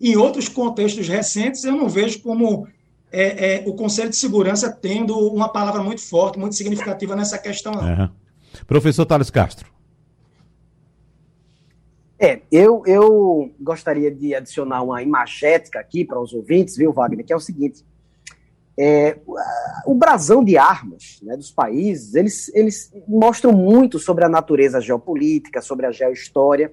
Em 0.00 0.16
outros 0.16 0.48
contextos 0.48 1.08
recentes, 1.08 1.64
eu 1.64 1.72
não 1.72 1.88
vejo 1.88 2.20
como 2.20 2.66
é, 3.10 3.56
é, 3.56 3.64
o 3.66 3.74
Conselho 3.74 4.10
de 4.10 4.16
Segurança 4.16 4.70
tendo 4.70 5.16
uma 5.16 5.48
palavra 5.48 5.82
muito 5.82 6.02
forte, 6.02 6.38
muito 6.38 6.54
significativa 6.54 7.14
nessa 7.14 7.38
questão. 7.38 7.72
Uhum. 7.72 8.08
Professor 8.66 9.06
Thales 9.06 9.30
Castro. 9.30 9.72
É, 12.18 12.40
eu, 12.50 12.82
eu 12.86 13.52
gostaria 13.60 14.10
de 14.10 14.34
adicionar 14.34 14.82
uma 14.82 15.02
imagética 15.02 15.80
aqui 15.80 16.04
para 16.04 16.20
os 16.20 16.32
ouvintes, 16.32 16.76
viu, 16.76 16.92
Wagner, 16.92 17.24
que 17.24 17.32
é 17.32 17.36
o 17.36 17.40
seguinte. 17.40 17.84
É, 18.76 19.18
o 19.86 19.94
brasão 19.94 20.44
de 20.44 20.58
armas 20.58 21.20
né, 21.22 21.36
dos 21.36 21.50
países, 21.50 22.14
eles, 22.14 22.50
eles 22.54 22.92
mostram 23.06 23.52
muito 23.52 23.98
sobre 23.98 24.24
a 24.24 24.28
natureza 24.28 24.80
geopolítica, 24.80 25.60
sobre 25.60 25.86
a 25.86 25.92
geohistória. 25.92 26.72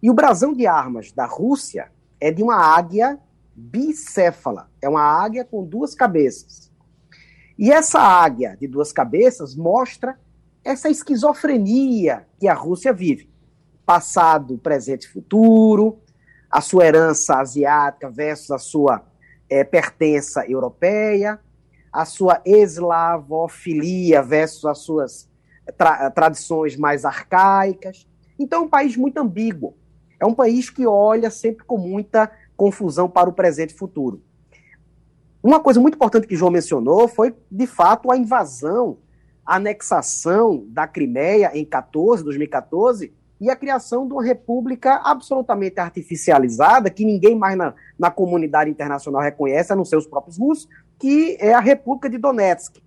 E 0.00 0.10
o 0.10 0.14
brasão 0.14 0.52
de 0.52 0.66
armas 0.66 1.12
da 1.12 1.26
Rússia 1.26 1.90
é 2.20 2.30
de 2.30 2.42
uma 2.42 2.56
águia 2.56 3.18
bicéfala, 3.54 4.70
é 4.80 4.88
uma 4.88 5.02
águia 5.02 5.44
com 5.44 5.64
duas 5.64 5.94
cabeças. 5.94 6.70
E 7.58 7.70
essa 7.70 8.00
águia 8.00 8.56
de 8.58 8.66
duas 8.66 8.92
cabeças 8.92 9.54
mostra 9.54 10.18
essa 10.64 10.88
esquizofrenia 10.88 12.26
que 12.38 12.48
a 12.48 12.54
Rússia 12.54 12.92
vive. 12.92 13.30
Passado, 13.84 14.58
presente 14.58 15.04
e 15.04 15.08
futuro, 15.08 15.98
a 16.50 16.60
sua 16.60 16.86
herança 16.86 17.36
asiática 17.36 18.10
versus 18.10 18.50
a 18.50 18.58
sua 18.58 19.04
é, 19.52 19.64
pertença 19.64 20.46
europeia, 20.48 21.38
a 21.92 22.06
sua 22.06 22.40
eslavofilia 22.46 24.22
versus 24.22 24.64
as 24.64 24.78
suas 24.78 25.28
tra 25.76 26.10
tradições 26.10 26.74
mais 26.74 27.04
arcaicas. 27.04 28.08
Então, 28.38 28.62
é 28.62 28.64
um 28.64 28.68
país 28.68 28.96
muito 28.96 29.18
ambíguo. 29.18 29.76
É 30.18 30.24
um 30.24 30.32
país 30.32 30.70
que 30.70 30.86
olha 30.86 31.30
sempre 31.30 31.66
com 31.66 31.76
muita 31.76 32.32
confusão 32.56 33.10
para 33.10 33.28
o 33.28 33.32
presente 33.32 33.74
e 33.74 33.78
futuro. 33.78 34.22
Uma 35.42 35.60
coisa 35.60 35.80
muito 35.80 35.96
importante 35.96 36.26
que 36.26 36.36
João 36.36 36.50
mencionou 36.50 37.06
foi, 37.06 37.34
de 37.50 37.66
fato, 37.66 38.10
a 38.10 38.16
invasão, 38.16 38.98
a 39.44 39.56
anexação 39.56 40.64
da 40.68 40.86
Crimeia 40.86 41.50
em 41.52 41.64
14, 41.64 42.24
2014, 42.24 43.12
e 43.42 43.50
a 43.50 43.56
criação 43.56 44.06
de 44.06 44.12
uma 44.12 44.22
república 44.22 45.00
absolutamente 45.02 45.80
artificializada, 45.80 46.88
que 46.88 47.04
ninguém 47.04 47.36
mais 47.36 47.58
na, 47.58 47.74
na 47.98 48.08
comunidade 48.08 48.70
internacional 48.70 49.20
reconhece, 49.20 49.72
a 49.72 49.76
não 49.76 49.84
ser 49.84 49.96
os 49.96 50.06
próprios 50.06 50.38
russos, 50.38 50.68
que 50.96 51.36
é 51.40 51.52
a 51.52 51.58
República 51.58 52.08
de 52.08 52.18
Donetsk. 52.18 52.80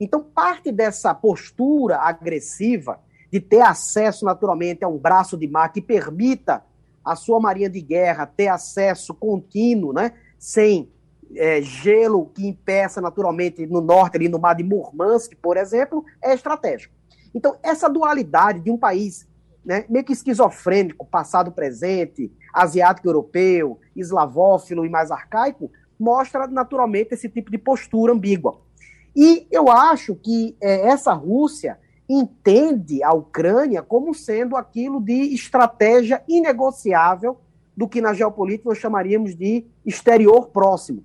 Então, 0.00 0.22
parte 0.22 0.72
dessa 0.72 1.14
postura 1.14 1.98
agressiva 1.98 2.98
de 3.30 3.40
ter 3.40 3.60
acesso 3.60 4.24
naturalmente 4.24 4.82
a 4.82 4.88
um 4.88 4.96
braço 4.96 5.36
de 5.36 5.46
mar 5.46 5.70
que 5.70 5.82
permita 5.82 6.64
a 7.04 7.14
sua 7.14 7.38
marinha 7.38 7.68
de 7.68 7.82
guerra 7.82 8.24
ter 8.24 8.48
acesso 8.48 9.12
contínuo, 9.12 9.92
né, 9.92 10.12
sem 10.38 10.90
é, 11.36 11.60
gelo 11.60 12.30
que 12.34 12.46
impeça 12.46 13.02
naturalmente 13.02 13.66
no 13.66 13.82
norte, 13.82 14.16
ali 14.16 14.30
no 14.30 14.38
mar 14.38 14.54
de 14.54 14.64
Murmansk, 14.64 15.34
por 15.42 15.58
exemplo, 15.58 16.02
é 16.22 16.32
estratégico. 16.32 16.94
Então, 17.34 17.58
essa 17.62 17.86
dualidade 17.86 18.60
de 18.60 18.70
um 18.70 18.78
país 18.78 19.28
né, 19.64 19.84
meio 19.88 20.04
que 20.04 20.12
esquizofrênico, 20.12 21.06
passado, 21.06 21.52
presente, 21.52 22.30
asiático, 22.52 23.08
europeu, 23.08 23.80
eslavófilo 23.96 24.84
e 24.84 24.88
mais 24.88 25.10
arcaico, 25.10 25.70
mostra 25.98 26.46
naturalmente 26.46 27.14
esse 27.14 27.28
tipo 27.28 27.50
de 27.50 27.58
postura 27.58 28.12
ambígua. 28.12 28.60
E 29.16 29.46
eu 29.50 29.70
acho 29.70 30.14
que 30.16 30.56
é, 30.60 30.88
essa 30.88 31.12
Rússia 31.12 31.78
entende 32.08 33.02
a 33.02 33.12
Ucrânia 33.14 33.82
como 33.82 34.12
sendo 34.12 34.56
aquilo 34.56 35.00
de 35.00 35.34
estratégia 35.34 36.22
inegociável 36.28 37.38
do 37.76 37.88
que 37.88 38.00
na 38.00 38.12
geopolítica 38.12 38.68
nós 38.68 38.78
chamaríamos 38.78 39.34
de 39.34 39.64
exterior 39.84 40.48
próximo. 40.48 41.04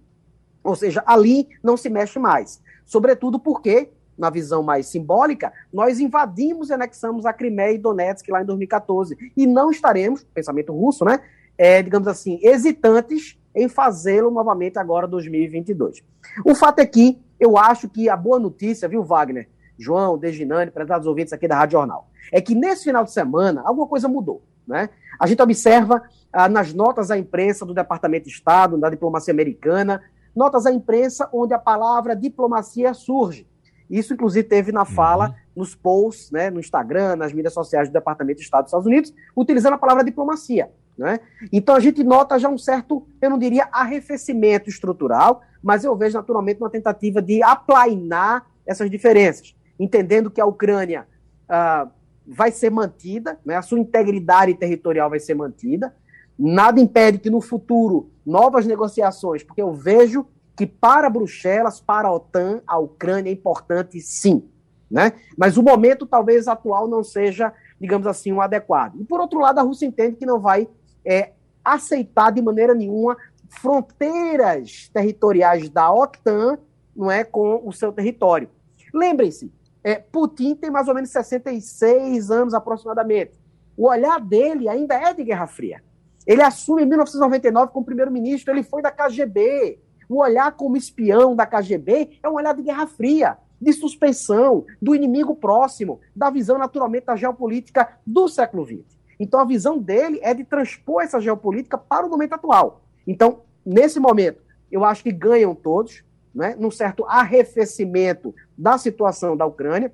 Ou 0.64 0.76
seja, 0.76 1.02
ali 1.06 1.48
não 1.64 1.78
se 1.78 1.90
mexe 1.90 2.20
mais. 2.20 2.62
Sobretudo 2.86 3.40
porque 3.40 3.90
na 4.20 4.30
visão 4.30 4.62
mais 4.62 4.88
simbólica, 4.88 5.52
nós 5.72 6.00
invadimos 6.00 6.70
e 6.70 6.74
anexamos 6.74 7.26
a 7.26 7.34
Crimeia 7.34 7.74
e 7.74 7.78
Donetsk 7.78 8.30
lá 8.30 8.42
em 8.42 8.46
2014. 8.46 9.18
E 9.36 9.48
não 9.48 9.72
estaremos, 9.72 10.24
pensamento 10.34 10.74
russo, 10.74 11.06
né? 11.06 11.20
É, 11.58 11.82
digamos 11.82 12.08
assim, 12.08 12.40
hesitantes 12.44 13.38
em 13.56 13.68
fazê-lo 13.68 14.30
novamente 14.30 14.78
agora 14.78 15.08
2022. 15.08 16.04
O 16.46 16.54
fato 16.54 16.80
é 16.80 16.86
que 16.86 17.20
eu 17.40 17.58
acho 17.58 17.90
que 17.90 18.10
a 18.10 18.16
boa 18.16 18.40
notícia, 18.40 18.88
viu, 18.88 19.04
Wagner, 19.04 19.50
João, 19.78 20.18
Deginani, 20.18 20.72
os 21.00 21.08
ouvintes 21.08 21.34
aqui 21.34 21.48
da 21.48 21.56
Rádio 21.56 21.80
Jornal, 21.80 22.10
é 22.32 22.42
que 22.42 22.54
nesse 22.54 22.84
final 22.84 23.04
de 23.04 23.12
semana 23.12 23.62
alguma 23.66 23.88
coisa 23.88 24.08
mudou. 24.08 24.44
Né? 24.68 24.90
A 25.20 25.26
gente 25.26 25.42
observa 25.42 26.04
ah, 26.32 26.48
nas 26.48 26.74
notas 26.74 27.10
à 27.10 27.18
imprensa 27.18 27.66
do 27.66 27.74
Departamento 27.74 28.26
de 28.26 28.32
Estado, 28.32 28.78
da 28.78 28.90
diplomacia 28.90 29.34
americana, 29.34 30.02
notas 30.36 30.66
à 30.66 30.72
imprensa 30.72 31.28
onde 31.34 31.54
a 31.54 31.60
palavra 31.60 32.16
diplomacia 32.16 32.94
surge. 32.94 33.48
Isso, 33.90 34.14
inclusive, 34.14 34.48
teve 34.48 34.72
na 34.72 34.86
fala, 34.86 35.30
uhum. 35.30 35.36
nos 35.56 35.74
posts, 35.74 36.32
né, 36.32 36.50
no 36.50 36.60
Instagram, 36.60 37.16
nas 37.16 37.34
mídias 37.34 37.54
sociais 37.54 37.90
do 37.90 37.94
Departamento 37.94 38.38
de 38.38 38.44
Estado 38.44 38.64
dos 38.64 38.70
Estados 38.70 38.86
Unidos, 38.86 39.14
utilizando 39.36 39.74
a 39.74 39.78
palavra 39.78 40.04
diplomacia. 40.04 40.70
Né? 40.98 41.20
Então, 41.52 41.76
a 41.76 41.80
gente 41.80 42.04
nota 42.04 42.38
já 42.38 42.50
um 42.50 42.58
certo, 42.58 43.08
eu 43.22 43.30
não 43.30 43.40
diria 43.40 43.68
arrefecimento 43.72 44.70
estrutural, 44.70 45.42
mas 45.64 45.84
eu 45.84 45.96
vejo, 45.96 46.18
naturalmente, 46.18 46.60
uma 46.60 46.70
tentativa 46.70 47.22
de 47.22 47.42
aplainar 47.42 48.46
essas 48.66 48.92
diferenças, 48.92 49.56
entendendo 49.80 50.30
que 50.30 50.40
a 50.40 50.46
Ucrânia 50.46 51.08
uh, 51.46 51.90
vai 52.28 52.52
ser 52.52 52.70
mantida, 52.70 53.40
né, 53.44 53.56
a 53.56 53.62
sua 53.62 53.80
integridade 53.80 54.54
territorial 54.54 55.10
vai 55.10 55.20
ser 55.20 55.34
mantida, 55.34 55.96
nada 56.38 56.80
impede 56.80 57.18
que 57.18 57.30
no 57.30 57.42
futuro 57.42 58.12
novas 58.26 58.66
negociações, 58.68 59.44
porque 59.44 59.62
eu 59.62 59.74
vejo 59.74 60.28
que 60.60 60.68
para 60.68 61.10
Bruxelas, 61.10 61.80
para 61.80 62.10
a 62.10 62.14
OTAN, 62.14 62.62
a 62.68 62.78
Ucrânia 62.78 63.30
é 63.30 63.34
importante 63.34 64.02
sim. 64.02 64.44
Né? 64.92 65.14
Mas 65.38 65.56
o 65.56 65.64
momento 65.64 66.06
talvez 66.06 66.50
atual 66.50 66.86
não 66.86 67.02
seja, 67.02 67.54
digamos 67.80 68.06
assim, 68.06 68.34
o 68.34 68.36
um 68.36 68.42
adequado. 68.42 69.00
E 69.00 69.06
por 69.06 69.22
outro 69.22 69.40
lado, 69.40 69.58
a 69.58 69.62
Rússia 69.62 69.86
entende 69.86 70.18
que 70.18 70.26
não 70.26 70.38
vai 70.38 70.68
é, 71.06 71.32
aceitar 71.64 72.34
de 72.34 72.42
maneira 72.42 72.76
nenhuma 72.76 73.16
fronteiras 73.48 74.90
territoriais 74.94 75.70
da 75.70 75.90
OTAN 75.94 76.60
não 76.94 77.10
é, 77.10 77.24
com 77.24 77.62
o 77.64 77.72
seu 77.72 77.94
território. 77.94 78.50
Lembrem-se, 78.94 79.50
é, 79.82 79.96
Putin 79.96 80.56
tem 80.56 80.70
mais 80.70 80.90
ou 80.90 80.94
menos 80.94 81.10
66 81.10 82.32
anos 82.32 82.54
aproximadamente. 82.54 83.40
O 83.78 83.88
olhar 83.88 84.20
dele 84.20 84.68
ainda 84.68 84.96
é 84.96 85.14
de 85.14 85.24
Guerra 85.24 85.48
Fria. 85.48 85.82
Ele 86.28 86.42
assume 86.42 86.84
em 86.84 86.86
1999 86.86 87.72
como 87.72 87.86
primeiro-ministro, 87.86 88.54
ele 88.54 88.62
foi 88.62 88.82
da 88.82 88.92
KGB, 88.92 89.80
o 90.10 90.22
olhar 90.22 90.52
como 90.54 90.76
espião 90.76 91.36
da 91.36 91.46
KGB 91.46 92.20
é 92.24 92.28
um 92.28 92.34
olhar 92.34 92.56
de 92.56 92.64
Guerra 92.64 92.88
Fria, 92.88 93.38
de 93.62 93.72
suspensão, 93.72 94.66
do 94.82 94.96
inimigo 94.96 95.36
próximo, 95.36 96.00
da 96.16 96.32
visão 96.32 96.58
naturalmente 96.58 97.06
da 97.06 97.16
geopolítica 97.16 97.88
do 98.06 98.28
século 98.28 98.66
XX. 98.66 98.98
Então 99.20 99.40
a 99.40 99.46
visão 99.46 99.78
dele 99.78 100.20
é 100.24 100.34
de 100.34 100.44
transpor 100.44 101.04
essa 101.04 101.22
geopolítica 101.22 101.78
para 101.78 102.08
o 102.08 102.10
momento 102.10 102.34
atual. 102.34 102.82
Então, 103.06 103.42
nesse 103.64 104.00
momento, 104.00 104.42
eu 104.72 104.84
acho 104.84 105.04
que 105.04 105.12
ganham 105.12 105.54
todos, 105.54 106.04
né, 106.34 106.56
num 106.58 106.72
certo 106.72 107.06
arrefecimento 107.06 108.34
da 108.58 108.78
situação 108.78 109.38
da 109.38 109.46
Ucrânia. 109.46 109.92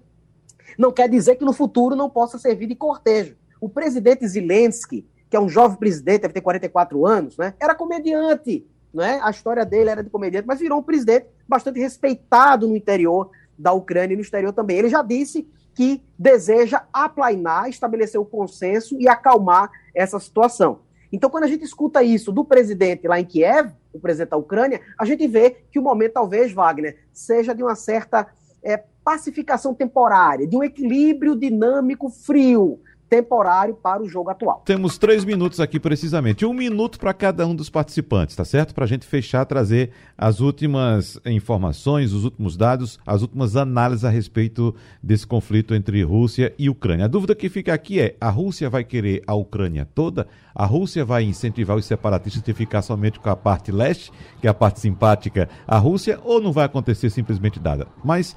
Não 0.78 0.92
quer 0.92 1.10
dizer 1.10 1.36
que 1.36 1.46
no 1.46 1.54
futuro 1.54 1.96
não 1.96 2.10
possa 2.10 2.38
servir 2.38 2.68
de 2.68 2.76
cortejo. 2.76 3.36
O 3.60 3.68
presidente 3.68 4.28
Zelensky, 4.28 5.08
que 5.30 5.36
é 5.36 5.40
um 5.40 5.50
jovem 5.50 5.78
presidente, 5.78 6.22
deve 6.22 6.34
ter 6.34 6.42
44 6.42 7.06
anos, 7.06 7.38
né, 7.38 7.54
era 7.60 7.74
comediante, 7.74 8.66
né? 8.96 9.20
A 9.22 9.30
história 9.30 9.66
dele 9.66 9.90
era 9.90 10.04
de 10.04 10.10
comediante, 10.10 10.48
mas 10.48 10.60
virou 10.60 10.80
um 10.80 10.84
presidente 10.84 11.28
bastante 11.48 11.80
respeitado 11.80 12.68
no 12.68 12.76
interior 12.76 13.30
da 13.58 13.74
Ucrânia 13.74 14.14
e 14.14 14.16
no 14.16 14.22
exterior 14.22 14.54
também. 14.54 14.78
Ele 14.78 14.90
já 14.90 15.02
disse 15.02 15.48
que 15.74 16.02
deseja 16.18 16.84
aplainar, 16.94 17.70
estabelecer 17.70 18.20
o 18.20 18.26
consenso 18.26 19.00
e 19.00 19.08
acalmar 19.08 19.70
essa 19.94 20.20
situação. 20.20 20.80
Então, 21.12 21.30
quando 21.30 21.44
a 21.44 21.48
gente 21.48 21.64
escuta 21.64 22.02
isso 22.02 22.32
do 22.32 22.44
presidente 22.44 23.08
lá 23.08 23.20
em 23.20 23.26
Kiev, 23.26 23.72
o 23.94 24.00
presidente 24.00 24.30
da 24.30 24.38
Ucrânia, 24.38 24.82
a 24.98 25.06
gente 25.06 25.28
vê 25.28 25.58
que 25.72 25.78
o 25.78 25.82
momento, 25.84 26.14
talvez, 26.14 26.52
Wagner, 26.52 26.98
seja 27.14 27.54
de 27.54 27.62
uma 27.62 27.76
certa 27.76 28.28
é, 28.64 28.84
pacificação 29.04 29.74
temporária, 29.74 30.48
de 30.48 30.56
um 30.56 30.64
equilíbrio 30.64 31.36
dinâmico 31.36 32.10
frio, 32.10 32.80
temporário 33.10 33.76
para 33.76 34.02
o 34.02 34.08
jogo 34.08 34.30
atual. 34.30 34.64
Temos 34.66 34.98
três 34.98 35.24
minutos 35.24 35.60
aqui 35.60 35.80
precisamente, 35.80 36.46
um 36.46 36.54
minuto 36.54 37.00
para 37.00 37.14
cada 37.14 37.46
um 37.46 37.56
dos 37.56 37.70
participantes, 37.70 38.36
tá 38.36 38.44
certo? 38.44 38.74
Para 38.74 38.86
a 38.86 38.88
gente 38.88 39.06
fechar, 39.06 39.46
trazer 39.46 39.92
as 40.18 40.40
últimas 40.40 41.20
informações, 41.26 42.14
os 42.14 42.24
últimos 42.24 42.58
dados, 42.58 43.00
as 43.06 43.22
últimas 43.22 43.56
análises 43.56 44.06
a 44.06 44.10
respeito 44.10 44.76
desse 45.02 45.26
conflito 45.26 45.74
entre 45.74 46.04
Rússia 46.04 46.54
e 46.58 46.70
Ucrânia. 46.70 47.06
A 47.06 47.10
dúvida 47.10 47.36
que 47.36 47.50
fica 47.50 47.74
aqui 47.74 48.00
é: 48.00 48.16
a 48.20 48.30
Rússia 48.30 48.70
vai 48.70 48.84
querer 48.84 49.24
a 49.28 49.36
Ucrânia 49.36 49.88
toda? 49.94 50.28
A 50.54 50.66
Rússia 50.66 51.04
vai 51.04 51.24
incentivar 51.24 51.76
os 51.76 51.86
separatistas 51.86 52.44
a 52.48 52.54
ficar 52.54 52.82
somente 52.82 53.20
com 53.20 53.30
a 53.30 53.36
parte 53.36 53.72
leste, 53.72 54.12
que 54.40 54.48
é 54.48 54.50
a 54.50 54.54
parte 54.54 54.80
simpática 54.80 55.50
à 55.68 55.78
Rússia, 55.78 56.20
ou 56.24 56.42
não 56.42 56.52
vai 56.52 56.66
acontecer 56.66 57.10
simplesmente 57.10 57.60
nada? 57.60 57.88
Mas 58.04 58.36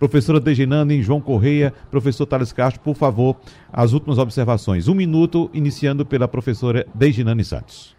Professora 0.00 0.40
Degenane, 0.40 1.00
João 1.00 1.20
Correia, 1.20 1.72
professor 1.92 2.26
Thales 2.26 2.52
Castro, 2.52 2.80
por 2.80 2.96
favor, 2.96 3.36
as 3.72 3.92
últimas 3.92 4.18
observações. 4.18 4.88
Um 4.88 4.94
minuto, 4.94 5.48
iniciando 5.54 6.04
pela 6.04 6.26
professora 6.26 6.84
Degenane 6.92 7.44
Santos. 7.44 7.94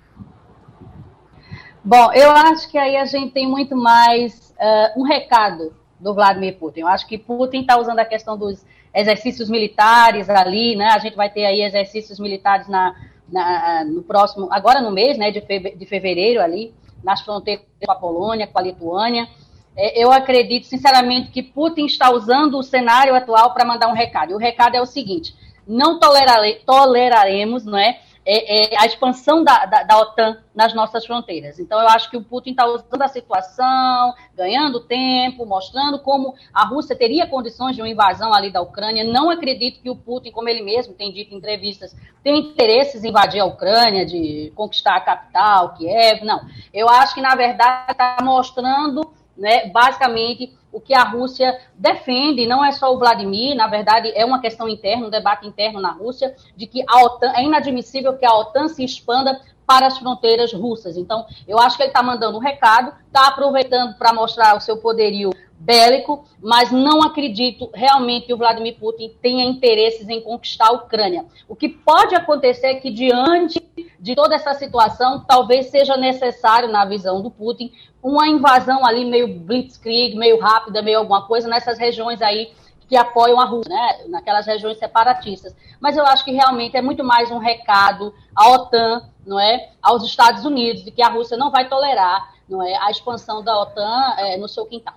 Bom, 1.82 2.12
eu 2.12 2.30
acho 2.32 2.70
que 2.70 2.78
aí 2.78 2.97
a 2.97 3.06
gente 3.06 3.32
tem 3.32 3.47
muito 3.47 3.78
mais 3.78 4.54
uh, 4.60 4.99
um 4.99 5.04
recado 5.04 5.74
do 5.97 6.14
Vladimir 6.14 6.58
Putin. 6.58 6.82
Eu 6.82 6.88
acho 6.88 7.08
que 7.08 7.18
Putin 7.18 7.62
está 7.62 7.80
usando 7.80 7.99
a 7.99 8.06
questão 8.06 8.38
dos 8.38 8.66
exercícios 8.93 9.49
militares 9.49 10.30
ali, 10.30 10.76
né? 10.76 10.89
A 10.89 10.99
gente 10.99 11.16
vai 11.16 11.30
ter 11.30 11.45
aí 11.45 11.62
exercícios 11.62 12.20
militares 12.20 12.68
na 12.68 12.93
na, 13.32 13.86
no 13.86 14.04
próximo, 14.04 14.49
agora 14.52 14.82
no 14.82 14.91
mês 14.91 15.18
né, 15.18 15.32
de, 15.32 15.39
de 15.39 15.86
fevereiro 15.86 16.41
ali, 16.41 16.74
nas 17.04 17.22
fronteiras 17.22 17.66
com 17.84 17.91
a 17.91 17.95
Polônia, 17.95 18.45
com 18.45 18.60
a 18.60 18.62
Lituânia. 18.62 19.28
É, 19.76 20.03
eu 20.03 20.11
acredito, 20.11 20.65
sinceramente, 20.65 21.32
que 21.32 21.41
Putin 21.41 21.86
está 21.86 22.11
usando 22.11 22.57
o 22.57 22.63
cenário 22.63 23.15
atual 23.15 23.53
para 23.53 23.65
mandar 23.65 23.88
um 23.88 23.93
recado. 23.93 24.32
E 24.32 24.36
o 24.36 24.38
recado 24.38 24.76
é 24.76 24.82
o 24.82 24.86
seguinte: 24.86 25.36
não 25.67 25.99
tolerare, 25.99 26.61
toleraremos 26.65 27.65
não 27.65 27.78
é, 27.78 27.99
é, 28.24 28.76
é, 28.76 28.80
a 28.80 28.86
expansão 28.86 29.43
da, 29.43 29.65
da, 29.65 29.84
da, 29.84 29.97
OTAN 29.97 30.38
nas 30.53 30.76
nossas 30.76 31.05
fronteiras. 31.05 31.57
Então, 31.57 31.80
eu 31.80 31.88
acho 31.88 32.09
que 32.09 32.17
o 32.17 32.24
Putin 32.24 32.51
está 32.51 32.67
usando 32.67 33.01
a 33.01 33.07
situação, 33.07 34.13
ganhando 34.36 34.82
tempo, 34.82 35.43
mostrando 35.43 35.97
como 35.99 36.36
a 36.53 36.65
Rússia 36.65 36.95
teria 36.95 37.26
condições 37.26 37.76
de 37.76 37.82
uma 37.82 37.89
invasão 37.89 38.32
ali 38.32 38.51
da 38.51 38.61
Ucrânia. 38.61 39.03
Não 39.03 39.32
acredito 39.32 39.82
que 39.82 39.89
o 39.89 39.95
Putin, 39.95 40.32
como 40.32 40.49
ele 40.49 40.61
mesmo 40.61 40.93
tem 40.93 41.11
dito 41.11 41.34
em 41.34 41.38
entrevistas, 41.38 41.95
tem 42.24 42.38
interesses 42.38 43.03
em 43.03 43.09
invadir 43.09 43.39
a 43.39 43.45
Ucrânia, 43.45 44.05
de 44.05 44.51
conquistar 44.55 44.97
a 44.97 45.01
capital, 45.01 45.74
Kiev. 45.74 46.24
Não. 46.24 46.41
Eu 46.72 46.88
acho 46.89 47.15
que, 47.15 47.22
na 47.22 47.34
verdade, 47.34 47.91
está 47.91 48.17
mostrando, 48.22 49.11
né, 49.38 49.67
basicamente, 49.67 50.53
o 50.71 50.79
que 50.79 50.93
a 50.93 51.03
Rússia 51.03 51.59
defende, 51.75 52.47
não 52.47 52.63
é 52.63 52.71
só 52.71 52.93
o 52.93 52.97
Vladimir, 52.97 53.55
na 53.55 53.67
verdade 53.67 54.11
é 54.15 54.23
uma 54.23 54.39
questão 54.39 54.69
interna, 54.69 55.07
um 55.07 55.09
debate 55.09 55.45
interno 55.45 55.82
na 55.82 55.91
Rússia, 55.91 56.34
de 56.55 56.65
que 56.65 56.84
a 56.88 57.03
OTAN, 57.03 57.34
é 57.36 57.43
inadmissível 57.43 58.17
que 58.17 58.25
a 58.25 58.34
OTAN 58.34 58.69
se 58.69 58.84
expanda 58.84 59.39
para 59.72 59.88
as 59.88 59.97
fronteiras 59.97 60.51
russas. 60.51 60.97
Então, 60.97 61.26
eu 61.47 61.57
acho 61.57 61.78
que 61.78 61.84
ele 61.84 61.91
está 61.91 62.03
mandando 62.03 62.36
um 62.36 62.41
recado, 62.41 62.93
está 63.07 63.28
aproveitando 63.28 63.97
para 63.97 64.11
mostrar 64.11 64.57
o 64.57 64.59
seu 64.59 64.76
poderio 64.76 65.30
bélico, 65.57 66.26
mas 66.41 66.72
não 66.72 67.01
acredito 67.01 67.69
realmente 67.74 68.26
que 68.26 68.34
o 68.34 68.38
Vladimir 68.38 68.78
Putin 68.78 69.15
tenha 69.22 69.45
interesses 69.45 70.09
em 70.09 70.19
conquistar 70.19 70.67
a 70.67 70.74
Ucrânia. 70.74 71.24
O 71.47 71.55
que 71.55 71.69
pode 71.69 72.13
acontecer 72.13 72.67
é 72.67 72.74
que, 72.76 72.91
diante 72.91 73.63
de 73.97 74.13
toda 74.13 74.36
essa 74.36 74.53
situação, 74.55 75.24
talvez 75.26 75.67
seja 75.67 75.95
necessário, 75.95 76.67
na 76.67 76.84
visão 76.84 77.22
do 77.22 77.32
Putin, 77.32 77.72
uma 78.03 78.28
invasão 78.28 78.86
ali 78.86 79.05
meio 79.05 79.39
blitzkrieg, 79.39 80.17
meio 80.17 80.38
rápida, 80.38 80.82
meio 80.82 80.97
alguma 80.97 81.26
coisa, 81.28 81.47
nessas 81.47 81.80
regiões 81.80 82.22
aí 82.22 82.51
que 82.91 82.97
apoiam 82.97 83.39
a 83.39 83.45
Rússia, 83.45 83.73
né? 83.73 84.03
naquelas 84.09 84.45
regiões 84.45 84.77
separatistas. 84.77 85.55
Mas 85.79 85.95
eu 85.95 86.05
acho 86.05 86.25
que 86.25 86.31
realmente 86.31 86.75
é 86.75 86.81
muito 86.81 87.05
mais 87.05 87.31
um 87.31 87.37
recado 87.37 88.13
à 88.35 88.49
OTAN, 88.49 89.09
não 89.25 89.39
é, 89.39 89.69
aos 89.81 90.03
Estados 90.03 90.43
Unidos, 90.43 90.83
de 90.83 90.91
que 90.91 91.01
a 91.01 91.07
Rússia 91.07 91.37
não 91.37 91.49
vai 91.49 91.69
tolerar, 91.69 92.33
não 92.49 92.61
é, 92.61 92.75
a 92.75 92.91
expansão 92.91 93.41
da 93.41 93.57
OTAN 93.61 94.15
é, 94.17 94.35
no 94.35 94.49
seu 94.49 94.65
quintal. 94.65 94.93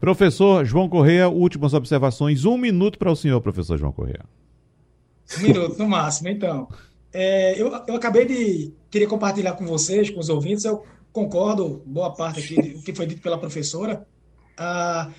Professor 0.00 0.64
João 0.64 0.88
Correia, 0.88 1.28
últimas 1.28 1.72
observações. 1.72 2.44
Um 2.44 2.58
minuto 2.58 2.98
para 2.98 3.12
o 3.12 3.14
senhor, 3.14 3.40
professor 3.40 3.78
João 3.78 3.92
Correia. 3.92 4.24
Um 5.38 5.42
minuto, 5.42 5.78
no 5.78 5.88
máximo. 5.88 6.28
Então, 6.28 6.66
é, 7.12 7.52
eu, 7.62 7.68
eu 7.86 7.94
acabei 7.94 8.26
de 8.26 8.74
querer 8.90 9.06
compartilhar 9.06 9.52
com 9.52 9.64
vocês, 9.64 10.10
com 10.10 10.18
os 10.18 10.28
ouvintes, 10.28 10.64
eu 10.64 10.84
concordo, 11.12 11.80
boa 11.86 12.12
parte 12.12 12.40
aqui 12.40 12.72
do 12.72 12.82
que 12.82 12.92
foi 12.92 13.06
dito 13.06 13.22
pela 13.22 13.38
professora. 13.38 14.04
Ah, 14.58 15.10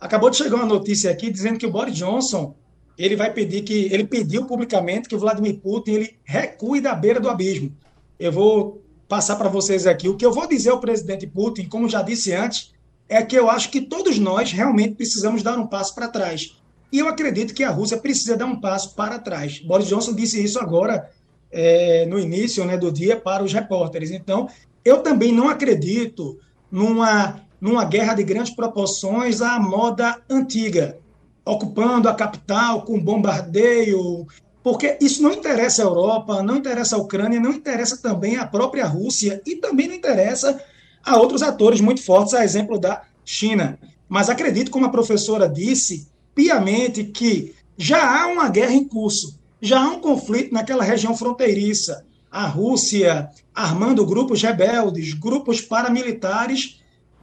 acabou 0.00 0.30
de 0.30 0.36
chegar 0.36 0.56
uma 0.56 0.66
notícia 0.66 1.10
aqui 1.10 1.30
dizendo 1.30 1.58
que 1.58 1.66
o 1.66 1.70
Boris 1.70 1.94
Johnson 1.94 2.54
ele 2.96 3.16
vai 3.16 3.32
pedir 3.32 3.62
que 3.62 3.88
ele 3.92 4.04
pediu 4.04 4.44
publicamente 4.46 5.08
que 5.08 5.14
o 5.14 5.18
Vladimir 5.18 5.58
Putin 5.58 5.92
ele 5.92 6.18
recue 6.24 6.80
da 6.80 6.94
beira 6.94 7.20
do 7.20 7.28
abismo. 7.28 7.74
Eu 8.18 8.32
vou 8.32 8.82
passar 9.08 9.36
para 9.36 9.48
vocês 9.48 9.86
aqui 9.86 10.08
o 10.08 10.16
que 10.16 10.24
eu 10.24 10.32
vou 10.32 10.46
dizer 10.46 10.70
ao 10.70 10.80
presidente 10.80 11.26
Putin, 11.26 11.68
como 11.68 11.88
já 11.88 12.02
disse 12.02 12.32
antes, 12.32 12.72
é 13.08 13.22
que 13.22 13.36
eu 13.36 13.50
acho 13.50 13.70
que 13.70 13.80
todos 13.80 14.18
nós 14.18 14.52
realmente 14.52 14.94
precisamos 14.94 15.42
dar 15.42 15.58
um 15.58 15.66
passo 15.66 15.94
para 15.94 16.08
trás. 16.08 16.56
E 16.92 16.98
eu 16.98 17.08
acredito 17.08 17.54
que 17.54 17.64
a 17.64 17.70
Rússia 17.70 17.96
precisa 17.96 18.36
dar 18.36 18.46
um 18.46 18.60
passo 18.60 18.94
para 18.94 19.18
trás. 19.18 19.60
Boris 19.60 19.88
Johnson 19.88 20.14
disse 20.14 20.42
isso 20.42 20.58
agora 20.58 21.10
é, 21.50 22.06
no 22.06 22.18
início 22.18 22.64
né, 22.64 22.76
do 22.76 22.92
dia 22.92 23.16
para 23.16 23.42
os 23.42 23.52
repórteres. 23.52 24.10
Então, 24.10 24.48
eu 24.84 25.02
também 25.02 25.32
não 25.32 25.48
acredito 25.48 26.38
numa, 26.70 27.40
numa 27.60 27.84
guerra 27.84 28.14
de 28.14 28.22
grandes 28.22 28.54
proporções 28.54 29.42
à 29.42 29.58
moda 29.60 30.16
antiga, 30.28 30.98
ocupando 31.44 32.08
a 32.08 32.14
capital 32.14 32.82
com 32.82 32.98
bombardeio, 32.98 34.26
porque 34.62 34.96
isso 35.00 35.22
não 35.22 35.32
interessa 35.32 35.82
a 35.82 35.86
Europa, 35.86 36.42
não 36.42 36.56
interessa 36.56 36.96
a 36.96 36.98
Ucrânia, 36.98 37.40
não 37.40 37.52
interessa 37.52 37.96
também 37.96 38.36
a 38.36 38.46
própria 38.46 38.86
Rússia 38.86 39.40
e 39.46 39.56
também 39.56 39.88
não 39.88 39.94
interessa 39.94 40.60
a 41.04 41.16
outros 41.16 41.42
atores 41.42 41.80
muito 41.80 42.02
fortes, 42.02 42.34
a 42.34 42.44
exemplo 42.44 42.78
da 42.78 43.02
China. 43.24 43.78
Mas 44.08 44.28
acredito, 44.28 44.70
como 44.70 44.86
a 44.86 44.90
professora 44.90 45.48
disse, 45.48 46.08
piamente, 46.34 47.04
que 47.04 47.54
já 47.76 48.22
há 48.22 48.26
uma 48.26 48.48
guerra 48.48 48.72
em 48.72 48.84
curso, 48.84 49.38
já 49.62 49.80
há 49.80 49.88
um 49.88 50.00
conflito 50.00 50.52
naquela 50.52 50.84
região 50.84 51.16
fronteiriça. 51.16 52.04
A 52.30 52.46
Rússia 52.46 53.30
armando 53.54 54.06
grupos 54.06 54.42
rebeldes, 54.42 55.14
grupos 55.14 55.60
paramilitares, 55.60 56.79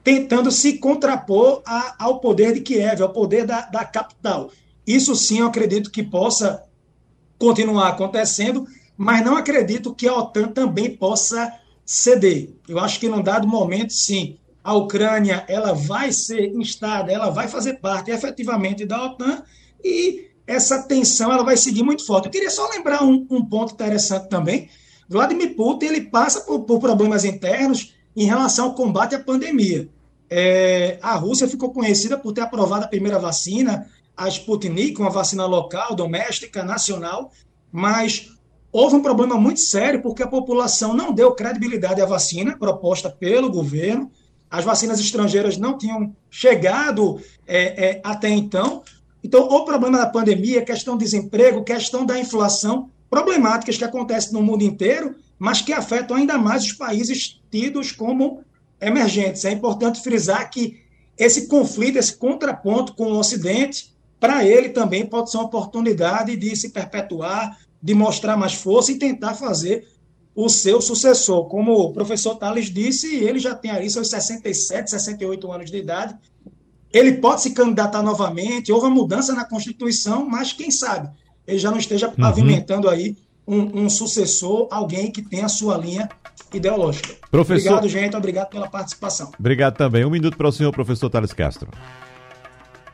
tentando 0.08 0.50
se 0.50 0.78
contrapor 0.78 1.62
a, 1.66 2.06
ao 2.06 2.22
poder 2.22 2.54
de 2.54 2.62
Kiev, 2.62 3.02
ao 3.02 3.12
poder 3.12 3.46
da, 3.46 3.64
da 3.64 3.84
capital. 3.84 4.50
Isso 4.88 5.14
sim 5.18 5.40
eu 5.40 5.48
acredito 5.48 5.92
que 5.92 6.02
possa 6.02 6.64
continuar 7.38 7.90
acontecendo, 7.90 8.66
mas 8.96 9.22
não 9.26 9.36
acredito 9.36 9.94
que 9.94 10.08
a 10.08 10.16
OTAN 10.16 10.48
também 10.48 10.96
possa 10.96 11.52
ceder. 11.86 12.52
Eu 12.70 12.80
acho 12.80 13.02
que 13.02 13.10
num 13.10 13.22
dado 13.22 13.46
momento, 13.50 13.92
sim, 13.92 14.38
a 14.64 14.74
Ucrânia 14.74 15.44
ela 15.46 15.74
vai 15.74 16.14
ser 16.14 16.56
instada, 16.56 17.12
ela 17.12 17.30
vai 17.30 17.50
fazer 17.50 17.74
parte 17.74 18.10
efetivamente 18.10 18.86
da 18.86 19.08
OTAN 19.08 19.44
e 19.84 20.30
essa 20.48 20.84
tensão 20.84 21.34
ela 21.34 21.44
vai 21.44 21.58
seguir 21.58 21.84
muito 21.84 22.06
forte. 22.06 22.28
Eu 22.28 22.32
queria 22.32 22.50
só 22.50 22.66
lembrar 22.70 23.04
um, 23.04 23.28
um 23.30 23.44
ponto 23.44 23.74
interessante 23.74 24.30
também. 24.30 24.70
Vladimir 25.10 25.54
Putin 25.54 25.88
ele 25.88 26.02
passa 26.04 26.40
por, 26.40 26.62
por, 26.62 26.80
problemas 26.80 27.26
internos 27.26 27.94
em 28.16 28.24
relação 28.24 28.68
ao 28.68 28.74
combate 28.74 29.16
à 29.16 29.20
pandemia. 29.20 29.90
É, 30.30 31.00
a 31.02 31.16
Rússia 31.16 31.48
ficou 31.48 31.72
conhecida 31.72 32.18
por 32.18 32.34
ter 32.34 32.42
aprovado 32.42 32.86
a 32.86 32.88
primeira 32.88 33.18
vacina, 33.18 33.88
a 34.16 34.28
Sputnik, 34.28 35.00
uma 35.00 35.10
vacina 35.10 35.46
local, 35.46 35.96
doméstica, 35.96 36.64
nacional, 36.64 37.32
mas 37.72 38.30
houve 38.72 38.96
um 38.96 39.02
problema 39.02 39.38
muito 39.38 39.60
sério 39.60 40.02
porque 40.02 40.24
a 40.24 40.28
população 40.28 40.94
não 40.94 41.14
deu 41.14 41.32
credibilidade 41.34 42.02
à 42.02 42.06
vacina 42.06 42.58
proposta 42.58 43.10
pelo 43.10 43.50
governo, 43.50 44.12
as 44.50 44.66
vacinas 44.66 45.00
estrangeiras 45.00 45.58
não 45.58 45.78
tinham 45.78 46.16
chegado 46.30 47.22
é, 47.46 47.90
é, 47.90 48.02
até 48.04 48.30
então. 48.30 48.84
Então, 49.24 49.42
o 49.44 49.66
problema 49.66 49.98
da 49.98 50.08
pandemia, 50.08 50.64
questão 50.64 50.96
do 50.96 51.04
desemprego, 51.04 51.64
questão 51.64 52.06
da 52.06 52.18
inflação, 52.20 52.90
problemáticas 53.10 53.78
que 53.78 53.84
acontecem 53.84 54.34
no 54.34 54.42
mundo 54.42 54.64
inteiro, 54.64 55.16
mas 55.38 55.62
que 55.62 55.74
afetam 55.74 56.16
ainda 56.16 56.38
mais 56.38 56.64
os 56.64 56.74
países 56.74 57.40
tidos 57.52 57.92
como 57.92 58.42
emergentes. 58.80 59.46
É 59.46 59.52
importante 59.52 60.02
frisar 60.02 60.50
que 60.50 60.82
esse 61.18 61.48
conflito, 61.48 61.98
esse 61.98 62.16
contraponto 62.16 62.94
com 62.94 63.12
o 63.12 63.18
Ocidente, 63.18 63.96
para 64.20 64.46
ele 64.46 64.70
também 64.70 65.06
pode 65.06 65.32
ser 65.32 65.38
uma 65.38 65.46
oportunidade 65.46 66.36
de 66.36 66.56
se 66.56 66.70
perpetuar, 66.70 67.58
de 67.82 67.94
mostrar 67.94 68.38
mais 68.38 68.54
força 68.54 68.92
e 68.92 69.00
tentar 69.00 69.34
fazer 69.34 69.88
o 70.36 70.50
seu 70.50 70.82
sucessor. 70.82 71.46
Como 71.48 71.74
o 71.74 71.94
professor 71.94 72.36
Tales 72.36 72.72
disse, 72.72 73.16
ele 73.16 73.40
já 73.40 73.56
tem 73.56 73.72
ali 73.72 73.90
seus 73.90 74.10
67, 74.10 74.92
68 74.92 75.52
anos 75.52 75.72
de 75.72 75.78
idade. 75.78 76.16
Ele 76.94 77.14
pode 77.14 77.42
se 77.42 77.52
candidatar 77.52 78.02
novamente, 78.02 78.72
houve 78.72 78.88
uma 78.88 78.96
mudança 78.96 79.34
na 79.34 79.44
Constituição, 79.44 80.28
mas 80.28 80.54
quem 80.54 80.72
sabe 80.72 81.10
ele 81.48 81.58
já 81.58 81.72
não 81.72 81.78
esteja 81.78 82.10
uhum. 82.10 82.16
pavimentando 82.16 82.90
aí 82.90 83.16
um, 83.48 83.86
um, 83.86 83.90
sucessor, 83.90 84.68
alguém 84.70 85.10
que 85.10 85.22
tenha 85.22 85.46
a 85.46 85.50
sua 85.50 85.78
linha 85.78 86.10
ideológica. 86.54 87.16
Professor... 87.30 87.74
Obrigado, 87.74 87.90
gente. 87.90 88.16
Obrigado 88.16 88.50
pela 88.50 88.70
participação. 88.70 89.32
Obrigado 89.38 89.76
também. 89.76 90.06
Um 90.06 90.10
minuto 90.10 90.38
para 90.38 90.48
o 90.48 90.52
senhor, 90.52 90.72
professor 90.72 91.10
Thales 91.10 91.34
Castro. 91.34 91.70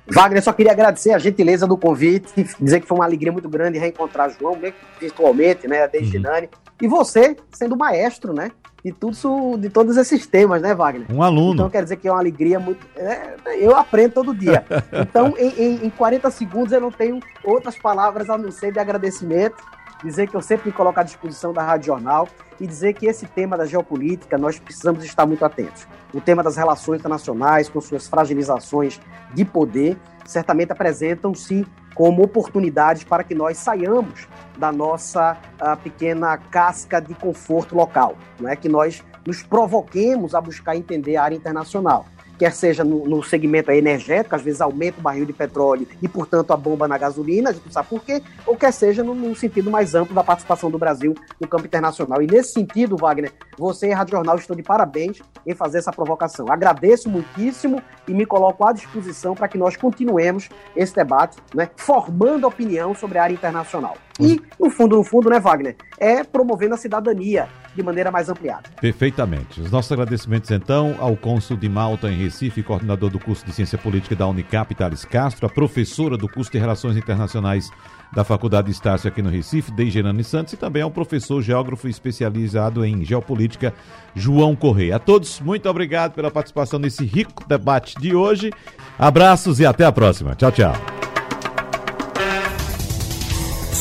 Wagner, 0.05 0.43
só 0.43 0.51
queria 0.51 0.73
agradecer 0.73 1.11
a 1.11 1.19
gentileza 1.19 1.65
do 1.65 1.77
convite, 1.77 2.27
dizer 2.59 2.81
que 2.81 2.87
foi 2.87 2.97
uma 2.97 3.05
alegria 3.05 3.31
muito 3.31 3.47
grande 3.47 3.79
reencontrar 3.79 4.29
João, 4.37 4.57
virtualmente, 4.99 5.65
né, 5.65 5.87
desde 5.87 6.17
uhum. 6.17 6.23
Nani, 6.23 6.49
e 6.81 6.87
você 6.87 7.37
sendo 7.51 7.77
maestro, 7.77 8.33
né, 8.33 8.51
de, 8.83 8.91
tudo, 8.91 9.57
de 9.57 9.69
todos 9.69 9.95
esses 9.95 10.27
temas, 10.27 10.61
né, 10.61 10.75
Wagner? 10.75 11.07
Um 11.09 11.23
aluno. 11.23 11.53
Então 11.53 11.69
quer 11.69 11.83
dizer 11.83 11.95
que 11.95 12.07
é 12.07 12.11
uma 12.11 12.19
alegria 12.19 12.59
muito. 12.59 12.85
É, 12.97 13.35
eu 13.57 13.75
aprendo 13.75 14.13
todo 14.13 14.35
dia. 14.35 14.65
Então, 14.91 15.33
em, 15.37 15.49
em, 15.49 15.85
em 15.85 15.89
40 15.89 16.29
segundos, 16.31 16.71
eu 16.71 16.81
não 16.81 16.91
tenho 16.91 17.19
outras 17.43 17.77
palavras 17.77 18.29
a 18.29 18.37
não 18.37 18.51
ser 18.51 18.73
de 18.73 18.79
agradecimento 18.79 19.63
dizer 20.03 20.27
que 20.27 20.35
eu 20.35 20.41
sempre 20.41 20.67
me 20.67 20.75
coloco 20.75 20.99
à 20.99 21.03
disposição 21.03 21.53
da 21.53 21.63
Rádio 21.63 21.87
Jornal 21.87 22.27
e 22.59 22.67
dizer 22.67 22.93
que 22.93 23.05
esse 23.05 23.25
tema 23.25 23.57
da 23.57 23.65
geopolítica 23.65 24.37
nós 24.37 24.59
precisamos 24.59 25.03
estar 25.03 25.25
muito 25.25 25.43
atentos. 25.45 25.87
O 26.13 26.21
tema 26.21 26.43
das 26.43 26.57
relações 26.57 26.99
internacionais, 26.99 27.69
com 27.69 27.79
suas 27.81 28.07
fragilizações 28.07 28.99
de 29.33 29.45
poder, 29.45 29.97
certamente 30.25 30.71
apresentam-se 30.71 31.65
como 31.95 32.23
oportunidades 32.23 33.03
para 33.03 33.23
que 33.23 33.35
nós 33.35 33.57
saiamos 33.57 34.27
da 34.57 34.71
nossa 34.71 35.37
uh, 35.61 35.77
pequena 35.77 36.37
casca 36.37 36.99
de 36.99 37.13
conforto 37.13 37.75
local, 37.75 38.15
não 38.39 38.49
é 38.49 38.55
que 38.55 38.67
nós 38.67 39.03
nos 39.25 39.41
provoquemos 39.41 40.35
a 40.35 40.41
buscar 40.41 40.75
entender 40.75 41.15
a 41.15 41.23
área 41.23 41.35
internacional. 41.35 42.05
Quer 42.37 42.51
seja 42.51 42.83
no, 42.83 43.07
no, 43.07 43.23
segmento 43.23 43.71
energético, 43.71 44.35
às 44.35 44.41
vezes 44.41 44.61
aumenta 44.61 44.99
o 44.99 45.01
barril 45.01 45.25
de 45.25 45.33
petróleo 45.33 45.87
e, 46.01 46.07
portanto, 46.07 46.51
a 46.51 46.57
bomba 46.57 46.87
na 46.87 46.97
gasolina, 46.97 47.49
a 47.49 47.53
gente 47.53 47.65
não 47.65 47.71
sabe 47.71 47.89
por 47.89 48.03
quê, 48.03 48.21
ou 48.45 48.55
quer 48.55 48.71
seja 48.71 49.03
no, 49.03 49.13
no 49.13 49.35
sentido 49.35 49.69
mais 49.69 49.95
amplo 49.95 50.13
da 50.13 50.23
participação 50.23 50.69
do 50.69 50.77
Brasil 50.77 51.15
no 51.39 51.47
campo 51.47 51.65
internacional. 51.65 52.21
E 52.21 52.27
nesse 52.27 52.53
sentido, 52.53 52.97
Wagner, 52.97 53.31
você 53.57 53.87
e 53.87 53.93
a 53.93 53.97
Rádio 53.97 54.11
Jornal 54.11 54.37
estão 54.37 54.55
de 54.55 54.63
parabéns 54.63 55.19
em 55.45 55.53
fazer 55.53 55.79
essa 55.79 55.91
provocação. 55.91 56.51
Agradeço 56.51 57.09
muitíssimo 57.09 57.81
e 58.07 58.13
me 58.13 58.25
coloco 58.25 58.65
à 58.65 58.73
disposição 58.73 59.35
para 59.35 59.47
que 59.47 59.57
nós 59.57 59.75
continuemos 59.75 60.49
esse 60.75 60.95
debate, 60.95 61.37
né, 61.53 61.69
formando 61.75 62.47
opinião 62.47 62.95
sobre 62.95 63.17
a 63.17 63.23
área 63.23 63.33
internacional. 63.33 63.95
E, 64.19 64.39
no 64.59 64.69
fundo, 64.69 64.95
no 64.95 65.03
fundo, 65.03 65.29
né, 65.29 65.39
Wagner, 65.39 65.75
é 65.97 66.23
promovendo 66.23 66.75
a 66.75 66.77
cidadania 66.77 67.47
de 67.75 67.81
maneira 67.81 68.11
mais 68.11 68.29
ampliada. 68.29 68.69
Perfeitamente. 68.79 69.59
Os 69.59 69.71
nossos 69.71 69.91
agradecimentos, 69.91 70.51
então, 70.51 70.95
ao 70.99 71.15
cônsul 71.15 71.57
de 71.57 71.67
Malta 71.67 72.09
em 72.09 72.17
Recife, 72.23 72.63
coordenador 72.63 73.09
do 73.09 73.19
curso 73.19 73.45
de 73.45 73.51
Ciência 73.51 73.77
Política 73.77 74.15
da 74.15 74.27
Unicap, 74.27 74.73
Thales 74.73 75.05
Castro, 75.05 75.45
a 75.45 75.49
professora 75.49 76.17
do 76.17 76.27
curso 76.27 76.51
de 76.51 76.57
Relações 76.57 76.97
Internacionais 76.97 77.69
da 78.13 78.23
Faculdade 78.23 78.67
de 78.67 78.73
Estácio 78.73 79.07
aqui 79.07 79.21
no 79.21 79.29
Recife, 79.29 79.71
Deigerane 79.71 80.23
Santos, 80.23 80.53
e 80.53 80.57
também 80.57 80.81
ao 80.81 80.91
professor 80.91 81.41
geógrafo 81.41 81.87
especializado 81.87 82.85
em 82.85 83.03
geopolítica, 83.03 83.73
João 84.15 84.55
Correia. 84.55 84.95
A 84.97 84.99
todos, 84.99 85.39
muito 85.39 85.67
obrigado 85.67 86.13
pela 86.13 86.31
participação 86.31 86.79
nesse 86.79 87.05
rico 87.05 87.47
debate 87.47 87.95
de 87.99 88.15
hoje. 88.15 88.51
Abraços 88.97 89.59
e 89.59 89.65
até 89.65 89.85
a 89.85 89.91
próxima. 89.91 90.35
Tchau, 90.35 90.51
tchau. 90.51 90.73